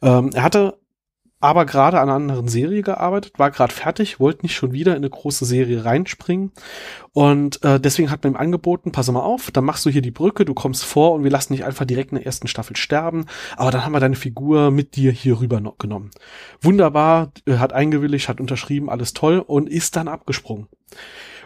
Ähm, 0.03 0.29
er 0.33 0.43
hatte 0.43 0.77
aber 1.41 1.65
gerade 1.65 1.99
an 1.99 2.07
einer 2.07 2.15
anderen 2.15 2.47
Serie 2.47 2.81
gearbeitet, 2.81 3.37
war 3.37 3.51
gerade 3.51 3.73
fertig, 3.73 4.19
wollte 4.19 4.43
nicht 4.43 4.55
schon 4.55 4.71
wieder 4.71 4.91
in 4.91 4.97
eine 4.97 5.09
große 5.09 5.45
Serie 5.45 5.83
reinspringen 5.83 6.51
und 7.13 7.63
äh, 7.63 7.79
deswegen 7.79 8.09
hat 8.09 8.23
man 8.23 8.33
ihm 8.33 8.37
angeboten, 8.37 8.91
pass 8.91 9.11
mal 9.11 9.19
auf, 9.19 9.51
dann 9.51 9.65
machst 9.65 9.85
du 9.85 9.89
hier 9.89 10.01
die 10.01 10.11
Brücke, 10.11 10.45
du 10.45 10.53
kommst 10.53 10.85
vor 10.85 11.13
und 11.13 11.23
wir 11.23 11.31
lassen 11.31 11.53
dich 11.53 11.65
einfach 11.65 11.85
direkt 11.85 12.11
in 12.11 12.17
der 12.17 12.25
ersten 12.25 12.47
Staffel 12.47 12.75
sterben, 12.77 13.25
aber 13.57 13.71
dann 13.71 13.83
haben 13.83 13.93
wir 13.93 13.99
deine 13.99 14.15
Figur 14.15 14.71
mit 14.71 14.95
dir 14.95 15.11
hier 15.11 15.41
rüber 15.41 15.61
genommen. 15.77 16.11
Wunderbar, 16.61 17.31
er 17.45 17.59
hat 17.59 17.73
eingewilligt, 17.73 18.29
hat 18.29 18.39
unterschrieben, 18.39 18.89
alles 18.89 19.13
toll 19.13 19.39
und 19.39 19.67
ist 19.67 19.95
dann 19.95 20.07
abgesprungen. 20.07 20.67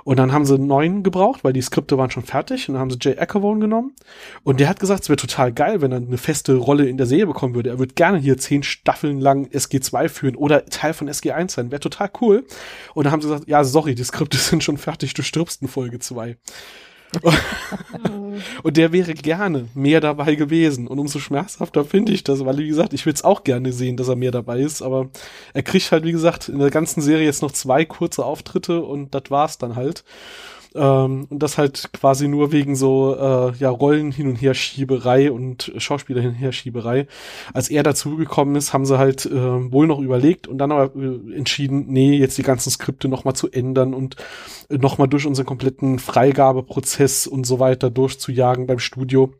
Und 0.05 0.17
dann 0.17 0.31
haben 0.31 0.45
sie 0.45 0.53
einen 0.53 0.67
neuen 0.67 1.01
gebraucht, 1.01 1.43
weil 1.43 1.51
die 1.51 1.63
Skripte 1.63 1.97
waren 1.97 2.11
schon 2.11 2.23
fertig. 2.23 2.69
Und 2.69 2.75
dann 2.75 2.81
haben 2.81 2.91
sie 2.91 2.99
Jay 3.01 3.17
Ackervone 3.17 3.59
genommen. 3.59 3.93
Und 4.43 4.59
der 4.59 4.69
hat 4.69 4.79
gesagt, 4.79 5.01
es 5.01 5.09
wäre 5.09 5.17
total 5.17 5.51
geil, 5.51 5.81
wenn 5.81 5.91
er 5.91 5.97
eine 5.97 6.19
feste 6.19 6.53
Rolle 6.53 6.87
in 6.87 6.97
der 6.97 7.07
Serie 7.07 7.25
bekommen 7.25 7.55
würde. 7.55 7.71
Er 7.71 7.79
würde 7.79 7.95
gerne 7.95 8.19
hier 8.19 8.37
zehn 8.37 8.61
Staffeln 8.61 9.19
lang 9.19 9.47
SG2 9.47 10.07
führen 10.07 10.35
oder 10.35 10.63
Teil 10.67 10.93
von 10.93 11.09
SG1 11.09 11.49
sein. 11.49 11.71
Wäre 11.71 11.79
total 11.79 12.11
cool. 12.21 12.45
Und 12.93 13.05
dann 13.05 13.13
haben 13.13 13.21
sie 13.21 13.29
gesagt, 13.29 13.49
ja, 13.49 13.63
sorry, 13.63 13.95
die 13.95 14.03
Skripte 14.03 14.37
sind 14.37 14.63
schon 14.63 14.77
fertig, 14.77 15.15
du 15.15 15.23
stirbst 15.23 15.63
in 15.63 15.67
Folge 15.67 15.97
2. 15.97 16.37
Und 18.63 18.77
der 18.77 18.91
wäre 18.91 19.13
gerne 19.13 19.67
mehr 19.73 20.01
dabei 20.01 20.35
gewesen. 20.35 20.87
Und 20.87 20.99
umso 20.99 21.19
schmerzhafter 21.19 21.85
finde 21.85 22.11
ich 22.11 22.23
das, 22.23 22.43
weil, 22.45 22.57
wie 22.57 22.67
gesagt, 22.67 22.93
ich 22.93 23.05
würde 23.05 23.15
es 23.15 23.23
auch 23.23 23.43
gerne 23.43 23.71
sehen, 23.71 23.97
dass 23.97 24.07
er 24.07 24.15
mehr 24.15 24.31
dabei 24.31 24.59
ist. 24.59 24.81
Aber 24.81 25.09
er 25.53 25.63
kriegt 25.63 25.91
halt, 25.91 26.03
wie 26.03 26.11
gesagt, 26.11 26.49
in 26.49 26.59
der 26.59 26.71
ganzen 26.71 27.01
Serie 27.01 27.25
jetzt 27.25 27.41
noch 27.41 27.51
zwei 27.51 27.85
kurze 27.85 28.25
Auftritte 28.25 28.81
und 28.81 29.13
das 29.15 29.23
war's 29.29 29.57
dann 29.57 29.75
halt. 29.75 30.03
Ähm, 30.75 31.25
und 31.29 31.39
das 31.39 31.57
halt 31.57 31.89
quasi 31.93 32.27
nur 32.27 32.51
wegen 32.51 32.75
so 32.75 33.15
äh, 33.15 33.53
ja 33.57 33.69
Rollen 33.69 34.11
hin 34.11 34.27
und 34.27 34.35
her 34.35 34.53
Schieberei 34.53 35.31
und 35.31 35.71
Schauspieler 35.77 36.21
hin 36.21 36.31
und 36.31 36.35
her 36.35 36.51
Schieberei. 36.51 37.07
Als 37.53 37.69
er 37.69 37.81
dazugekommen 37.81 38.55
ist, 38.55 38.73
haben 38.73 38.85
sie 38.85 38.97
halt 38.97 39.25
äh, 39.25 39.71
wohl 39.71 39.87
noch 39.87 39.99
überlegt 39.99 40.47
und 40.47 40.57
dann 40.57 40.73
aber 40.73 40.93
äh, 40.95 41.35
entschieden, 41.35 41.85
nee, 41.87 42.17
jetzt 42.17 42.37
die 42.37 42.43
ganzen 42.43 42.69
Skripte 42.69 43.07
noch 43.07 43.23
mal 43.23 43.33
zu 43.33 43.49
ändern 43.49 43.93
und 43.93 44.17
äh, 44.69 44.77
noch 44.77 44.97
mal 44.97 45.07
durch 45.07 45.25
unseren 45.25 45.45
kompletten 45.45 45.97
Freigabeprozess 45.97 47.25
und 47.25 47.45
so 47.45 47.59
weiter 47.59 47.89
durchzujagen 47.89 48.67
beim 48.67 48.79
Studio. 48.79 49.33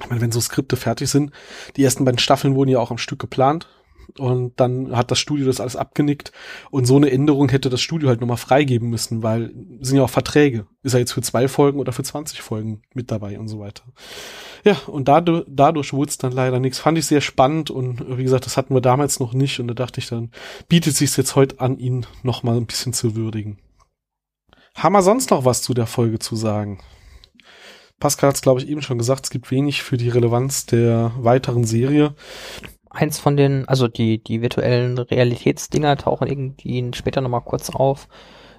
Ich 0.00 0.08
meine, 0.08 0.22
wenn 0.22 0.32
so 0.32 0.40
Skripte 0.40 0.76
fertig 0.76 1.10
sind, 1.10 1.32
die 1.76 1.84
ersten 1.84 2.04
beiden 2.04 2.18
Staffeln 2.18 2.54
wurden 2.54 2.70
ja 2.70 2.78
auch 2.78 2.90
am 2.90 2.98
Stück 2.98 3.18
geplant, 3.18 3.68
und 4.16 4.58
dann 4.58 4.96
hat 4.96 5.10
das 5.10 5.18
Studio 5.18 5.46
das 5.46 5.60
alles 5.60 5.76
abgenickt. 5.76 6.32
Und 6.70 6.86
so 6.86 6.96
eine 6.96 7.10
Änderung 7.10 7.48
hätte 7.48 7.68
das 7.68 7.80
Studio 7.80 8.08
halt 8.08 8.20
nochmal 8.20 8.36
freigeben 8.36 8.88
müssen, 8.88 9.22
weil 9.22 9.52
sind 9.80 9.96
ja 9.96 10.04
auch 10.04 10.10
Verträge. 10.10 10.66
Ist 10.82 10.94
er 10.94 11.00
jetzt 11.00 11.12
für 11.12 11.22
zwei 11.22 11.48
Folgen 11.48 11.78
oder 11.78 11.92
für 11.92 12.02
20 12.02 12.40
Folgen 12.40 12.82
mit 12.94 13.10
dabei 13.10 13.38
und 13.38 13.48
so 13.48 13.60
weiter. 13.60 13.82
Ja, 14.64 14.76
und 14.86 15.08
dadurch, 15.08 15.44
dadurch 15.48 15.92
wurde 15.92 16.10
es 16.10 16.18
dann 16.18 16.32
leider 16.32 16.60
nichts. 16.60 16.78
Fand 16.78 16.98
ich 16.98 17.06
sehr 17.06 17.20
spannend 17.20 17.70
und 17.70 18.18
wie 18.18 18.24
gesagt, 18.24 18.46
das 18.46 18.56
hatten 18.56 18.74
wir 18.74 18.80
damals 18.80 19.20
noch 19.20 19.34
nicht. 19.34 19.60
Und 19.60 19.68
da 19.68 19.74
dachte 19.74 20.00
ich 20.00 20.08
dann, 20.08 20.30
bietet 20.68 20.96
sich 20.96 21.16
jetzt 21.16 21.36
heute 21.36 21.60
an, 21.60 21.78
ihn 21.78 22.06
nochmal 22.22 22.56
ein 22.56 22.66
bisschen 22.66 22.92
zu 22.92 23.14
würdigen. 23.14 23.58
Haben 24.74 24.92
wir 24.92 25.02
sonst 25.02 25.30
noch 25.30 25.44
was 25.44 25.62
zu 25.62 25.74
der 25.74 25.86
Folge 25.86 26.18
zu 26.18 26.36
sagen? 26.36 26.80
Pascal 27.98 28.28
hat 28.28 28.36
es, 28.36 28.42
glaube 28.42 28.60
ich, 28.60 28.68
eben 28.68 28.82
schon 28.82 28.98
gesagt, 28.98 29.24
es 29.24 29.30
gibt 29.30 29.50
wenig 29.50 29.82
für 29.82 29.96
die 29.96 30.08
Relevanz 30.08 30.66
der 30.66 31.12
weiteren 31.18 31.64
Serie 31.64 32.14
eins 32.98 33.18
von 33.18 33.36
den, 33.36 33.68
also 33.68 33.86
die, 33.86 34.18
die 34.18 34.42
virtuellen 34.42 34.98
Realitätsdinger 34.98 35.96
tauchen 35.96 36.26
irgendwie 36.26 36.90
später 36.94 37.20
nochmal 37.20 37.42
kurz 37.42 37.70
auf. 37.70 38.08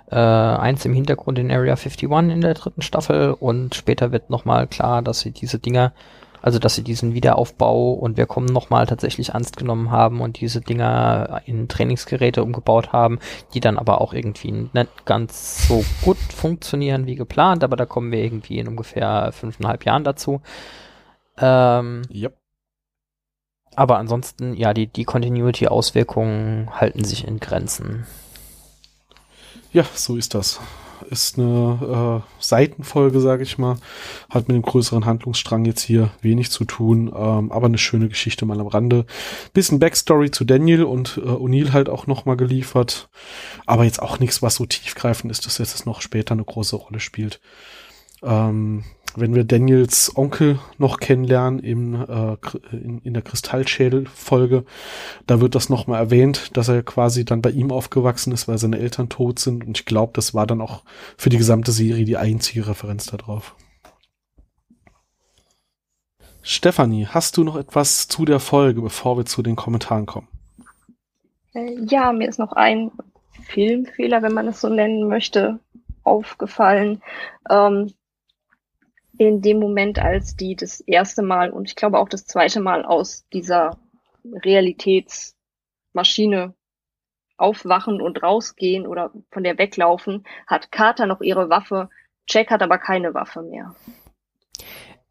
Äh, 0.09 0.15
eins 0.15 0.85
im 0.85 0.93
Hintergrund 0.93 1.37
in 1.37 1.51
Area 1.51 1.75
51 1.75 2.09
in 2.33 2.41
der 2.41 2.53
dritten 2.53 2.81
Staffel 2.81 3.33
und 3.33 3.75
später 3.75 4.11
wird 4.11 4.29
nochmal 4.29 4.65
klar, 4.65 5.01
dass 5.01 5.19
sie 5.19 5.31
diese 5.31 5.59
Dinger, 5.59 5.93
also 6.41 6.57
dass 6.57 6.75
sie 6.75 6.83
diesen 6.83 7.13
Wiederaufbau 7.13 7.91
und 7.91 8.17
wir 8.17 8.25
kommen 8.25 8.47
nochmal 8.47 8.87
tatsächlich 8.87 9.29
ernst 9.29 9.57
genommen 9.57 9.91
haben 9.91 10.21
und 10.21 10.39
diese 10.39 10.61
Dinger 10.61 11.41
in 11.45 11.67
Trainingsgeräte 11.67 12.41
umgebaut 12.41 12.93
haben, 12.93 13.19
die 13.53 13.59
dann 13.59 13.77
aber 13.77 13.99
auch 14.01 14.13
irgendwie 14.13 14.51
nicht 14.51 15.05
ganz 15.05 15.67
so 15.67 15.83
gut 16.01 16.17
funktionieren 16.17 17.05
wie 17.05 17.15
geplant, 17.15 17.63
aber 17.63 17.75
da 17.75 17.85
kommen 17.85 18.11
wir 18.11 18.23
irgendwie 18.23 18.57
in 18.57 18.69
ungefähr 18.69 19.31
fünfeinhalb 19.33 19.85
Jahren 19.85 20.05
dazu. 20.05 20.41
Ähm, 21.37 22.01
yep. 22.11 22.38
Aber 23.79 23.97
ansonsten, 23.97 24.55
ja, 24.55 24.73
die, 24.73 24.87
die 24.87 25.05
Continuity-Auswirkungen 25.05 26.69
halten 26.69 27.05
sich 27.05 27.25
in 27.25 27.39
Grenzen. 27.39 28.05
Ja, 29.71 29.85
so 29.93 30.17
ist 30.17 30.35
das. 30.35 30.59
Ist 31.09 31.39
eine 31.39 32.23
äh, 32.27 32.43
Seitenfolge, 32.43 33.21
sage 33.21 33.43
ich 33.43 33.57
mal. 33.57 33.77
Hat 34.29 34.49
mit 34.49 34.57
dem 34.57 34.63
größeren 34.63 35.05
Handlungsstrang 35.05 35.63
jetzt 35.63 35.79
hier 35.79 36.11
wenig 36.19 36.51
zu 36.51 36.65
tun, 36.65 37.09
ähm, 37.15 37.53
aber 37.53 37.67
eine 37.67 37.77
schöne 37.77 38.09
Geschichte 38.09 38.45
mal 38.45 38.59
am 38.59 38.67
Rande. 38.67 39.05
Bisschen 39.53 39.79
Backstory 39.79 40.29
zu 40.29 40.43
Daniel 40.43 40.83
und 40.83 41.17
äh, 41.23 41.29
O'Neill 41.29 41.71
halt 41.71 41.87
auch 41.87 42.05
noch 42.05 42.25
mal 42.25 42.35
geliefert. 42.35 43.07
Aber 43.65 43.85
jetzt 43.85 44.01
auch 44.01 44.19
nichts, 44.19 44.41
was 44.41 44.55
so 44.55 44.65
tiefgreifend 44.65 45.31
ist, 45.31 45.45
dass 45.45 45.57
jetzt 45.57 45.85
noch 45.85 46.01
später 46.01 46.33
eine 46.33 46.43
große 46.43 46.75
Rolle 46.75 46.99
spielt. 46.99 47.39
Ähm, 48.23 48.83
wenn 49.15 49.35
wir 49.35 49.43
Daniels 49.43 50.15
Onkel 50.15 50.59
noch 50.77 50.99
kennenlernen 50.99 51.59
im, 51.59 51.95
äh, 51.95 52.37
in, 52.71 52.99
in 52.99 53.13
der 53.13 53.23
Kristallschädel-Folge, 53.23 54.65
da 55.27 55.41
wird 55.41 55.55
das 55.55 55.69
nochmal 55.69 55.99
erwähnt, 55.99 56.55
dass 56.57 56.67
er 56.67 56.83
quasi 56.83 57.25
dann 57.25 57.41
bei 57.41 57.51
ihm 57.51 57.71
aufgewachsen 57.71 58.31
ist, 58.33 58.47
weil 58.47 58.57
seine 58.57 58.79
Eltern 58.79 59.09
tot 59.09 59.39
sind. 59.39 59.65
Und 59.65 59.77
ich 59.77 59.85
glaube, 59.85 60.13
das 60.15 60.33
war 60.33 60.45
dann 60.45 60.61
auch 60.61 60.83
für 61.17 61.29
die 61.29 61.37
gesamte 61.37 61.71
Serie 61.71 62.05
die 62.05 62.17
einzige 62.17 62.67
Referenz 62.67 63.05
darauf. 63.07 63.55
Stefanie, 66.41 67.05
hast 67.05 67.37
du 67.37 67.43
noch 67.43 67.57
etwas 67.57 68.07
zu 68.07 68.25
der 68.25 68.39
Folge, 68.39 68.81
bevor 68.81 69.17
wir 69.17 69.25
zu 69.25 69.41
den 69.41 69.55
Kommentaren 69.55 70.05
kommen? 70.05 70.27
Äh, 71.53 71.75
ja, 71.85 72.11
mir 72.13 72.27
ist 72.27 72.39
noch 72.39 72.53
ein 72.53 72.91
Filmfehler, 73.43 74.21
wenn 74.21 74.33
man 74.33 74.47
es 74.47 74.61
so 74.61 74.69
nennen 74.69 75.07
möchte, 75.07 75.59
aufgefallen. 76.03 77.01
Ähm, 77.49 77.91
in 79.19 79.41
dem 79.41 79.59
Moment, 79.59 79.99
als 79.99 80.35
die 80.37 80.55
das 80.55 80.79
erste 80.79 81.21
Mal 81.21 81.51
und 81.51 81.67
ich 81.67 81.75
glaube 81.75 81.99
auch 81.99 82.07
das 82.07 82.25
zweite 82.25 82.61
Mal 82.61 82.85
aus 82.85 83.27
dieser 83.33 83.77
Realitätsmaschine 84.23 86.53
aufwachen 87.35 88.01
und 88.01 88.23
rausgehen 88.23 88.87
oder 88.87 89.11
von 89.29 89.43
der 89.43 89.57
weglaufen, 89.57 90.25
hat 90.47 90.71
Carter 90.71 91.05
noch 91.05 91.19
ihre 91.19 91.49
Waffe, 91.49 91.89
Jack 92.29 92.49
hat 92.49 92.61
aber 92.61 92.77
keine 92.77 93.13
Waffe 93.13 93.41
mehr. 93.41 93.75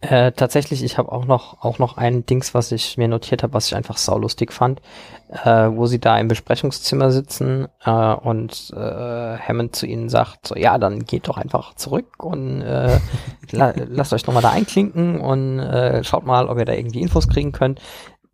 Äh, 0.01 0.31
tatsächlich, 0.31 0.85
ich 0.85 0.97
habe 0.97 1.11
auch 1.11 1.25
noch 1.25 1.65
auch 1.65 1.81
noch 1.81 1.97
ein 1.97 2.25
Dings, 2.25 2.55
was 2.55 2.71
ich 2.71 2.97
mir 2.99 3.09
notiert 3.09 3.43
habe, 3.43 3.55
was 3.55 3.67
ich 3.67 3.75
einfach 3.75 3.97
saulustig 3.97 4.53
fand, 4.53 4.81
äh, 5.29 5.71
wo 5.73 5.87
sie 5.87 5.99
da 5.99 6.17
im 6.19 6.29
Besprechungszimmer 6.29 7.11
sitzen 7.11 7.67
äh, 7.85 7.91
und 7.91 8.73
äh, 8.77 9.39
Hammond 9.39 9.75
zu 9.75 9.87
ihnen 9.87 10.09
sagt, 10.09 10.47
so 10.47 10.55
ja, 10.55 10.79
dann 10.79 11.05
geht 11.05 11.27
doch 11.27 11.37
einfach 11.37 11.75
zurück 11.75 12.23
und 12.23 12.63
äh, 12.63 13.01
la 13.51 13.73
lasst 13.89 14.13
euch 14.13 14.25
nochmal 14.25 14.43
da 14.45 14.51
einklinken 14.51 15.21
und 15.21 15.59
äh, 15.59 16.05
schaut 16.05 16.25
mal, 16.25 16.47
ob 16.47 16.59
ihr 16.59 16.65
da 16.65 16.75
irgendwie 16.75 17.01
Infos 17.01 17.27
kriegen 17.27 17.51
könnt. 17.51 17.81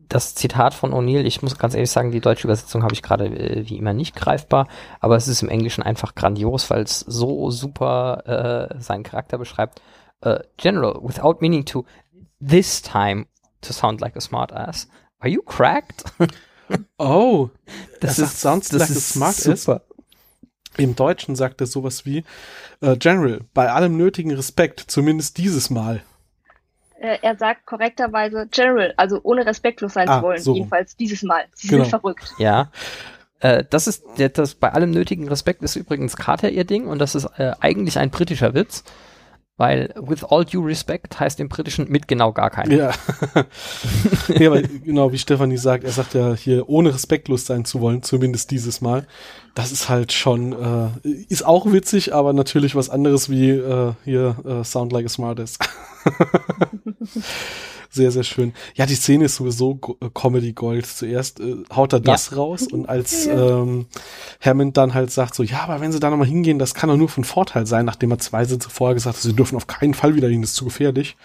Das 0.07 0.35
Zitat 0.35 0.75
von 0.75 0.93
O'Neill, 0.93 1.25
ich 1.25 1.41
muss 1.41 1.57
ganz 1.57 1.75
ehrlich 1.75 1.91
sagen, 1.91 2.11
die 2.11 2.21
deutsche 2.21 2.47
Übersetzung 2.47 2.83
habe 2.83 2.93
ich 2.93 3.03
gerade 3.03 3.31
wie 3.67 3.79
immer 3.79 3.95
nicht 3.95 4.15
greifbar, 4.15 4.69
aber 5.01 5.17
es 5.17 5.29
ist 5.29 5.43
im 5.43 5.49
Englischen 5.49 5.83
einfach 5.83 6.15
grandios, 6.15 6.69
weil 6.69 6.83
es 6.83 7.01
so 7.01 7.51
super 7.51 8.71
seinen 8.79 9.03
Charakter 9.03 9.39
beschreibt 9.39 9.81
uh, 10.25 10.39
General, 10.57 11.01
without 11.03 11.41
meaning 11.41 11.65
to 11.67 11.85
this 12.41 12.81
time 12.81 13.27
to 13.61 13.73
sound 13.73 14.01
like 14.01 14.17
a 14.17 14.21
smart 14.21 14.53
ass. 14.53 14.87
Are 15.21 15.29
you 15.29 15.43
cracked? 15.43 16.05
oh, 16.99 17.51
das, 18.01 18.17
das 18.17 18.19
ist, 18.19 18.41
sounds 18.41 18.69
das 18.69 18.81
like 18.81 18.91
ist 18.91 18.97
a 18.97 19.01
smart 19.01 19.35
super. 19.35 19.77
ass. 19.77 19.81
Im 20.77 20.97
Deutschen 20.97 21.37
sagt 21.37 21.61
er 21.61 21.69
sowas 21.69 22.05
wie 22.05 22.25
uh, 22.83 22.97
General, 22.97 23.41
bei 23.55 23.71
allem 23.71 23.97
nötigen 23.97 24.33
Respekt, 24.33 24.81
zumindest 24.81 25.39
dieses 25.39 25.71
Mal. 25.71 26.03
Äh, 26.99 27.19
er 27.23 27.37
sagt 27.37 27.67
korrekterweise 27.67 28.49
General, 28.51 28.93
also 28.97 29.21
ohne 29.23 29.47
respektlos 29.47 29.95
sein 29.95 30.09
ah, 30.09 30.19
zu 30.19 30.23
wollen, 30.25 30.41
so. 30.41 30.55
jedenfalls 30.55 30.97
dieses 30.97 31.23
Mal. 31.23 31.45
Sie 31.55 31.69
genau. 31.69 31.85
sind 31.85 31.91
verrückt. 31.91 32.33
Ja. 32.39 32.71
Äh, 33.41 33.65
das 33.69 33.87
ist 33.87 34.05
das 34.17 34.55
bei 34.55 34.73
allem 34.73 34.91
nötigen 34.91 35.29
Respekt 35.29 35.63
ist 35.63 35.77
übrigens 35.77 36.17
Carter 36.17 36.51
ihr 36.51 36.65
Ding 36.65 36.87
und 36.87 36.99
das 36.99 37.15
ist 37.15 37.27
äh, 37.37 37.53
eigentlich 37.61 37.99
ein 37.99 38.11
britischer 38.11 38.55
Witz. 38.55 38.85
Weil 39.57 39.95
with 39.97 40.25
all 40.25 40.45
due 40.45 40.67
respect 40.67 41.21
heißt 41.21 41.39
im 41.39 41.49
Britischen 41.49 41.89
mit 41.89 42.09
genau 42.09 42.33
gar 42.33 42.51
keinem. 42.51 42.77
Ja. 42.77 42.91
ja, 44.29 44.51
aber 44.51 44.63
genau 44.63 45.13
wie 45.13 45.19
Stefanie 45.19 45.59
sagt, 45.59 45.85
er 45.85 45.93
sagt 45.93 46.15
ja 46.15 46.35
hier 46.35 46.69
ohne 46.69 46.93
respektlos 46.93 47.47
sein 47.47 47.65
zu 47.65 47.81
wollen, 47.81 48.03
zumindest 48.03 48.51
dieses 48.51 48.81
Mal. 48.81 49.07
Das 49.55 49.71
ist 49.71 49.89
halt 49.89 50.13
schon, 50.13 50.53
äh, 50.53 51.09
ist 51.29 51.47
auch 51.47 51.71
witzig, 51.71 52.13
aber 52.15 52.33
natürlich 52.33 52.75
was 52.75 52.91
anderes 52.91 53.31
wie 53.31 53.51
äh, 53.51 53.93
hier 54.05 54.37
äh, 54.45 54.65
Sound 54.65 54.93
Like 54.93 55.07
a 55.07 55.09
Smartass. 55.09 55.59
Sehr, 57.95 58.11
sehr 58.11 58.25
schön. 58.25 58.55
Ja, 58.75 58.87
die 58.87 58.97
Szene 58.97 59.27
ist 59.27 59.37
sowieso 59.37 59.79
äh, 60.01 60.09
Comedy 60.13 60.53
Gold. 60.53 60.85
Zuerst 60.85 61.39
äh, 61.39 61.59
haut 61.73 61.93
er 61.93 62.01
das 62.01 62.31
ja. 62.31 62.39
raus 62.39 62.67
und 62.67 62.89
als 62.89 63.27
ähm, 63.29 63.87
Hammond 64.41 64.77
dann 64.77 64.95
halt 64.95 65.13
sagt 65.13 65.37
so, 65.37 65.45
ja, 65.45 65.61
aber 65.61 65.81
wenn 65.81 65.93
sie 65.93 66.01
da 66.01 66.11
nochmal 66.11 66.27
hingehen, 66.27 66.59
das 66.59 66.75
kann 66.75 66.89
doch 66.89 66.97
nur 66.97 67.09
von 67.09 67.23
Vorteil 67.23 67.69
sein, 67.69 67.85
nachdem 67.85 68.11
er 68.11 68.19
zwei 68.19 68.45
Sätze 68.47 68.69
vorher 68.69 68.95
gesagt 68.95 69.15
hat, 69.15 69.23
sie 69.23 69.33
dürfen 69.33 69.55
auf 69.55 69.69
keinen 69.69 69.95
Fall 69.95 70.17
wieder 70.17 70.27
hin, 70.27 70.41
das 70.41 70.51
ist 70.51 70.57
zu 70.57 70.65
gefährlich, 70.65 71.17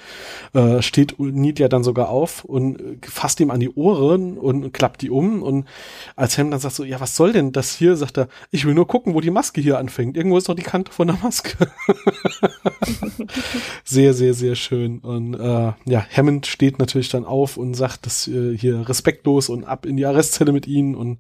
äh, 0.54 0.84
steht 0.84 1.20
Nidia 1.20 1.70
dann 1.70 1.84
sogar 1.84 2.10
auf 2.10 2.46
und 2.46 2.80
äh, 2.80 2.98
fasst 3.02 3.40
ihm 3.40 3.50
an 3.50 3.60
die 3.60 3.72
Ohren 3.72 4.38
und 4.38 4.72
klappt 4.72 5.02
die 5.02 5.10
um 5.10 5.42
und 5.42 5.68
als 6.16 6.38
Hammond 6.38 6.54
dann 6.54 6.60
sagt 6.60 6.76
so, 6.76 6.84
ja, 6.84 7.00
was 7.00 7.16
soll 7.16 7.34
denn 7.34 7.52
das 7.52 7.74
hier, 7.74 7.96
sagt 7.96 8.19
er, 8.20 8.28
ich 8.52 8.66
will 8.66 8.74
nur 8.74 8.88
gucken, 8.88 9.14
wo 9.14 9.22
die 9.22 9.32
Maske 9.32 9.62
hier 9.62 9.78
anfängt. 9.78 10.18
Irgendwo 10.18 10.38
ist 10.38 10.50
doch 10.50 10.56
die 10.56 10.64
Kante 10.64 10.92
von 10.92 11.08
der 11.08 11.18
Maske. 11.22 11.68
sehr, 13.84 14.14
sehr, 14.14 14.34
sehr 14.34 14.56
schön 14.56 15.00
und 15.00 15.34
äh, 15.34 15.74
ja, 15.86 16.06
Hammond 16.16 16.48
steht 16.48 16.80
natürlich 16.80 17.10
dann 17.10 17.26
auf 17.26 17.58
und 17.58 17.74
sagt, 17.74 18.06
dass 18.06 18.28
äh, 18.28 18.58
hier 18.58 18.88
respektlos 18.88 19.50
und 19.50 19.64
ab 19.64 19.86
in 19.86 19.98
die 19.98 20.06
Arrestzelle 20.06 20.52
mit 20.52 20.68
ihnen 20.68 20.96
und 20.96 21.20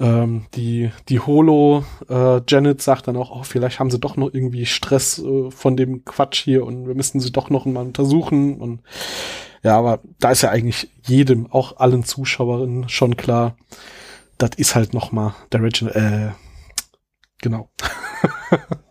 ähm, 0.00 0.46
die 0.54 0.90
die 1.08 1.20
Holo 1.20 1.84
äh, 2.08 2.40
Janet 2.46 2.82
sagt 2.82 3.08
dann 3.08 3.16
auch, 3.16 3.30
oh, 3.30 3.42
vielleicht 3.42 3.80
haben 3.80 3.90
sie 3.90 3.98
doch 3.98 4.16
noch 4.16 4.32
irgendwie 4.32 4.66
Stress 4.66 5.18
äh, 5.18 5.50
von 5.50 5.76
dem 5.76 6.04
Quatsch 6.04 6.42
hier 6.42 6.64
und 6.64 6.86
wir 6.86 6.94
müssen 6.94 7.20
sie 7.20 7.32
doch 7.32 7.50
noch 7.50 7.64
mal 7.64 7.80
untersuchen 7.80 8.60
und 8.60 8.80
ja, 9.64 9.76
aber 9.76 10.00
da 10.20 10.30
ist 10.30 10.42
ja 10.42 10.50
eigentlich 10.50 10.88
jedem, 11.02 11.50
auch 11.50 11.78
allen 11.78 12.04
Zuschauerinnen 12.04 12.88
schon 12.88 13.16
klar, 13.16 13.56
das 14.38 14.50
ist 14.56 14.74
halt 14.74 14.94
noch 14.94 15.12
mal 15.12 15.34
der 15.52 15.62
Reginald, 15.62 15.96
äh, 15.96 16.30
genau. 17.42 17.70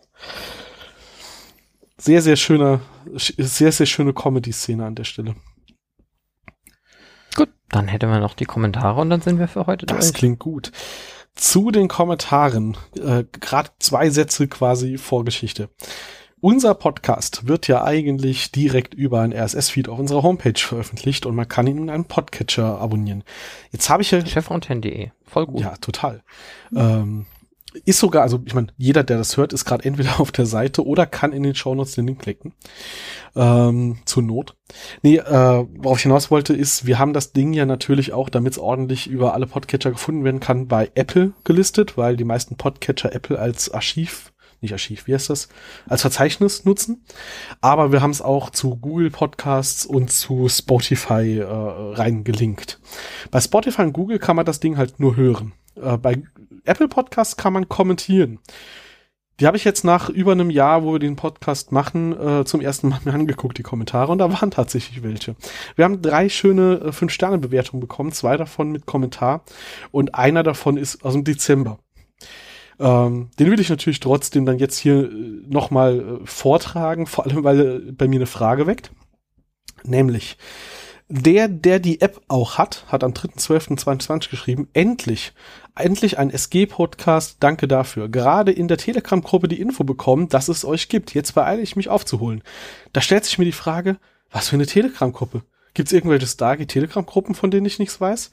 sehr, 1.98 2.22
sehr 2.22 2.36
schöner, 2.36 2.80
sehr, 3.16 3.72
sehr 3.72 3.86
schöne 3.86 4.12
Comedy-Szene 4.12 4.84
an 4.84 4.94
der 4.94 5.04
Stelle. 5.04 5.34
Gut, 7.34 7.48
dann 7.70 7.88
hätten 7.88 8.10
wir 8.10 8.20
noch 8.20 8.34
die 8.34 8.44
Kommentare 8.44 9.00
und 9.00 9.10
dann 9.10 9.22
sind 9.22 9.38
wir 9.38 9.48
für 9.48 9.66
heute 9.66 9.86
das 9.86 9.96
durch. 9.96 10.06
Das 10.06 10.12
klingt 10.12 10.38
gut. 10.38 10.70
Zu 11.34 11.70
den 11.70 11.88
Kommentaren, 11.88 12.76
äh, 12.96 13.24
gerade 13.40 13.70
zwei 13.78 14.10
Sätze 14.10 14.48
quasi 14.48 14.98
Vorgeschichte. 14.98 15.70
Unser 16.40 16.74
Podcast 16.74 17.48
wird 17.48 17.66
ja 17.66 17.82
eigentlich 17.82 18.52
direkt 18.52 18.94
über 18.94 19.20
ein 19.20 19.32
RSS-Feed 19.32 19.88
auf 19.88 19.98
unserer 19.98 20.22
Homepage 20.22 20.58
veröffentlicht 20.58 21.26
und 21.26 21.34
man 21.34 21.48
kann 21.48 21.66
ihn 21.66 21.78
in 21.78 21.90
einem 21.90 22.04
Podcatcher 22.04 22.80
abonnieren. 22.80 23.24
Jetzt 23.72 23.90
habe 23.90 24.02
ich 24.02 24.12
ja... 24.12 24.24
Chefronten.de, 24.24 25.10
voll 25.24 25.46
gut. 25.46 25.60
Ja, 25.60 25.74
total. 25.76 26.22
Mhm. 26.70 26.78
Ähm, 26.78 27.26
ist 27.84 27.98
sogar, 27.98 28.22
also 28.22 28.40
ich 28.44 28.54
meine, 28.54 28.68
jeder, 28.76 29.02
der 29.02 29.18
das 29.18 29.36
hört, 29.36 29.52
ist 29.52 29.64
gerade 29.64 29.84
entweder 29.84 30.20
auf 30.20 30.30
der 30.30 30.46
Seite 30.46 30.86
oder 30.86 31.06
kann 31.06 31.32
in 31.32 31.42
den 31.42 31.56
Shownotes 31.56 31.96
den 31.96 32.06
Link 32.06 32.20
klicken. 32.20 32.54
Ähm, 33.34 33.98
zur 34.04 34.22
Not. 34.22 34.56
Nee, 35.02 35.16
äh, 35.16 35.66
worauf 35.76 35.98
ich 35.98 36.04
hinaus 36.04 36.30
wollte, 36.30 36.54
ist, 36.54 36.86
wir 36.86 37.00
haben 37.00 37.12
das 37.12 37.32
Ding 37.32 37.52
ja 37.52 37.66
natürlich 37.66 38.12
auch, 38.12 38.28
damit 38.28 38.52
es 38.52 38.58
ordentlich 38.58 39.08
über 39.08 39.34
alle 39.34 39.46
Podcatcher 39.46 39.90
gefunden 39.90 40.24
werden 40.24 40.40
kann, 40.40 40.68
bei 40.68 40.90
Apple 40.94 41.32
gelistet, 41.42 41.96
weil 41.96 42.16
die 42.16 42.24
meisten 42.24 42.56
Podcatcher 42.56 43.12
Apple 43.12 43.38
als 43.38 43.72
Archiv 43.72 44.32
nicht 44.60 44.72
Archiv, 44.72 45.06
wie 45.06 45.14
heißt 45.14 45.30
das, 45.30 45.48
als 45.86 46.02
Verzeichnis 46.02 46.64
nutzen. 46.64 47.04
Aber 47.60 47.92
wir 47.92 48.02
haben 48.02 48.10
es 48.10 48.22
auch 48.22 48.50
zu 48.50 48.76
Google 48.76 49.10
Podcasts 49.10 49.86
und 49.86 50.10
zu 50.10 50.48
Spotify 50.48 51.38
äh, 51.38 51.44
reingelinkt. 51.44 52.80
Bei 53.30 53.40
Spotify 53.40 53.82
und 53.82 53.92
Google 53.92 54.18
kann 54.18 54.36
man 54.36 54.46
das 54.46 54.60
Ding 54.60 54.76
halt 54.76 55.00
nur 55.00 55.16
hören. 55.16 55.52
Äh, 55.76 55.96
bei 55.96 56.22
Apple 56.64 56.88
Podcasts 56.88 57.36
kann 57.36 57.52
man 57.52 57.68
kommentieren. 57.68 58.38
Die 59.40 59.46
habe 59.46 59.56
ich 59.56 59.62
jetzt 59.62 59.84
nach 59.84 60.08
über 60.08 60.32
einem 60.32 60.50
Jahr, 60.50 60.82
wo 60.82 60.94
wir 60.94 60.98
den 60.98 61.14
Podcast 61.14 61.70
machen, 61.70 62.18
äh, 62.18 62.44
zum 62.44 62.60
ersten 62.60 62.88
Mal 62.88 62.98
mir 63.04 63.14
angeguckt, 63.14 63.56
die 63.56 63.62
Kommentare, 63.62 64.10
und 64.10 64.18
da 64.18 64.32
waren 64.32 64.50
tatsächlich 64.50 65.04
welche. 65.04 65.36
Wir 65.76 65.84
haben 65.84 66.02
drei 66.02 66.28
schöne 66.28 66.80
äh, 66.86 66.92
Fünf-Sterne-Bewertungen 66.92 67.80
bekommen, 67.80 68.10
zwei 68.10 68.36
davon 68.36 68.72
mit 68.72 68.86
Kommentar 68.86 69.44
und 69.92 70.16
einer 70.16 70.42
davon 70.42 70.76
ist 70.76 71.04
aus 71.04 71.12
dem 71.12 71.22
Dezember. 71.22 71.78
Ähm, 72.80 73.30
den 73.38 73.50
will 73.50 73.60
ich 73.60 73.70
natürlich 73.70 74.00
trotzdem 74.00 74.46
dann 74.46 74.58
jetzt 74.58 74.78
hier 74.78 75.10
äh, 75.10 75.42
nochmal 75.48 76.00
äh, 76.00 76.26
vortragen, 76.26 77.06
vor 77.06 77.26
allem 77.26 77.44
weil 77.44 77.60
er 77.60 77.92
bei 77.92 78.08
mir 78.08 78.16
eine 78.16 78.26
Frage 78.26 78.66
weckt. 78.66 78.92
Nämlich, 79.84 80.36
der, 81.08 81.48
der 81.48 81.78
die 81.78 82.00
App 82.00 82.20
auch 82.28 82.58
hat, 82.58 82.84
hat 82.88 83.02
am 83.02 83.12
3.12.2020 83.12 84.30
geschrieben, 84.30 84.68
endlich, 84.74 85.32
endlich 85.74 86.18
ein 86.18 86.30
SG-Podcast, 86.30 87.38
danke 87.40 87.66
dafür. 87.66 88.08
Gerade 88.08 88.52
in 88.52 88.68
der 88.68 88.76
Telegram-Gruppe 88.76 89.48
die 89.48 89.60
Info 89.60 89.84
bekommen, 89.84 90.28
dass 90.28 90.48
es 90.48 90.64
euch 90.64 90.88
gibt. 90.88 91.14
Jetzt 91.14 91.34
beeile 91.34 91.62
ich 91.62 91.76
mich 91.76 91.88
aufzuholen. 91.88 92.42
Da 92.92 93.00
stellt 93.00 93.24
sich 93.24 93.38
mir 93.38 93.46
die 93.46 93.52
Frage, 93.52 93.96
was 94.30 94.48
für 94.48 94.56
eine 94.56 94.66
Telegram-Gruppe? 94.66 95.42
Gibt 95.72 95.88
es 95.88 95.92
irgendwelche 95.92 96.26
Stargate-Telegram-Gruppen, 96.26 97.34
von 97.34 97.50
denen 97.50 97.66
ich 97.66 97.78
nichts 97.78 98.00
weiß? 98.00 98.30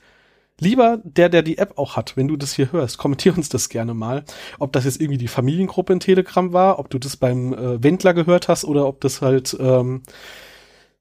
Lieber 0.59 0.99
der, 1.03 1.29
der 1.29 1.41
die 1.41 1.57
App 1.57 1.77
auch 1.77 1.97
hat, 1.97 2.15
wenn 2.15 2.27
du 2.27 2.37
das 2.37 2.53
hier 2.53 2.71
hörst, 2.71 2.97
kommentier 2.97 3.35
uns 3.35 3.49
das 3.49 3.67
gerne 3.69 3.93
mal. 3.93 4.23
Ob 4.57 4.71
das 4.71 4.85
jetzt 4.85 5.01
irgendwie 5.01 5.17
die 5.17 5.27
Familiengruppe 5.27 5.91
in 5.91 5.99
Telegram 5.99 6.53
war, 6.53 6.79
ob 6.79 6.89
du 6.89 6.97
das 6.97 7.17
beim 7.17 7.53
äh, 7.53 7.83
Wendler 7.83 8.13
gehört 8.13 8.47
hast 8.47 8.63
oder 8.63 8.87
ob 8.87 9.01
das 9.01 9.21
halt 9.21 9.55
ähm, 9.59 10.03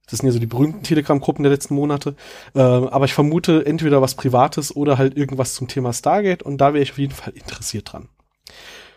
das 0.07 0.19
sind 0.19 0.27
ja 0.27 0.33
so 0.33 0.39
die 0.39 0.47
berühmten 0.47 0.83
Telegram-Gruppen 0.83 1.45
der 1.45 1.53
letzten 1.53 1.75
Monate. 1.75 2.15
Äh, 2.55 2.61
aber 2.61 3.07
ich 3.07 3.15
vermute 3.15 3.65
entweder 3.65 4.03
was 4.03 4.15
Privates 4.15 4.75
oder 4.75 4.99
halt 4.99 5.17
irgendwas 5.17 5.55
zum 5.55 5.69
Thema 5.69 5.93
Stargate 5.93 6.43
und 6.43 6.59
da 6.59 6.75
wäre 6.75 6.83
ich 6.83 6.93
auf 6.93 6.99
jeden 6.99 7.15
Fall 7.15 7.33
interessiert 7.33 7.93
dran. 7.93 8.09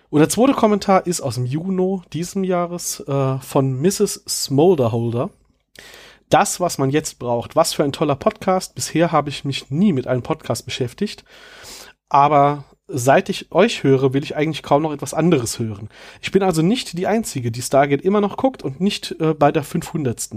Und 0.10 0.20
der 0.20 0.30
zweite 0.30 0.54
Kommentar 0.54 1.06
ist 1.06 1.22
aus 1.22 1.36
dem 1.36 1.46
Juni 1.46 2.02
diesem 2.14 2.44
Jahres 2.44 3.02
äh, 3.08 3.40
von 3.40 3.82
Mrs. 3.82 4.24
Smolderholder. 4.28 5.30
Das, 6.30 6.60
was 6.60 6.78
man 6.78 6.90
jetzt 6.90 7.20
braucht. 7.20 7.56
Was 7.56 7.74
für 7.74 7.84
ein 7.84 7.94
toller 7.94 8.16
Podcast. 8.16 8.76
Bisher 8.76 9.12
habe 9.12 9.30
ich 9.30 9.46
mich 9.46 9.70
nie 9.70 9.94
mit 9.94 10.08
einem 10.08 10.24
Podcast 10.24 10.66
beschäftigt. 10.66 11.24
Aber 12.10 12.66
seit 12.88 13.30
ich 13.30 13.52
euch 13.52 13.84
höre, 13.84 14.14
will 14.14 14.24
ich 14.24 14.36
eigentlich 14.36 14.64
kaum 14.64 14.82
noch 14.82 14.94
etwas 14.94 15.14
anderes 15.14 15.60
hören. 15.60 15.90
Ich 16.22 16.32
bin 16.32 16.44
also 16.44 16.62
nicht 16.62 16.98
die 16.98 17.08
Einzige, 17.08 17.52
die 17.52 17.62
Stargate 17.62 18.02
immer 18.02 18.22
noch 18.22 18.38
guckt 18.38 18.64
und 18.64 18.80
nicht 18.80 19.16
äh, 19.20 19.34
bei 19.34 19.52
der 19.52 19.64
500. 19.64 20.30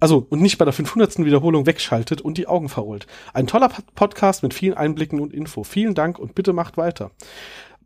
also 0.00 0.26
und 0.28 0.40
nicht 0.40 0.58
bei 0.58 0.64
der 0.64 0.74
500. 0.74 1.18
Wiederholung 1.18 1.66
wegschaltet 1.66 2.20
und 2.20 2.38
die 2.38 2.46
Augen 2.46 2.68
verholt. 2.68 3.06
Ein 3.34 3.46
toller 3.46 3.70
Podcast 3.94 4.42
mit 4.42 4.54
vielen 4.54 4.74
Einblicken 4.74 5.20
und 5.20 5.32
Info. 5.32 5.64
Vielen 5.64 5.94
Dank 5.94 6.18
und 6.18 6.34
bitte 6.34 6.52
macht 6.52 6.76
weiter. 6.76 7.10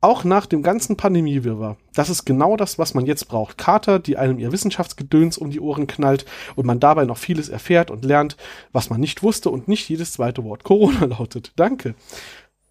Auch 0.05 0.25
nach 0.25 0.47
dem 0.47 0.65
ganzen 0.65 0.97
Pandemiewirrwarr. 0.97 1.77
Das 1.95 2.11
ist 2.11 2.25
genau 2.25 2.57
das, 2.57 2.77
was 2.77 2.93
man 2.93 3.07
jetzt 3.07 3.29
braucht. 3.29 3.57
Kater, 3.57 4.01
die 4.01 4.17
einem 4.17 4.41
ihr 4.41 4.51
Wissenschaftsgedöns 4.51 5.39
um 5.39 5.51
die 5.51 5.61
Ohren 5.61 5.87
knallt 5.87 6.27
und 6.57 6.67
man 6.67 6.81
dabei 6.81 7.05
noch 7.05 7.17
vieles 7.17 7.49
erfährt 7.49 7.93
und 7.93 8.05
lernt, 8.05 8.37
was 8.73 8.91
man 8.91 9.01
nicht 9.01 9.23
wusste 9.23 9.49
und 9.49 9.69
nicht 9.69 9.89
jedes 9.89 10.11
zweite 10.13 10.43
Wort 10.43 10.65
Corona 10.65 11.05
lautet. 11.05 11.53
Danke. 11.55 11.95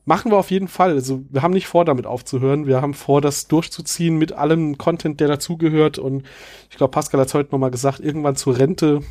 Machen 0.03 0.29
wir 0.29 0.37
auf 0.37 0.51
jeden 0.51 0.67
Fall. 0.67 0.91
Also 0.91 1.23
wir 1.29 1.41
haben 1.41 1.53
nicht 1.53 1.67
vor, 1.67 1.85
damit 1.85 2.05
aufzuhören. 2.05 2.67
Wir 2.67 2.81
haben 2.81 2.93
vor, 2.93 3.21
das 3.21 3.47
durchzuziehen 3.47 4.17
mit 4.17 4.33
allem 4.33 4.77
Content, 4.77 5.21
der 5.21 5.29
dazugehört. 5.29 5.99
Und 5.99 6.23
ich 6.69 6.75
glaube, 6.75 6.91
Pascal 6.91 7.21
hat 7.21 7.29
es 7.29 7.33
heute 7.33 7.53
nochmal 7.53 7.71
gesagt, 7.71 8.01
irgendwann 8.01 8.35
zur 8.35 8.57
Rente 8.57 9.03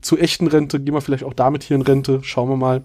zur 0.00 0.18
echten 0.18 0.46
Rente, 0.46 0.80
gehen 0.80 0.94
wir 0.94 1.02
vielleicht 1.02 1.24
auch 1.24 1.34
damit 1.34 1.62
hier 1.62 1.76
in 1.76 1.82
Rente, 1.82 2.20
schauen 2.22 2.48
wir 2.48 2.56
mal. 2.56 2.84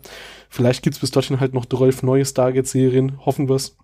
Vielleicht 0.49 0.83
gibt's 0.83 0.99
bis 0.99 1.11
dorthin 1.11 1.39
halt 1.39 1.53
noch 1.53 1.65
12 1.65 2.03
neue 2.03 2.25
Stargate-Serien, 2.25 3.25
hoffen 3.25 3.47
wir's. 3.47 3.77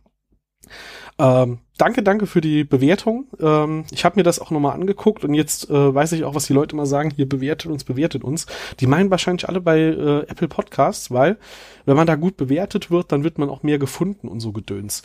Ähm, 1.19 1.59
danke, 1.77 2.03
danke 2.03 2.27
für 2.27 2.41
die 2.41 2.63
Bewertung. 2.63 3.27
Ähm, 3.39 3.85
ich 3.91 4.05
habe 4.05 4.17
mir 4.19 4.23
das 4.23 4.39
auch 4.39 4.51
nochmal 4.51 4.73
angeguckt 4.73 5.23
und 5.23 5.33
jetzt 5.33 5.69
äh, 5.69 5.93
weiß 5.93 6.13
ich 6.13 6.23
auch, 6.23 6.35
was 6.35 6.45
die 6.45 6.53
Leute 6.53 6.75
immer 6.75 6.85
sagen, 6.85 7.11
hier 7.15 7.27
bewertet 7.27 7.71
uns, 7.71 7.83
bewertet 7.83 8.23
uns. 8.23 8.45
Die 8.79 8.87
meinen 8.87 9.11
wahrscheinlich 9.11 9.47
alle 9.47 9.61
bei 9.61 9.79
äh, 9.79 10.19
Apple 10.27 10.47
Podcasts, 10.47 11.11
weil 11.11 11.37
wenn 11.85 11.95
man 11.95 12.07
da 12.07 12.15
gut 12.15 12.37
bewertet 12.37 12.91
wird, 12.91 13.11
dann 13.11 13.23
wird 13.23 13.37
man 13.37 13.49
auch 13.49 13.63
mehr 13.63 13.79
gefunden 13.79 14.27
und 14.27 14.39
so 14.39 14.51
gedöns. 14.51 15.03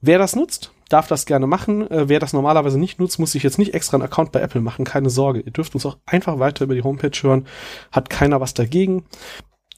Wer 0.00 0.18
das 0.18 0.36
nutzt, 0.36 0.72
darf 0.88 1.08
das 1.08 1.26
gerne 1.26 1.46
machen. 1.46 1.90
Äh, 1.90 2.08
wer 2.08 2.20
das 2.20 2.32
normalerweise 2.32 2.78
nicht 2.78 2.98
nutzt, 2.98 3.18
muss 3.18 3.32
sich 3.32 3.42
jetzt 3.42 3.58
nicht 3.58 3.74
extra 3.74 3.96
einen 3.96 4.04
Account 4.04 4.32
bei 4.32 4.40
Apple 4.40 4.60
machen. 4.60 4.84
Keine 4.84 5.10
Sorge. 5.10 5.40
Ihr 5.40 5.52
dürft 5.52 5.74
uns 5.74 5.84
auch 5.86 5.98
einfach 6.06 6.38
weiter 6.38 6.64
über 6.64 6.74
die 6.74 6.82
Homepage 6.82 7.16
hören. 7.20 7.46
Hat 7.92 8.10
keiner 8.10 8.40
was 8.40 8.54
dagegen. 8.54 9.04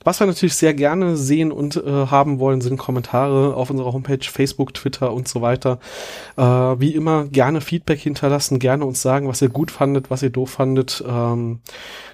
Was 0.02 0.18
wir 0.18 0.26
natürlich 0.26 0.54
sehr 0.54 0.72
gerne 0.72 1.18
sehen 1.18 1.52
und 1.52 1.76
äh, 1.76 1.82
haben 2.06 2.38
wollen, 2.38 2.62
sind 2.62 2.78
Kommentare 2.78 3.54
auf 3.54 3.68
unserer 3.68 3.92
Homepage, 3.92 4.24
Facebook, 4.24 4.72
Twitter 4.72 5.12
und 5.12 5.28
so 5.28 5.42
weiter. 5.42 5.78
Äh, 6.38 6.42
wie 6.42 6.94
immer 6.94 7.26
gerne 7.26 7.60
Feedback 7.60 8.00
hinterlassen, 8.00 8.58
gerne 8.58 8.86
uns 8.86 9.02
sagen, 9.02 9.28
was 9.28 9.42
ihr 9.42 9.50
gut 9.50 9.70
fandet, 9.70 10.10
was 10.10 10.22
ihr 10.22 10.30
doof 10.30 10.50
fandet. 10.50 11.04
Ähm, 11.06 11.60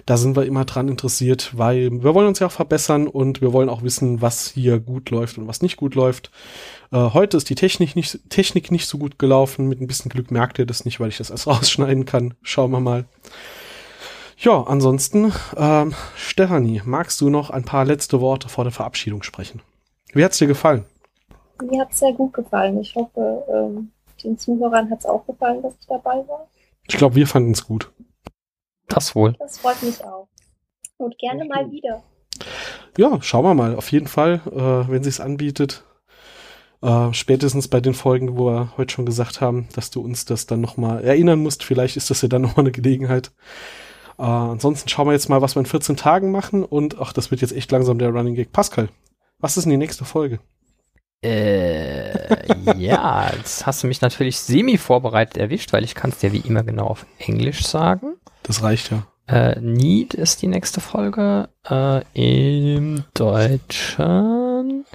da 0.05 0.17
sind 0.17 0.35
wir 0.35 0.45
immer 0.45 0.65
dran 0.65 0.89
interessiert, 0.89 1.57
weil 1.57 1.89
wir 2.03 2.13
wollen 2.13 2.27
uns 2.27 2.39
ja 2.39 2.47
auch 2.47 2.51
verbessern 2.51 3.07
und 3.07 3.39
wir 3.39 3.53
wollen 3.53 3.69
auch 3.69 3.83
wissen, 3.83 4.21
was 4.21 4.49
hier 4.49 4.79
gut 4.79 5.09
läuft 5.09 5.37
und 5.37 5.47
was 5.47 5.61
nicht 5.61 5.77
gut 5.77 5.95
läuft. 5.95 6.29
Äh, 6.91 6.97
heute 6.97 7.37
ist 7.37 7.49
die 7.49 7.55
Technik 7.55 7.95
nicht, 7.95 8.19
Technik 8.29 8.69
nicht 8.69 8.87
so 8.87 8.97
gut 8.97 9.17
gelaufen. 9.17 9.69
Mit 9.69 9.79
ein 9.79 9.87
bisschen 9.87 10.09
Glück 10.09 10.29
merkt 10.29 10.59
ihr 10.59 10.65
das 10.65 10.83
nicht, 10.83 10.99
weil 10.99 11.09
ich 11.09 11.17
das 11.17 11.29
erst 11.29 11.47
rausschneiden 11.47 12.03
kann. 12.03 12.33
Schauen 12.41 12.71
wir 12.71 12.81
mal. 12.81 13.05
Ja, 14.39 14.61
ansonsten, 14.67 15.33
ähm, 15.55 15.95
Stefanie, 16.15 16.83
magst 16.85 17.19
du 17.21 17.31
noch 17.31 17.49
ein 17.49 17.65
paar 17.65 17.85
letzte 17.85 18.21
Worte 18.21 18.49
vor 18.49 18.65
der 18.65 18.71
Verabschiedung 18.71 19.23
sprechen? 19.23 19.63
Wie 20.13 20.23
hat's 20.23 20.37
dir 20.37 20.45
gefallen? 20.45 20.85
Mir 21.63 21.81
hat's 21.81 21.97
sehr 21.97 22.13
gut 22.13 22.33
gefallen. 22.33 22.79
Ich 22.79 22.93
hoffe, 22.93 23.43
ähm, 23.51 23.91
den 24.23 24.37
Zuhörern 24.37 24.91
hat's 24.91 25.07
auch 25.07 25.25
gefallen, 25.25 25.63
dass 25.63 25.73
ich 25.79 25.87
dabei 25.87 26.23
war. 26.27 26.47
Ich 26.87 26.97
glaube, 26.97 27.15
wir 27.15 27.25
fanden 27.25 27.51
es 27.51 27.65
gut. 27.65 27.91
Das 28.87 29.15
wohl. 29.15 29.33
Das 29.39 29.57
freut 29.57 29.81
mich 29.81 30.03
auch. 30.05 30.27
Und 30.97 31.17
gerne 31.17 31.45
mal 31.45 31.71
wieder. 31.71 32.03
Ja, 32.95 33.19
schauen 33.23 33.43
wir 33.43 33.55
mal. 33.55 33.75
Auf 33.75 33.91
jeden 33.91 34.07
Fall, 34.07 34.41
äh, 34.45 34.91
wenn 34.91 35.03
sich's 35.03 35.19
anbietet. 35.19 35.83
Äh, 36.83 37.11
spätestens 37.11 37.67
bei 37.67 37.81
den 37.81 37.95
Folgen, 37.95 38.37
wo 38.37 38.45
wir 38.45 38.77
heute 38.77 38.93
schon 38.93 39.07
gesagt 39.07 39.41
haben, 39.41 39.67
dass 39.73 39.89
du 39.89 40.01
uns 40.01 40.25
das 40.25 40.45
dann 40.45 40.61
nochmal 40.61 41.03
erinnern 41.03 41.41
musst. 41.41 41.63
Vielleicht 41.63 41.97
ist 41.97 42.11
das 42.11 42.21
ja 42.21 42.27
dann 42.27 42.43
nochmal 42.43 42.65
eine 42.65 42.71
Gelegenheit. 42.71 43.31
Äh, 44.17 44.23
ansonsten 44.23 44.89
schauen 44.89 45.07
wir 45.07 45.13
jetzt 45.13 45.29
mal, 45.29 45.41
was 45.41 45.55
wir 45.55 45.61
in 45.61 45.65
14 45.65 45.95
Tagen 45.95 46.31
machen. 46.31 46.63
Und 46.63 46.99
ach, 46.99 47.13
das 47.13 47.31
wird 47.31 47.41
jetzt 47.41 47.55
echt 47.55 47.71
langsam 47.71 47.99
der 47.99 48.09
Running 48.09 48.35
Gag. 48.35 48.51
Pascal, 48.51 48.89
was 49.39 49.57
ist 49.57 49.63
denn 49.63 49.71
die 49.71 49.77
nächste 49.77 50.05
Folge? 50.05 50.39
Äh, 51.21 52.77
ja, 52.77 53.31
jetzt 53.35 53.65
hast 53.65 53.83
du 53.83 53.87
mich 53.87 54.01
natürlich 54.01 54.39
semi 54.39 54.77
vorbereitet 54.77 55.37
erwischt, 55.37 55.73
weil 55.73 55.83
ich 55.83 55.95
kann 55.95 56.11
es 56.11 56.19
dir 56.19 56.31
wie 56.31 56.39
immer 56.39 56.63
genau 56.63 56.87
auf 56.87 57.05
Englisch 57.17 57.65
sagen. 57.65 58.15
Das 58.43 58.61
reicht 58.61 58.91
ja. 58.91 59.07
Äh, 59.27 59.59
Need 59.59 60.13
ist 60.13 60.41
die 60.41 60.47
nächste 60.47 60.79
Folge. 60.79 61.49
Äh, 61.69 62.03
Im 62.13 63.03
Deutschen. 63.13 64.85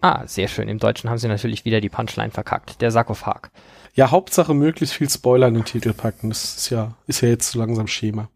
Ah, 0.00 0.26
sehr 0.26 0.48
schön. 0.48 0.68
Im 0.68 0.78
Deutschen 0.78 1.10
haben 1.10 1.18
sie 1.18 1.28
natürlich 1.28 1.64
wieder 1.64 1.80
die 1.80 1.90
Punchline 1.90 2.30
verkackt. 2.30 2.80
Der 2.80 2.90
Sarkophag. 2.90 3.50
Ja, 3.94 4.10
Hauptsache 4.10 4.54
möglichst 4.54 4.94
viel 4.94 5.10
Spoiler 5.10 5.48
in 5.48 5.54
den 5.54 5.64
Titel 5.64 5.92
packen. 5.92 6.30
Das 6.30 6.56
ist 6.56 6.70
ja, 6.70 6.94
ist 7.06 7.20
ja 7.20 7.28
jetzt 7.28 7.50
so 7.50 7.58
langsam 7.58 7.86
Schema. 7.86 8.28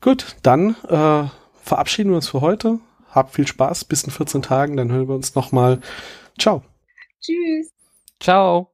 Gut, 0.00 0.36
dann 0.42 0.76
äh, 0.88 1.28
verabschieden 1.62 2.10
wir 2.10 2.16
uns 2.16 2.28
für 2.28 2.40
heute. 2.40 2.78
Habt 3.10 3.34
viel 3.34 3.46
Spaß 3.46 3.84
bis 3.86 4.04
in 4.04 4.10
14 4.10 4.42
Tagen, 4.42 4.76
dann 4.76 4.92
hören 4.92 5.08
wir 5.08 5.14
uns 5.14 5.34
nochmal. 5.34 5.80
Ciao. 6.38 6.62
Tschüss. 7.20 7.72
Ciao. 8.20 8.70